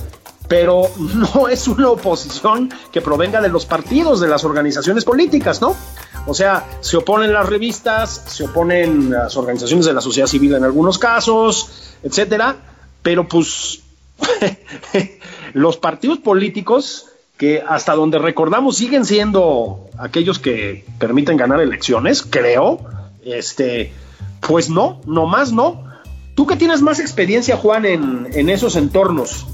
pero 0.49 0.83
no 0.99 1.49
es 1.49 1.67
una 1.67 1.89
oposición 1.89 2.69
que 2.93 3.01
provenga 3.01 3.41
de 3.41 3.49
los 3.49 3.65
partidos, 3.65 4.21
de 4.21 4.29
las 4.29 4.45
organizaciones 4.45 5.03
políticas, 5.03 5.63
¿no? 5.63 5.75
O 6.27 6.35
sea, 6.35 6.67
se 6.81 6.99
oponen 6.99 7.33
las 7.33 7.49
revistas, 7.49 8.23
se 8.27 8.45
oponen 8.45 9.09
las 9.09 9.39
organizaciones 9.39 9.87
de 9.87 9.95
la 9.95 10.03
sociedad 10.03 10.27
civil 10.27 10.57
en 10.57 10.65
algunos 10.65 10.99
casos, 10.99 11.95
etcétera, 12.03 12.57
pero 13.01 13.27
pues 13.27 13.81
los 15.55 15.79
partidos 15.79 16.19
políticos 16.19 17.10
que 17.41 17.65
hasta 17.67 17.95
donde 17.95 18.19
recordamos 18.19 18.77
siguen 18.77 19.07
siendo 19.07 19.89
aquellos 19.99 20.39
que 20.39 20.85
permiten 20.99 21.39
ganar 21.39 21.59
elecciones, 21.63 22.21
creo. 22.23 22.81
Este, 23.25 23.95
pues 24.47 24.69
no, 24.69 25.01
nomás 25.07 25.51
no. 25.51 25.85
Tú 26.35 26.47
que 26.47 26.57
tienes 26.57 26.83
más 26.83 27.01
experiencia, 27.01 27.57
Juan, 27.57 27.87
en, 27.87 28.29
en 28.35 28.51
esos 28.51 28.77
entornos, 28.77 29.47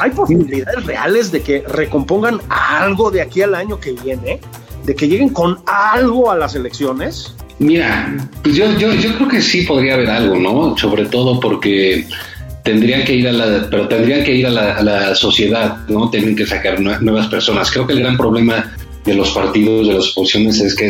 ¿hay 0.00 0.10
posibilidades 0.10 0.84
reales 0.84 1.30
de 1.30 1.42
que 1.42 1.60
recompongan 1.60 2.40
algo 2.48 3.12
de 3.12 3.22
aquí 3.22 3.40
al 3.40 3.54
año 3.54 3.78
que 3.78 3.92
viene? 3.92 4.40
¿De 4.84 4.96
que 4.96 5.06
lleguen 5.06 5.28
con 5.28 5.60
algo 5.64 6.32
a 6.32 6.36
las 6.36 6.56
elecciones? 6.56 7.36
Mira, 7.60 8.16
pues 8.42 8.56
yo, 8.56 8.66
yo, 8.78 8.92
yo 8.94 9.14
creo 9.14 9.28
que 9.28 9.40
sí 9.40 9.62
podría 9.62 9.94
haber 9.94 10.10
algo, 10.10 10.34
¿no? 10.34 10.76
Sobre 10.76 11.06
todo 11.06 11.38
porque 11.38 12.04
tendrían 12.62 13.04
que 13.04 13.14
ir 13.14 13.28
a 13.28 13.32
la, 13.32 13.68
pero 13.70 13.88
tendrían 13.88 14.24
que 14.24 14.34
ir 14.34 14.46
a 14.46 14.50
la, 14.50 15.14
sociedad, 15.14 15.78
¿no? 15.88 16.10
Tienen 16.10 16.36
que 16.36 16.46
sacar 16.46 16.80
nuevas 16.80 17.26
personas. 17.28 17.70
Creo 17.70 17.86
que 17.86 17.94
el 17.94 18.00
gran 18.00 18.16
problema 18.16 18.74
de 19.04 19.14
los 19.14 19.30
partidos, 19.30 19.88
de 19.88 19.94
las 19.94 20.10
oposiciones, 20.10 20.60
es 20.60 20.74
que 20.74 20.88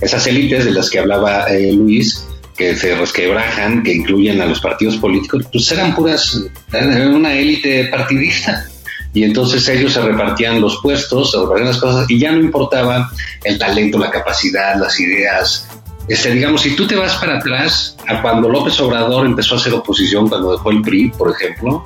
esas 0.00 0.26
élites 0.26 0.64
de 0.64 0.72
las 0.72 0.90
que 0.90 0.98
hablaba 0.98 1.46
eh, 1.48 1.72
Luis, 1.72 2.26
que 2.56 2.76
se 2.76 2.96
resquebrajan, 2.96 3.82
que 3.82 3.94
incluyen 3.94 4.40
a 4.40 4.46
los 4.46 4.60
partidos 4.60 4.96
políticos, 4.96 5.44
pues 5.52 5.70
eran 5.72 5.94
puras, 5.94 6.40
eran 6.72 7.14
una 7.14 7.34
élite 7.34 7.86
partidista. 7.86 8.66
Y 9.12 9.22
entonces 9.22 9.68
ellos 9.68 9.92
se 9.92 10.00
repartían 10.00 10.60
los 10.60 10.80
puestos, 10.82 11.30
se 11.30 11.38
repartían 11.38 11.68
las 11.68 11.78
cosas, 11.78 12.10
y 12.10 12.18
ya 12.18 12.32
no 12.32 12.40
importaba 12.40 13.10
el 13.44 13.58
talento, 13.58 13.98
la 13.98 14.10
capacidad, 14.10 14.76
las 14.76 14.98
ideas, 14.98 15.68
Este, 16.08 16.32
digamos, 16.32 16.60
si 16.60 16.76
tú 16.76 16.86
te 16.86 16.96
vas 16.96 17.16
para 17.16 17.38
atrás 17.38 17.96
a 18.06 18.20
cuando 18.20 18.48
López 18.48 18.78
Obrador 18.80 19.24
empezó 19.24 19.54
a 19.54 19.58
hacer 19.58 19.72
oposición, 19.72 20.28
cuando 20.28 20.52
dejó 20.52 20.70
el 20.70 20.82
PRI, 20.82 21.08
por 21.10 21.30
ejemplo, 21.30 21.84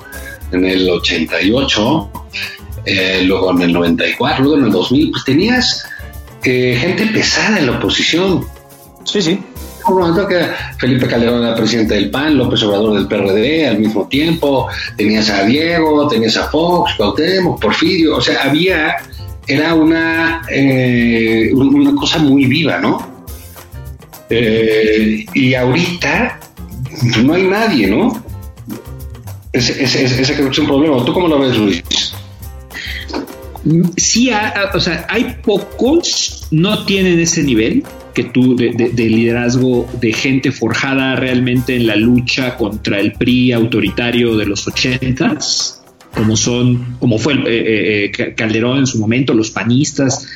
en 0.51 0.65
el 0.65 0.89
88, 0.89 2.11
eh, 2.85 3.21
luego 3.25 3.51
en 3.51 3.61
el 3.61 3.73
94, 3.73 4.43
luego 4.43 4.57
en 4.59 4.65
el 4.65 4.71
2000, 4.71 5.11
pues 5.11 5.23
tenías 5.23 5.85
eh, 6.43 6.77
gente 6.79 7.05
pesada 7.07 7.59
en 7.59 7.67
la 7.67 7.73
oposición. 7.73 8.45
Sí, 9.05 9.21
sí. 9.21 9.39
Que 10.27 10.45
Felipe 10.77 11.07
Calderón 11.07 11.43
era 11.43 11.55
presidente 11.55 11.95
del 11.95 12.11
PAN, 12.11 12.37
López 12.37 12.61
Obrador 12.63 12.93
del 12.93 13.07
PRD 13.07 13.67
al 13.67 13.79
mismo 13.79 14.07
tiempo, 14.07 14.67
tenías 14.95 15.29
a 15.29 15.43
Diego, 15.43 16.07
tenías 16.07 16.37
a 16.37 16.49
Fox, 16.49 16.93
Cuauhtémoc, 16.95 17.59
Porfirio, 17.59 18.17
o 18.17 18.21
sea, 18.21 18.43
había, 18.43 18.97
era 19.47 19.73
una, 19.73 20.43
eh, 20.51 21.49
una 21.53 21.95
cosa 21.95 22.19
muy 22.19 22.45
viva, 22.45 22.77
¿no? 22.77 23.18
Y 24.29 25.53
ahorita 25.53 26.39
pues, 26.83 27.17
no 27.23 27.33
hay 27.33 27.43
nadie, 27.43 27.87
¿no? 27.87 28.23
Ese, 29.51 29.83
ese, 29.83 30.03
ese 30.03 30.33
creo 30.33 30.45
que 30.45 30.51
es 30.51 30.59
un 30.59 30.67
problema. 30.67 31.03
¿Tú 31.03 31.13
cómo 31.13 31.27
lo 31.27 31.39
ves, 31.39 31.57
Luis? 31.57 31.83
Sí, 33.97 34.31
o 34.73 34.79
sea, 34.79 35.05
hay 35.09 35.37
pocos, 35.43 36.47
no 36.51 36.85
tienen 36.85 37.19
ese 37.19 37.43
nivel 37.43 37.83
que 38.13 38.23
tú 38.23 38.55
de, 38.55 38.91
liderazgo 38.95 39.87
de 39.99 40.13
gente 40.13 40.51
forjada 40.51 41.15
realmente 41.15 41.75
en 41.75 41.87
la 41.87 41.95
lucha 41.95 42.55
contra 42.57 42.99
el 42.99 43.13
PRI 43.13 43.51
autoritario 43.51 44.37
de 44.37 44.45
los 44.45 44.67
ochentas, 44.67 45.83
como 46.13 46.35
son, 46.35 46.97
como 46.99 47.17
fue 47.17 47.33
eh, 47.33 47.41
eh, 47.45 48.11
eh, 48.17 48.33
Calderón 48.35 48.79
en 48.79 48.87
su 48.87 48.97
momento, 48.97 49.33
los 49.33 49.51
panistas, 49.51 50.27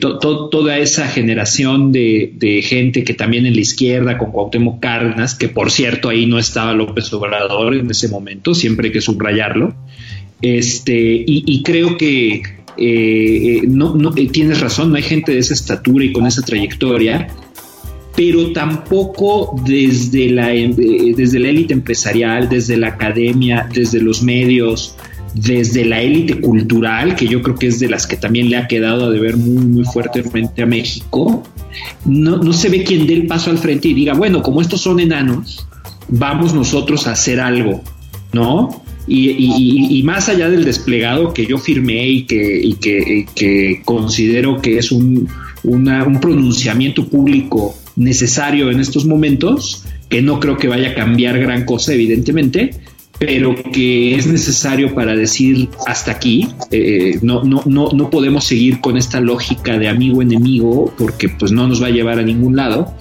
toda 0.00 0.78
esa 0.78 1.06
generación 1.06 1.92
de, 1.92 2.64
gente 2.64 3.04
que 3.04 3.12
también 3.12 3.44
en 3.44 3.54
la 3.54 3.60
izquierda 3.60 4.16
con 4.16 4.32
Cuauhtémoc 4.32 4.80
Cárdenas, 4.80 5.34
que 5.34 5.48
por 5.48 5.70
cierto 5.70 6.08
ahí 6.08 6.24
no 6.26 6.38
estaba 6.38 6.72
López 6.72 7.12
Obrador 7.12 7.74
en 7.74 7.90
ese 7.90 8.08
momento, 8.08 8.54
siempre 8.54 8.88
hay 8.88 8.92
que 8.92 9.02
subrayarlo, 9.02 9.74
este, 10.40 11.24
y, 11.26 11.62
creo 11.62 11.96
que 11.96 12.34
eh, 12.34 12.42
eh, 12.78 13.62
no, 13.66 13.94
no 13.94 14.12
eh, 14.16 14.28
tienes 14.28 14.60
razón, 14.60 14.90
no 14.90 14.96
hay 14.96 15.02
gente 15.02 15.32
de 15.32 15.38
esa 15.38 15.54
estatura 15.54 16.04
y 16.04 16.12
con 16.12 16.26
esa 16.26 16.42
trayectoria, 16.42 17.28
pero 18.14 18.52
tampoco 18.52 19.60
desde 19.66 20.30
la, 20.30 20.48
desde 20.48 21.38
la 21.38 21.48
élite 21.48 21.74
empresarial, 21.74 22.48
desde 22.48 22.76
la 22.76 22.88
academia, 22.88 23.68
desde 23.72 24.00
los 24.00 24.22
medios, 24.22 24.94
desde 25.36 25.84
la 25.84 26.00
élite 26.00 26.40
cultural, 26.40 27.14
que 27.14 27.26
yo 27.28 27.42
creo 27.42 27.56
que 27.56 27.66
es 27.66 27.78
de 27.78 27.88
las 27.88 28.06
que 28.06 28.16
también 28.16 28.48
le 28.48 28.56
ha 28.56 28.66
quedado 28.66 29.04
a 29.04 29.10
deber 29.10 29.36
muy, 29.36 29.66
muy 29.66 29.84
fuertemente 29.84 30.62
a 30.62 30.66
México, 30.66 31.42
no, 32.06 32.38
no 32.38 32.52
se 32.54 32.70
ve 32.70 32.84
quien 32.84 33.06
dé 33.06 33.14
el 33.14 33.26
paso 33.26 33.50
al 33.50 33.58
frente 33.58 33.88
y 33.88 33.94
diga, 33.94 34.14
bueno, 34.14 34.42
como 34.42 34.62
estos 34.62 34.80
son 34.80 34.98
enanos, 34.98 35.66
vamos 36.08 36.54
nosotros 36.54 37.06
a 37.06 37.12
hacer 37.12 37.38
algo, 37.40 37.82
¿no? 38.32 38.82
Y, 39.08 40.02
más 40.04 40.28
allá 40.28 40.48
del 40.48 40.64
desplegado 40.64 41.32
que 41.32 41.46
yo 41.46 41.58
firmé 41.58 42.08
y 42.08 42.22
que, 42.24 43.24
que, 43.34 43.82
considero 43.84 44.60
que 44.60 44.78
es 44.78 44.90
un, 44.90 45.28
un 45.62 46.18
pronunciamiento 46.20 47.06
público 47.06 47.76
necesario 47.94 48.70
en 48.70 48.80
estos 48.80 49.04
momentos, 49.04 49.84
que 50.08 50.22
no 50.22 50.40
creo 50.40 50.56
que 50.56 50.66
vaya 50.66 50.90
a 50.90 50.94
cambiar 50.94 51.38
gran 51.38 51.64
cosa, 51.64 51.92
evidentemente, 51.92 52.70
pero 53.18 53.54
que 53.72 54.14
es 54.14 54.26
necesario 54.26 54.94
para 54.94 55.14
decir 55.14 55.68
hasta 55.86 56.12
aquí. 56.12 56.48
Eh, 56.70 57.18
no, 57.22 57.42
no, 57.44 57.62
no, 57.64 57.90
no 57.92 58.10
podemos 58.10 58.44
seguir 58.44 58.80
con 58.80 58.96
esta 58.96 59.20
lógica 59.20 59.78
de 59.78 59.88
amigo-enemigo 59.88 60.92
porque 60.98 61.28
pues 61.28 61.52
no 61.52 61.66
nos 61.66 61.82
va 61.82 61.86
a 61.86 61.90
llevar 61.90 62.18
a 62.18 62.22
ningún 62.22 62.56
lado. 62.56 62.94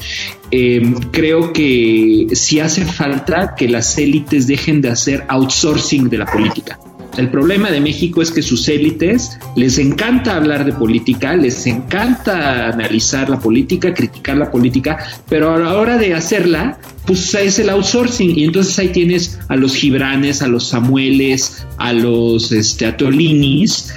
Eh, 0.51 0.93
creo 1.11 1.51
que 1.53 2.27
sí 2.33 2.59
hace 2.59 2.85
falta 2.85 3.55
que 3.55 3.67
las 3.67 3.97
élites 3.97 4.47
dejen 4.47 4.81
de 4.81 4.89
hacer 4.89 5.25
outsourcing 5.27 6.09
de 6.09 6.17
la 6.17 6.25
política. 6.25 6.79
El 7.17 7.29
problema 7.29 7.71
de 7.71 7.79
México 7.79 8.21
es 8.21 8.29
que 8.29 8.41
sus 8.41 8.67
élites 8.67 9.37
les 9.55 9.77
encanta 9.77 10.35
hablar 10.35 10.65
de 10.65 10.73
política, 10.73 11.35
les 11.35 11.65
encanta 11.65 12.69
analizar 12.69 13.29
la 13.29 13.39
política, 13.39 13.93
criticar 13.93 14.37
la 14.37 14.51
política, 14.51 14.97
pero 15.29 15.53
a 15.53 15.57
la 15.57 15.75
hora 15.75 15.97
de 15.97 16.13
hacerla, 16.13 16.77
pues 17.05 17.33
es 17.33 17.59
el 17.59 17.69
outsourcing. 17.69 18.37
Y 18.37 18.43
entonces 18.43 18.77
ahí 18.79 18.89
tienes 18.89 19.39
a 19.47 19.55
los 19.55 19.75
Gibranes, 19.75 20.41
a 20.41 20.47
los 20.47 20.67
Samueles, 20.67 21.65
a 21.77 21.93
los 21.93 22.51
este, 22.51 22.85
Atolinis, 22.85 23.93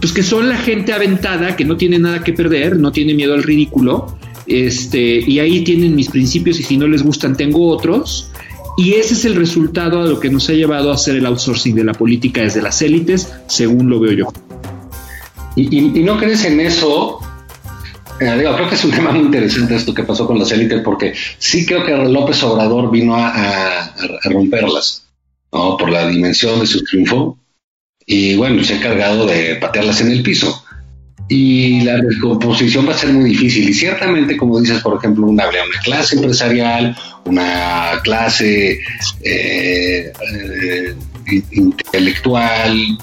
pues 0.00 0.12
que 0.12 0.24
son 0.24 0.48
la 0.48 0.56
gente 0.56 0.92
aventada 0.92 1.54
que 1.54 1.64
no 1.64 1.76
tiene 1.76 1.98
nada 2.00 2.24
que 2.24 2.32
perder, 2.32 2.76
no 2.78 2.90
tiene 2.90 3.14
miedo 3.14 3.34
al 3.34 3.44
ridículo, 3.44 4.18
este, 4.48 5.20
y 5.20 5.38
ahí 5.38 5.62
tienen 5.62 5.94
mis 5.94 6.08
principios 6.08 6.60
y 6.60 6.62
si 6.62 6.76
no 6.76 6.86
les 6.86 7.02
gustan 7.02 7.36
tengo 7.36 7.68
otros 7.68 8.30
y 8.76 8.94
ese 8.94 9.14
es 9.14 9.24
el 9.24 9.36
resultado 9.36 10.02
a 10.02 10.04
lo 10.04 10.20
que 10.20 10.30
nos 10.30 10.48
ha 10.50 10.52
llevado 10.52 10.90
a 10.90 10.94
hacer 10.94 11.16
el 11.16 11.26
outsourcing 11.26 11.74
de 11.74 11.84
la 11.84 11.94
política 11.94 12.42
desde 12.42 12.60
las 12.60 12.82
élites, 12.82 13.32
según 13.46 13.88
lo 13.88 14.00
veo 14.00 14.12
yo. 14.12 14.32
¿Y, 15.56 15.80
no 16.02 16.18
crees 16.18 16.44
en 16.44 16.60
eso? 16.60 17.18
Eh, 18.20 18.36
creo 18.38 18.68
que 18.68 18.74
es 18.74 18.84
un 18.84 18.90
tema 18.94 19.12
muy 19.12 19.20
interesante 19.20 19.76
esto 19.76 19.94
que 19.94 20.02
pasó 20.02 20.26
con 20.26 20.38
las 20.38 20.52
élites, 20.52 20.82
porque 20.82 21.14
sí 21.38 21.64
creo 21.64 21.86
que 21.86 21.96
López 21.96 22.42
Obrador 22.42 22.90
vino 22.90 23.14
a, 23.16 23.94
romperlas, 24.24 25.06
¿no? 25.52 25.78
Por 25.78 25.90
la 25.90 26.06
dimensión 26.06 26.60
de 26.60 26.66
su 26.66 26.84
triunfo. 26.84 27.38
Y 28.04 28.36
bueno, 28.36 28.62
se 28.62 28.74
ha 28.74 28.76
encargado 28.76 29.26
de 29.26 29.56
patearlas 29.56 30.02
en 30.02 30.12
el 30.12 30.22
piso 30.22 30.65
y 31.28 31.80
la 31.80 31.96
recomposición 31.96 32.86
va 32.86 32.92
a 32.92 32.98
ser 32.98 33.12
muy 33.12 33.30
difícil. 33.30 33.68
Y 33.68 33.74
ciertamente, 33.74 34.36
como 34.36 34.60
dices, 34.60 34.80
por 34.80 34.98
ejemplo, 34.98 35.26
una, 35.26 35.48
una 35.48 35.80
clase 35.82 36.16
empresarial, 36.16 36.96
una 37.24 38.00
clase 38.02 38.78
eh, 39.22 40.12
eh, 40.12 40.94
intelectual, 41.52 42.98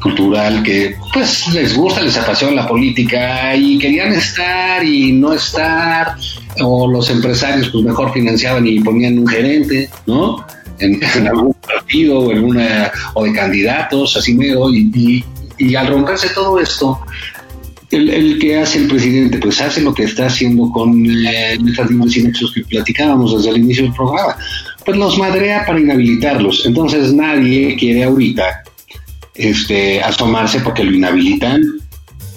cultural, 0.00 0.62
que 0.62 0.94
pues 1.12 1.52
les 1.52 1.76
gusta, 1.76 2.02
les 2.02 2.16
apasiona 2.16 2.62
la 2.62 2.68
política 2.68 3.56
y 3.56 3.78
querían 3.78 4.12
estar 4.12 4.84
y 4.84 5.12
no 5.12 5.32
estar, 5.32 6.16
o 6.60 6.88
los 6.88 7.10
empresarios 7.10 7.68
pues 7.70 7.84
mejor 7.84 8.12
financiaban 8.12 8.66
y 8.66 8.80
ponían 8.80 9.18
un 9.18 9.26
gerente, 9.26 9.88
¿no? 10.06 10.46
En, 10.78 11.00
algún 11.26 11.54
partido 11.54 12.18
o 12.18 12.32
en 12.32 12.44
una 12.44 12.90
o 13.14 13.24
de 13.24 13.32
candidatos 13.32 14.16
así 14.16 14.34
medio 14.34 14.68
y, 14.70 14.90
y 14.94 15.24
al 15.74 15.86
romperse 15.86 16.28
todo 16.30 16.58
esto, 16.58 17.00
el, 17.90 18.08
el, 18.08 18.38
que 18.38 18.58
hace 18.58 18.78
el 18.78 18.88
presidente, 18.88 19.38
pues 19.38 19.60
hace 19.60 19.82
lo 19.82 19.92
que 19.92 20.04
está 20.04 20.26
haciendo 20.26 20.70
con 20.70 21.04
eh, 21.06 21.58
estas 21.66 21.88
dimensiones 21.88 22.38
que 22.54 22.62
platicábamos 22.62 23.36
desde 23.36 23.50
el 23.50 23.62
inicio 23.62 23.84
del 23.84 23.92
programa, 23.92 24.36
pues 24.84 24.96
los 24.96 25.18
madrea 25.18 25.64
para 25.66 25.78
inhabilitarlos. 25.78 26.64
Entonces 26.66 27.12
nadie 27.12 27.76
quiere 27.76 28.04
ahorita 28.04 28.62
este, 29.34 30.02
asomarse 30.02 30.60
porque 30.60 30.84
lo 30.84 30.92
inhabilitan 30.92 31.62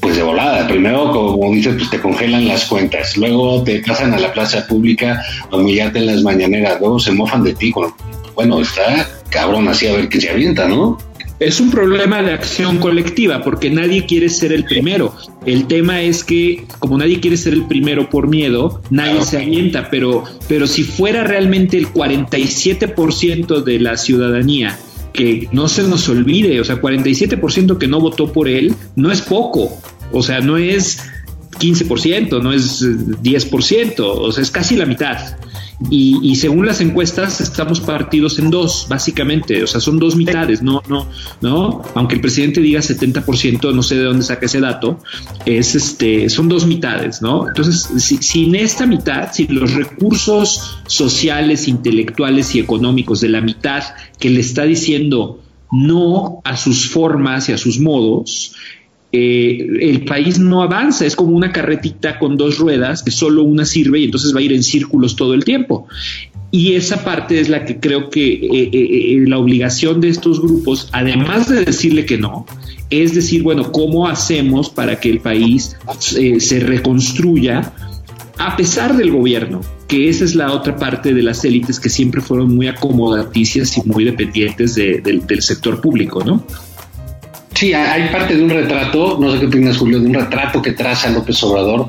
pues 0.02 0.18
de 0.18 0.24
volada. 0.24 0.68
Primero, 0.68 1.12
como 1.12 1.52
dices, 1.54 1.76
pues 1.78 1.90
te 1.90 2.00
congelan 2.00 2.48
las 2.48 2.66
cuentas. 2.66 3.18
Luego 3.18 3.64
te 3.64 3.80
pasan 3.80 4.14
a 4.14 4.20
la 4.20 4.32
plaza 4.32 4.68
pública 4.68 5.24
a 5.50 5.56
humillarte 5.56 6.00
en 6.00 6.08
las 6.08 6.22
mañaneras. 6.22 6.80
Luego 6.80 7.00
se 7.00 7.12
mofan 7.12 7.44
de 7.44 7.56
ti. 7.56 7.74
Bueno, 8.36 8.62
está 8.62 9.08
cabrón 9.30 9.68
así 9.68 9.88
a 9.88 9.94
ver 9.94 10.08
qué 10.08 10.22
se 10.22 10.30
avienta, 10.30 10.68
¿no? 10.68 10.98
Es 11.40 11.60
un 11.60 11.70
problema 11.70 12.22
de 12.22 12.32
acción 12.32 12.78
colectiva 12.78 13.44
porque 13.44 13.70
nadie 13.70 14.06
quiere 14.06 14.30
ser 14.30 14.54
el 14.54 14.64
primero. 14.64 15.14
El 15.46 15.68
tema 15.68 16.02
es 16.02 16.24
que 16.24 16.66
como 16.80 16.98
nadie 16.98 17.20
quiere 17.20 17.36
ser 17.36 17.54
el 17.54 17.66
primero 17.66 18.10
por 18.10 18.28
miedo, 18.28 18.82
nadie 18.90 19.22
se 19.24 19.38
avienta, 19.38 19.90
pero, 19.90 20.24
pero 20.48 20.66
si 20.66 20.84
fuera 20.84 21.26
realmente 21.26 21.78
el 21.78 21.88
47% 21.88 23.64
de 23.64 23.80
la 23.80 23.98
ciudadanía 23.98 24.80
que 25.12 25.50
no 25.52 25.68
se 25.68 25.84
nos 25.84 26.08
olvide, 26.08 26.60
o 26.62 26.64
sea, 26.64 26.82
47% 26.82 27.78
que 27.78 27.88
no 27.88 28.00
votó 28.00 28.32
por 28.32 28.48
él, 28.48 28.74
no 28.96 29.12
es 29.12 29.22
poco, 29.22 29.78
o 30.12 30.24
sea, 30.24 30.40
no 30.40 30.58
es 30.58 31.00
15%, 31.60 32.42
no 32.42 32.54
es 32.54 32.82
10%, 32.82 33.96
o 34.00 34.32
sea, 34.32 34.42
es 34.42 34.52
casi 34.52 34.76
la 34.76 34.86
mitad. 34.86 35.38
Y, 35.90 36.36
según 36.36 36.66
las 36.66 36.80
encuestas 36.80 37.42
estamos 37.42 37.82
partidos 37.82 38.40
en 38.40 38.50
dos, 38.50 38.88
básicamente, 38.90 39.62
o 39.62 39.68
sea, 39.68 39.82
son 39.82 40.00
dos 40.00 40.16
mitades, 40.16 40.62
no, 40.62 40.82
no, 40.88 41.08
no, 41.42 41.82
aunque 41.96 42.16
el 42.16 42.22
presidente 42.22 42.62
diga 42.62 42.80
70%, 42.80 43.74
no 43.74 43.84
sé 43.84 43.96
de 43.96 44.04
dónde 44.04 44.24
saca 44.24 44.46
ese 44.46 44.62
dato, 44.62 45.00
es 45.46 45.76
este, 45.76 46.30
son 46.30 46.48
dos 46.48 46.66
mitades, 46.66 47.22
¿no? 47.22 47.50
Entonces, 47.50 47.90
si, 48.02 48.18
si 48.18 48.46
en 48.46 48.56
esta 48.56 48.86
mitad, 48.86 49.34
si 49.34 49.48
los 49.48 49.74
recursos 49.74 50.78
sociales, 50.88 51.68
intelectuales 51.68 52.56
y 52.56 52.60
económicos 52.60 53.20
de 53.20 53.30
la 53.30 53.42
mitad 53.42 53.84
que 54.18 54.30
le 54.30 54.40
está 54.40 54.64
diciendo 54.64 55.42
no 55.72 56.42
a 56.46 56.56
sus 56.56 56.90
formas 56.90 57.50
y 57.50 57.52
a 57.52 57.58
sus 57.58 57.80
modos, 57.80 58.56
eh, 59.18 59.68
el 59.80 60.04
país 60.04 60.40
no 60.40 60.62
avanza, 60.62 61.06
es 61.06 61.16
como 61.16 61.36
una 61.38 61.54
carretita 61.54 62.20
con 62.20 62.36
dos 62.36 62.58
ruedas 62.58 63.02
que 63.02 63.12
solo 63.12 63.44
una 63.44 63.66
sirve 63.66 64.00
y 64.00 64.06
entonces 64.06 64.36
va 64.36 64.40
a 64.40 64.44
ir 64.44 64.52
en 64.52 64.62
círculos 64.62 65.16
todo 65.16 65.34
el 65.34 65.46
tiempo. 65.46 65.88
Y 66.52 66.74
esa 66.74 67.04
parte 67.04 67.40
es 67.40 67.48
la 67.48 67.64
que 67.64 67.80
creo 67.80 68.10
que 68.10 68.34
eh, 68.34 68.70
eh, 68.74 69.24
la 69.26 69.38
obligación 69.38 70.02
de 70.02 70.10
estos 70.10 70.42
grupos, 70.42 70.90
además 70.92 71.48
de 71.48 71.64
decirle 71.64 72.06
que 72.06 72.18
no, 72.18 72.46
es 72.90 73.16
decir, 73.16 73.42
bueno, 73.42 73.72
¿cómo 73.72 74.08
hacemos 74.08 74.70
para 74.70 75.00
que 75.00 75.10
el 75.10 75.20
país 75.20 75.78
se 76.00 76.60
reconstruya 76.60 77.74
a 78.38 78.58
pesar 78.58 78.98
del 78.98 79.12
gobierno, 79.12 79.62
que 79.88 80.10
esa 80.10 80.26
es 80.26 80.36
la 80.36 80.52
otra 80.52 80.76
parte 80.76 81.14
de 81.14 81.24
las 81.24 81.46
élites 81.46 81.80
que 81.80 81.90
siempre 81.90 82.22
fueron 82.22 82.54
muy 82.54 82.68
acomodaticias 82.68 83.78
y 83.78 83.82
muy 83.86 84.04
dependientes 84.04 84.76
del 84.76 85.42
sector 85.42 85.80
público, 85.80 86.24
¿no? 86.24 86.46
Sí, 87.56 87.74
hay 87.74 88.10
parte 88.10 88.36
de 88.36 88.44
un 88.44 88.50
retrato, 88.50 89.18
no 89.18 89.32
sé 89.32 89.40
qué 89.40 89.46
opinas 89.46 89.78
Julio, 89.78 90.00
de 90.00 90.08
un 90.08 90.14
retrato 90.14 90.62
que 90.62 90.74
traza 90.74 91.10
López 91.10 91.42
Obrador, 91.44 91.88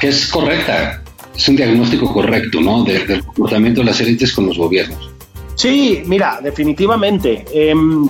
que 0.00 0.08
es 0.08 0.28
correcta, 0.28 1.02
es 1.34 1.48
un 1.48 1.56
diagnóstico 1.56 2.12
correcto, 2.12 2.60
¿no? 2.60 2.84
del 2.84 3.24
comportamiento 3.24 3.80
de 3.80 3.86
las 3.86 4.00
élites 4.00 4.32
con 4.32 4.46
los 4.46 4.56
gobiernos. 4.56 5.10
Sí, 5.56 6.02
mira, 6.06 6.40
definitivamente. 6.42 7.44
Em, 7.52 8.08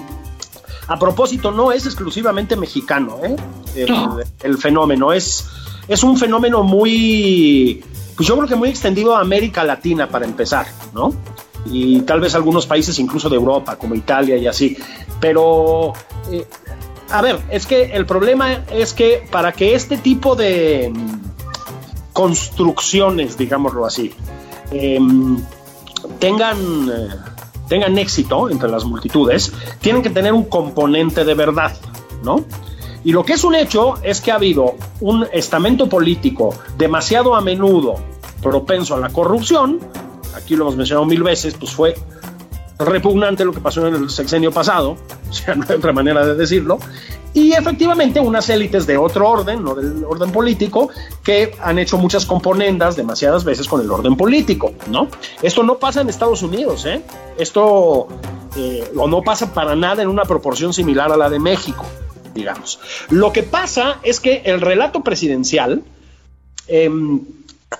a 0.87 0.99
propósito, 0.99 1.51
no 1.51 1.73
es 1.73 1.87
exclusivamente 1.87 2.57
mexicano, 2.57 3.19
¿eh? 3.25 3.37
el, 4.43 4.59
fenómeno 4.59 5.15
es, 5.15 5.47
es 5.89 6.03
un 6.03 6.19
fenómeno 6.19 6.63
muy, 6.63 7.83
pues 8.17 8.29
yo 8.29 8.37
creo 8.37 8.49
que 8.49 8.55
muy 8.55 8.69
extendido 8.69 9.17
a 9.17 9.21
América 9.21 9.65
Latina 9.65 10.09
para 10.09 10.27
empezar, 10.27 10.67
¿no? 10.93 11.15
Y 11.67 12.03
tal 12.03 12.21
vez 12.21 12.35
algunos 12.35 12.67
países 12.67 12.99
incluso 12.99 13.29
de 13.29 13.37
Europa, 13.37 13.77
como 13.77 13.95
Italia 13.95 14.37
y 14.37 14.47
así. 14.47 14.77
Pero, 15.21 15.93
eh, 16.31 16.47
a 17.11 17.23
ver, 17.23 17.41
es 17.51 17.67
que 17.67 17.85
el 17.85 18.07
problema 18.07 18.65
es 18.71 18.93
que 18.93 19.27
para 19.31 19.53
que 19.53 19.75
este 19.75 19.97
tipo 19.97 20.37
de 20.37 20.93
construcciones, 22.13 23.37
digámoslo 23.37 23.87
así, 23.87 24.13
em, 24.71 25.39
tengan... 26.19 26.89
Eh, 26.89 27.09
tengan 27.69 27.97
éxito 27.97 28.51
entre 28.51 28.69
las 28.69 28.85
multitudes, 28.85 29.53
tienen 29.81 30.03
que 30.03 30.11
tener 30.11 30.33
un 30.35 30.45
componente 30.45 31.25
de 31.25 31.35
verdad, 31.35 31.75
¿no? 32.23 32.45
Y 33.05 33.13
lo 33.13 33.25
que 33.25 33.35
es 33.35 33.45
un 33.45 33.55
hecho 33.55 33.95
es 34.03 34.21
que 34.21 34.33
ha 34.33 34.37
habido 34.37 34.77
un 35.01 35.27
estamento 35.33 35.89
político 35.89 36.55
demasiado 36.79 37.35
a 37.35 37.41
menudo 37.43 37.97
propenso 38.43 38.95
a 38.95 38.99
la 38.99 39.11
corrupción, 39.11 39.79
aquí 40.35 40.57
lo 40.57 40.65
hemos 40.65 40.77
mencionado 40.77 41.07
mil 41.07 41.23
veces, 41.23 41.55
pues 41.55 41.73
fue 41.73 41.95
repugnante 42.79 43.45
lo 43.45 43.53
que 43.53 43.61
pasó 43.61 43.87
en 43.87 43.95
el 43.95 44.11
sexenio 44.11 44.51
pasado, 44.53 44.97
o 45.31 45.33
sea, 45.33 45.55
no 45.55 45.65
hay 45.69 45.77
otra 45.77 45.93
manera 45.93 46.27
de 46.27 46.35
decirlo, 46.35 46.79
y 47.35 47.53
efectivamente 47.53 48.21
unas 48.21 48.49
élites 48.49 48.87
de 48.87 48.97
otro 48.97 49.29
orden, 49.29 49.65
no 49.65 49.75
del 49.75 50.05
orden 50.05 50.31
político, 50.31 50.89
que 51.25 51.53
han 51.61 51.81
hecho 51.81 51.99
muchas 51.99 52.27
componendas 52.27 52.95
demasiadas 52.95 53.43
veces 53.43 53.67
con 53.67 53.81
el 53.81 53.91
orden 53.91 54.17
político, 54.17 54.73
¿no? 54.89 55.09
Esto 55.43 55.65
no 55.65 55.79
pasa 55.79 56.01
en 56.01 56.09
Estados 56.09 56.43
Unidos, 56.43 56.87
¿eh? 56.87 57.03
Esto 57.37 58.07
eh, 58.57 58.89
no 58.95 59.23
pasa 59.23 59.53
para 59.53 59.75
nada 59.75 60.03
en 60.03 60.09
una 60.09 60.23
proporción 60.23 60.73
similar 60.73 61.11
a 61.11 61.17
la 61.17 61.29
de 61.29 61.41
México, 61.41 61.85
digamos. 62.35 62.79
Lo 63.11 63.33
que 63.33 63.43
pasa 63.43 63.99
es 64.05 64.21
que 64.21 64.43
el 64.45 64.61
relato 64.61 65.03
presidencial 65.03 65.83
em, 66.69 67.21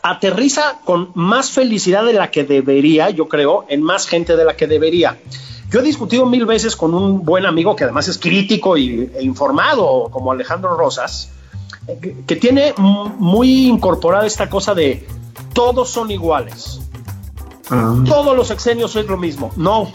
aterriza 0.03 0.81
con 0.85 1.11
más 1.15 1.51
felicidad 1.51 2.05
de 2.05 2.13
la 2.15 2.31
que 2.31 2.45
debería, 2.45 3.11
yo 3.11 3.29
creo, 3.29 3.65
en 3.69 3.83
más 3.83 4.07
gente 4.07 4.37
de 4.37 4.45
la 4.45 4.57
que 4.57 4.67
debería. 4.67 5.19
Yo 5.71 5.81
he 5.81 5.83
discutido 5.83 6.27
mil 6.27 6.47
veces 6.47 6.77
con 6.77 6.95
un 6.95 7.25
buen 7.25 7.47
amigo 7.47 7.75
que 7.75 7.85
además 7.85 8.09
es 8.09 8.19
crítico 8.19 8.77
y, 8.77 9.11
e 9.15 9.23
informado, 9.23 10.09
como 10.11 10.31
Alejandro 10.31 10.77
Rosas, 10.77 11.31
que, 12.27 12.37
tiene 12.37 12.75
muy 12.77 13.67
incorporada 13.67 14.27
esta 14.27 14.49
cosa 14.49 14.75
de 14.75 15.07
todos 15.53 15.91
son 15.91 16.11
iguales. 16.11 16.81
Ah. 17.71 17.97
Todos 18.07 18.37
los 18.37 18.51
exenios 18.51 18.95
es 18.97 19.07
lo 19.07 19.17
mismo. 19.17 19.53
No, 19.57 19.91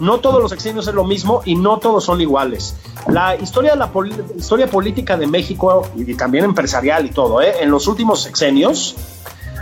no 0.00 0.18
todos 0.18 0.42
los 0.42 0.52
exenios 0.52 0.86
es 0.86 0.94
lo 0.94 1.04
mismo 1.04 1.42
y 1.44 1.56
no 1.56 1.78
todos 1.78 2.04
son 2.04 2.20
iguales. 2.20 2.76
La 3.08 3.36
historia, 3.36 3.72
de 3.72 3.78
la 3.78 3.90
historia 4.36 4.66
política 4.66 5.16
de 5.16 5.26
México 5.26 5.86
y 5.96 6.14
también 6.14 6.44
empresarial 6.44 7.06
y 7.06 7.10
todo, 7.10 7.42
¿eh? 7.42 7.54
en 7.60 7.70
los 7.70 7.86
últimos 7.86 8.22
sexenios 8.22 8.96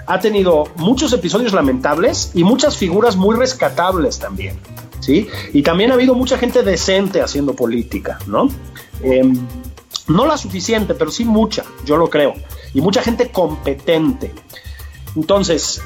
ha 0.06 0.20
tenido 0.20 0.64
muchos 0.76 1.12
episodios 1.12 1.52
lamentables 1.52 2.32
y 2.34 2.44
muchas 2.44 2.76
figuras 2.76 3.16
muy 3.16 3.36
rescatables 3.36 4.18
también. 4.18 4.58
¿sí? 5.00 5.28
Y 5.52 5.62
también 5.62 5.90
ha 5.90 5.94
habido 5.94 6.14
mucha 6.14 6.38
gente 6.38 6.62
decente 6.62 7.20
haciendo 7.20 7.54
política, 7.54 8.18
¿no? 8.26 8.48
Em, 9.02 9.36
no 10.08 10.26
la 10.26 10.36
suficiente, 10.36 10.94
pero 10.94 11.10
sí 11.10 11.24
mucha, 11.24 11.64
yo 11.84 11.96
lo 11.96 12.08
creo. 12.08 12.34
Y 12.74 12.80
mucha 12.80 13.02
gente 13.02 13.30
competente. 13.30 14.32
Entonces, 15.14 15.82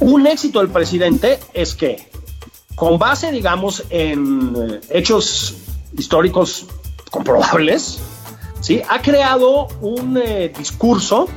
un 0.00 0.26
éxito 0.26 0.60
del 0.60 0.68
presidente 0.68 1.38
es 1.54 1.74
que, 1.74 2.10
con 2.74 2.98
base, 2.98 3.32
digamos, 3.32 3.84
en 3.90 4.54
eh, 4.56 4.80
hechos 4.90 5.56
históricos 5.96 6.66
comprobables, 7.10 8.00
¿sí? 8.60 8.82
ha 8.88 9.00
creado 9.02 9.68
un 9.80 10.18
eh, 10.22 10.52
discurso 10.56 11.28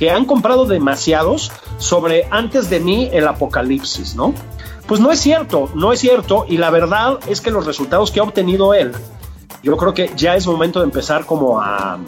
que 0.00 0.10
han 0.10 0.24
comprado 0.24 0.64
demasiados 0.64 1.52
sobre 1.76 2.26
antes 2.30 2.70
de 2.70 2.80
mí 2.80 3.10
el 3.12 3.28
apocalipsis, 3.28 4.14
¿no? 4.14 4.32
Pues 4.86 4.98
no 4.98 5.12
es 5.12 5.20
cierto, 5.20 5.68
no 5.74 5.92
es 5.92 6.00
cierto. 6.00 6.46
Y 6.48 6.56
la 6.56 6.70
verdad 6.70 7.18
es 7.28 7.42
que 7.42 7.50
los 7.50 7.66
resultados 7.66 8.10
que 8.10 8.18
ha 8.18 8.22
obtenido 8.22 8.72
él, 8.72 8.92
yo 9.62 9.76
creo 9.76 9.92
que 9.92 10.10
ya 10.16 10.36
es 10.36 10.46
momento 10.46 10.78
de 10.78 10.86
empezar 10.86 11.26
como 11.26 11.60
a 11.60 11.98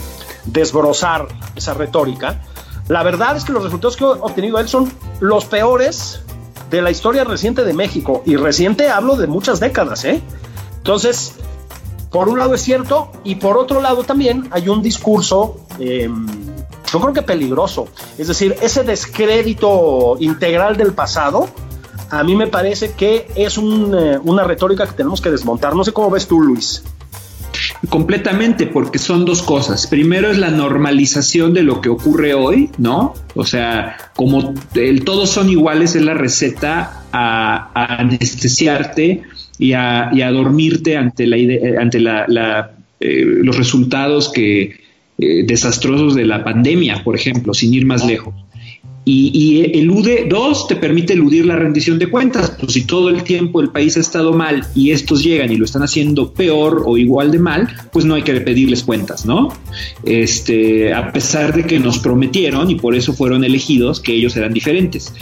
desbrozar 0.47 1.29
esa 1.55 1.75
retórica. 1.75 2.41
La 2.89 3.03
verdad 3.03 3.37
es 3.37 3.45
que 3.45 3.53
los 3.53 3.63
resultados 3.63 3.99
que 3.99 4.05
ha 4.05 4.09
obtenido 4.09 4.59
él 4.59 4.71
son 4.71 4.91
los 5.21 5.45
peores 5.45 6.23
de 6.71 6.81
la 6.81 6.91
historia 6.91 7.25
reciente 7.25 7.63
de 7.63 7.75
México. 7.75 8.23
Y 8.25 8.37
reciente 8.37 8.89
hablo 8.89 9.17
de 9.17 9.27
muchas 9.27 9.61
décadas, 9.61 10.07
¿eh? 10.07 10.23
Entonces, 10.79 11.35
por 12.13 12.29
un 12.29 12.39
lado 12.39 12.55
es 12.55 12.63
cierto 12.63 13.11
y 13.25 13.35
por 13.35 13.59
otro 13.59 13.83
lado 13.83 14.05
también 14.05 14.49
hay 14.51 14.69
un 14.69 14.83
discurso, 14.83 15.57
em, 15.79 16.27
yo 16.93 17.01
creo 17.01 17.15
que 17.15 17.23
peligroso. 17.23 17.89
Es 18.19 18.29
decir, 18.29 18.55
ese 18.61 18.83
descrédito 18.85 20.17
integral 20.21 20.77
del 20.77 20.93
pasado 20.93 21.49
a 22.13 22.23
mí 22.23 22.37
me 22.37 22.47
parece 22.47 22.93
que 22.93 23.27
es 23.35 23.57
eh, 23.57 24.19
una 24.23 24.45
retórica 24.45 24.87
que 24.87 24.93
tenemos 24.93 25.23
que 25.23 25.31
desmontar. 25.31 25.75
No 25.75 25.83
sé 25.83 25.93
cómo 25.93 26.11
ves 26.11 26.27
tú, 26.29 26.43
Luis. 26.43 26.85
Completamente, 27.89 28.67
porque 28.67 28.99
son 28.99 29.25
dos 29.25 29.43
cosas. 29.43 29.87
Primero 29.87 30.31
es 30.31 30.37
la 30.37 30.51
normalización 30.51 31.55
de 31.55 31.63
lo 31.63 31.81
que 31.81 31.89
ocurre 31.89 32.35
hoy, 32.35 32.71
¿no? 32.77 33.15
O 33.35 33.47
sea, 33.47 33.97
como 34.15 34.55
el 34.75 35.05
todos 35.05 35.31
son 35.31 35.49
iguales 35.49 35.97
es 35.97 36.03
la 36.03 36.13
receta 36.13 37.05
a, 37.13 37.97
anestesiarte 37.99 39.23
y 39.59 39.73
a, 39.73 40.11
dormirte 40.33 40.99
ante 40.99 41.27
la 41.27 41.37
ante 41.81 41.99
eh, 43.01 43.25
los 43.25 43.57
resultados 43.57 44.31
que 44.31 44.82
eh, 45.23 45.45
desastrosos 45.47 46.15
de 46.15 46.27
la 46.27 46.45
pandemia, 46.45 47.03
por 47.05 47.15
ejemplo, 47.17 47.55
sin 47.55 47.75
ir 47.75 47.87
más 47.87 48.05
lejos 48.05 48.35
y, 49.05 49.79
elude, 49.79 50.27
dos, 50.29 50.69
te 50.69 50.77
permite 50.77 51.15
eludir 51.15 51.45
la 51.45 51.57
rendición 51.57 51.99
de 51.99 52.09
cuentas. 52.09 52.53
Pues 52.59 52.73
si 52.73 52.85
todo 52.85 53.09
el 53.09 53.25
tiempo 53.25 53.61
el 53.61 53.71
país 53.71 53.97
ha 53.97 54.01
estado 54.01 54.33
mal 54.33 54.65
y 54.77 54.93
estos 54.93 55.25
llegan 55.25 55.51
y 55.51 55.57
lo 55.57 55.65
están 55.65 55.83
haciendo 55.83 56.33
peor 56.33 56.85
o 56.87 56.97
igual 56.97 57.33
de 57.33 57.41
mal, 57.41 57.69
pues 57.93 58.05
no 58.05 58.15
hay 58.15 58.23
que 58.23 58.41
pedirles 58.41 58.85
cuentas, 58.85 59.27
¿no? 59.27 59.53
Este, 60.05 60.95
a 60.95 61.13
pesar 61.13 61.53
de 61.55 61.65
que 61.65 61.81
nos 61.81 61.99
prometieron 61.99 62.71
y 62.71 62.77
por 62.77 62.95
eso 62.95 63.13
fueron 63.13 63.43
elegidos 63.43 64.01
que 64.01 64.15
ellos 64.15 64.37
eran 64.37 64.53
diferentes. 64.53 65.13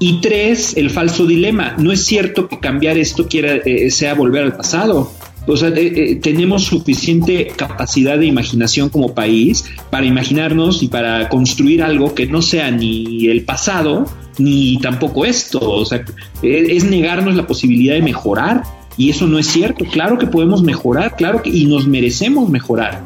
Y 0.00 0.20
tres, 0.20 0.76
el 0.76 0.90
falso 0.90 1.26
dilema. 1.26 1.76
No 1.78 1.92
es 1.92 2.04
cierto 2.06 2.48
que 2.48 2.58
cambiar 2.58 2.98
esto 2.98 3.28
quiera, 3.28 3.56
eh, 3.56 3.90
sea 3.90 4.14
volver 4.14 4.42
al 4.42 4.56
pasado. 4.56 5.12
O 5.46 5.56
sea, 5.56 5.70
eh, 5.70 5.92
eh, 5.94 6.16
tenemos 6.16 6.64
suficiente 6.64 7.52
capacidad 7.56 8.18
de 8.18 8.26
imaginación 8.26 8.88
como 8.88 9.14
país 9.14 9.64
para 9.90 10.06
imaginarnos 10.06 10.82
y 10.82 10.88
para 10.88 11.28
construir 11.28 11.82
algo 11.82 12.14
que 12.14 12.26
no 12.26 12.42
sea 12.42 12.70
ni 12.70 13.26
el 13.26 13.44
pasado 13.44 14.04
ni 14.38 14.78
tampoco 14.78 15.24
esto. 15.24 15.58
O 15.60 15.84
sea, 15.84 16.04
e, 16.42 16.76
es 16.76 16.84
negarnos 16.84 17.34
la 17.34 17.46
posibilidad 17.46 17.94
de 17.94 18.02
mejorar. 18.02 18.62
Y 18.96 19.08
eso 19.10 19.26
no 19.26 19.38
es 19.38 19.46
cierto. 19.46 19.84
Claro 19.86 20.18
que 20.18 20.26
podemos 20.26 20.62
mejorar, 20.62 21.16
claro 21.16 21.42
que 21.42 21.50
y 21.50 21.64
nos 21.64 21.86
merecemos 21.86 22.50
mejorar. 22.50 23.02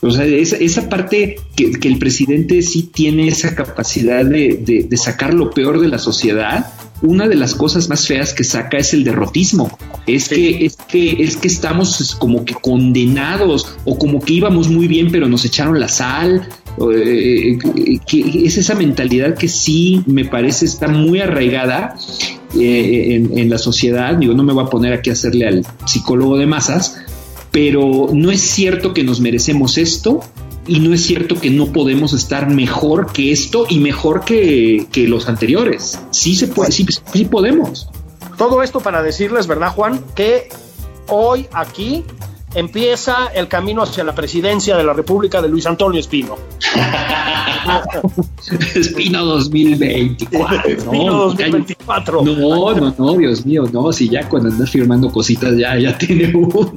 O 0.00 0.10
sea, 0.10 0.24
esa, 0.24 0.88
parte 0.88 1.36
que, 1.56 1.72
el 1.82 1.98
presidente 1.98 2.62
sí 2.62 2.90
tiene 2.92 3.28
esa 3.28 3.54
capacidad 3.54 4.24
de 4.24 4.96
sacar 4.96 5.34
lo 5.34 5.50
peor 5.50 5.80
de 5.80 5.88
la 5.88 5.98
sociedad 5.98 6.72
una 7.04 7.28
de 7.28 7.36
las 7.36 7.54
cosas 7.54 7.88
más 7.88 8.06
feas 8.06 8.32
que 8.32 8.44
saca 8.44 8.78
es 8.78 8.94
el 8.94 9.04
derrotismo. 9.04 9.76
Es 10.06 10.28
que, 10.28 10.64
es 10.64 10.76
que, 10.76 11.22
es 11.22 11.36
que 11.36 11.48
estamos 11.48 12.16
como 12.18 12.44
que 12.44 12.54
condenados 12.54 13.76
o 13.84 13.98
como 13.98 14.20
que 14.20 14.34
íbamos 14.34 14.68
muy 14.68 14.88
bien, 14.88 15.10
pero 15.12 15.28
nos 15.28 15.44
echaron 15.44 15.78
la 15.78 15.88
sal. 15.88 16.48
Eh, 16.92 17.56
que 18.04 18.46
es 18.46 18.58
esa 18.58 18.74
mentalidad 18.74 19.36
que 19.36 19.46
sí 19.46 20.02
me 20.06 20.24
parece 20.24 20.64
está 20.64 20.88
muy 20.88 21.20
arraigada 21.20 21.94
eh, 22.58 23.14
en, 23.14 23.38
en, 23.38 23.48
la 23.48 23.58
sociedad. 23.58 24.16
Digo, 24.16 24.34
no 24.34 24.42
me 24.42 24.52
voy 24.52 24.64
a 24.64 24.68
poner 24.68 24.92
aquí 24.92 25.10
a 25.10 25.12
hacerle 25.12 25.46
al 25.46 25.66
psicólogo 25.86 26.36
de 26.36 26.46
masas, 26.46 27.00
pero 27.52 28.08
no 28.12 28.32
es 28.32 28.40
cierto 28.40 28.92
que 28.92 29.04
nos 29.04 29.20
merecemos 29.20 29.78
esto 29.78 30.20
y 30.66 30.80
no 30.80 30.94
es 30.94 31.02
cierto 31.04 31.40
que 31.40 31.50
no 31.50 31.72
podemos 31.72 32.12
estar 32.12 32.48
mejor 32.48 33.12
que 33.12 33.32
esto 33.32 33.66
y 33.68 33.80
mejor 33.80 34.24
que, 34.24 34.86
los 35.08 35.28
anteriores. 35.28 35.98
Sí 36.10 36.34
se 36.34 36.48
puede, 36.48 36.72
sí, 36.72 36.86
sí 37.12 37.24
podemos. 37.24 37.88
Todo 38.38 38.62
esto 38.62 38.80
para 38.80 39.02
decirles, 39.02 39.46
¿verdad, 39.46 39.72
Juan? 39.72 40.02
Que 40.14 40.48
hoy 41.08 41.46
aquí 41.52 42.04
empieza 42.54 43.26
el 43.34 43.48
camino 43.48 43.82
hacia 43.82 44.04
la 44.04 44.14
presidencia 44.14 44.76
de 44.76 44.84
la 44.84 44.92
República 44.92 45.42
de 45.42 45.48
Luis 45.48 45.66
Antonio 45.66 46.00
Espino. 46.00 46.36
Espino 48.74 49.24
2024. 49.24 50.68
Espino 50.68 51.14
2024. 51.14 52.22
No, 52.22 52.74
no, 52.74 52.94
no, 52.96 53.12
Dios 53.14 53.44
mío, 53.44 53.64
no, 53.72 53.92
si 53.92 54.08
ya 54.08 54.28
cuando 54.28 54.50
andas 54.50 54.70
firmando 54.70 55.10
cositas 55.10 55.56
ya, 55.56 55.76
ya 55.78 55.96
tiene 55.96 56.32
uno. 56.34 56.72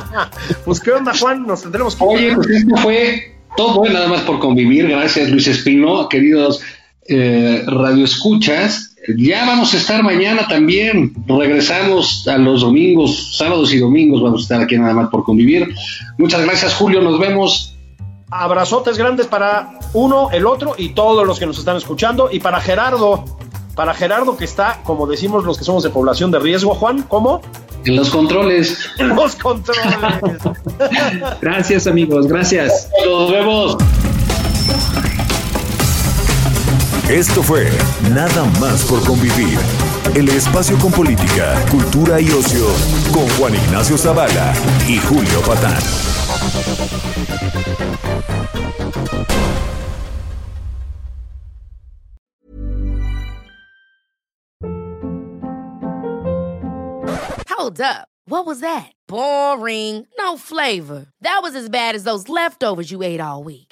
pues 0.64 0.80
qué 0.80 0.92
onda, 0.92 1.12
Juan, 1.18 1.46
nos 1.46 1.62
tendremos 1.62 1.96
que... 1.96 2.04
Oye, 2.04 2.34
pues 2.34 2.48
esto 2.48 2.76
fue 2.76 3.36
todo 3.56 3.84
nada 3.84 4.08
más 4.08 4.22
por 4.22 4.38
convivir. 4.38 4.88
Gracias, 4.88 5.30
Luis 5.30 5.46
Espino, 5.46 6.08
queridos 6.08 6.60
eh, 7.06 7.62
radioescuchas. 7.66 8.91
Ya 9.08 9.44
vamos 9.44 9.74
a 9.74 9.76
estar 9.76 10.02
mañana 10.02 10.46
también. 10.48 11.12
Regresamos 11.26 12.26
a 12.28 12.38
los 12.38 12.60
domingos, 12.60 13.36
sábados 13.36 13.72
y 13.72 13.78
domingos. 13.78 14.22
Vamos 14.22 14.42
a 14.42 14.44
estar 14.44 14.60
aquí 14.60 14.78
nada 14.78 14.94
más 14.94 15.08
por 15.08 15.24
convivir. 15.24 15.74
Muchas 16.18 16.44
gracias, 16.44 16.74
Julio. 16.74 17.00
Nos 17.00 17.18
vemos. 17.18 17.76
Abrazotes 18.30 18.96
grandes 18.96 19.26
para 19.26 19.78
uno, 19.92 20.30
el 20.32 20.46
otro 20.46 20.74
y 20.78 20.90
todos 20.90 21.26
los 21.26 21.38
que 21.38 21.46
nos 21.46 21.58
están 21.58 21.76
escuchando. 21.76 22.30
Y 22.32 22.40
para 22.40 22.60
Gerardo, 22.60 23.24
para 23.74 23.92
Gerardo 23.92 24.36
que 24.36 24.44
está, 24.44 24.80
como 24.84 25.06
decimos 25.06 25.44
los 25.44 25.58
que 25.58 25.64
somos 25.64 25.82
de 25.82 25.90
población 25.90 26.30
de 26.30 26.38
riesgo, 26.38 26.74
Juan, 26.74 27.02
¿cómo? 27.02 27.42
En 27.84 27.96
los 27.96 28.10
controles. 28.10 28.88
En 28.98 29.08
los 29.08 29.34
controles. 29.34 29.82
gracias, 31.40 31.86
amigos. 31.86 32.28
Gracias. 32.28 32.88
Nos 33.04 33.30
vemos. 33.30 33.76
Esto 37.12 37.42
fue 37.42 37.70
Nada 38.14 38.46
más 38.58 38.86
por 38.86 39.04
convivir. 39.04 39.58
El 40.14 40.30
espacio 40.30 40.78
con 40.78 40.90
política, 40.90 41.62
cultura 41.70 42.18
y 42.18 42.30
ocio 42.30 42.64
con 43.12 43.28
Juan 43.36 43.54
Ignacio 43.54 43.98
Zavala 43.98 44.54
y 44.88 44.96
Julio 44.96 45.42
Patán. 45.42 45.78
Hold 57.50 57.82
up. 57.82 58.08
What 58.24 58.46
was 58.46 58.60
that? 58.60 58.90
Boring. 59.06 60.06
No 60.18 60.38
flavor. 60.38 61.08
That 61.20 61.40
was 61.42 61.54
as 61.54 61.68
bad 61.68 61.94
as 61.94 62.04
those 62.04 62.30
leftovers 62.30 62.90
you 62.90 63.02
ate 63.02 63.20
all 63.20 63.44
week. 63.44 63.71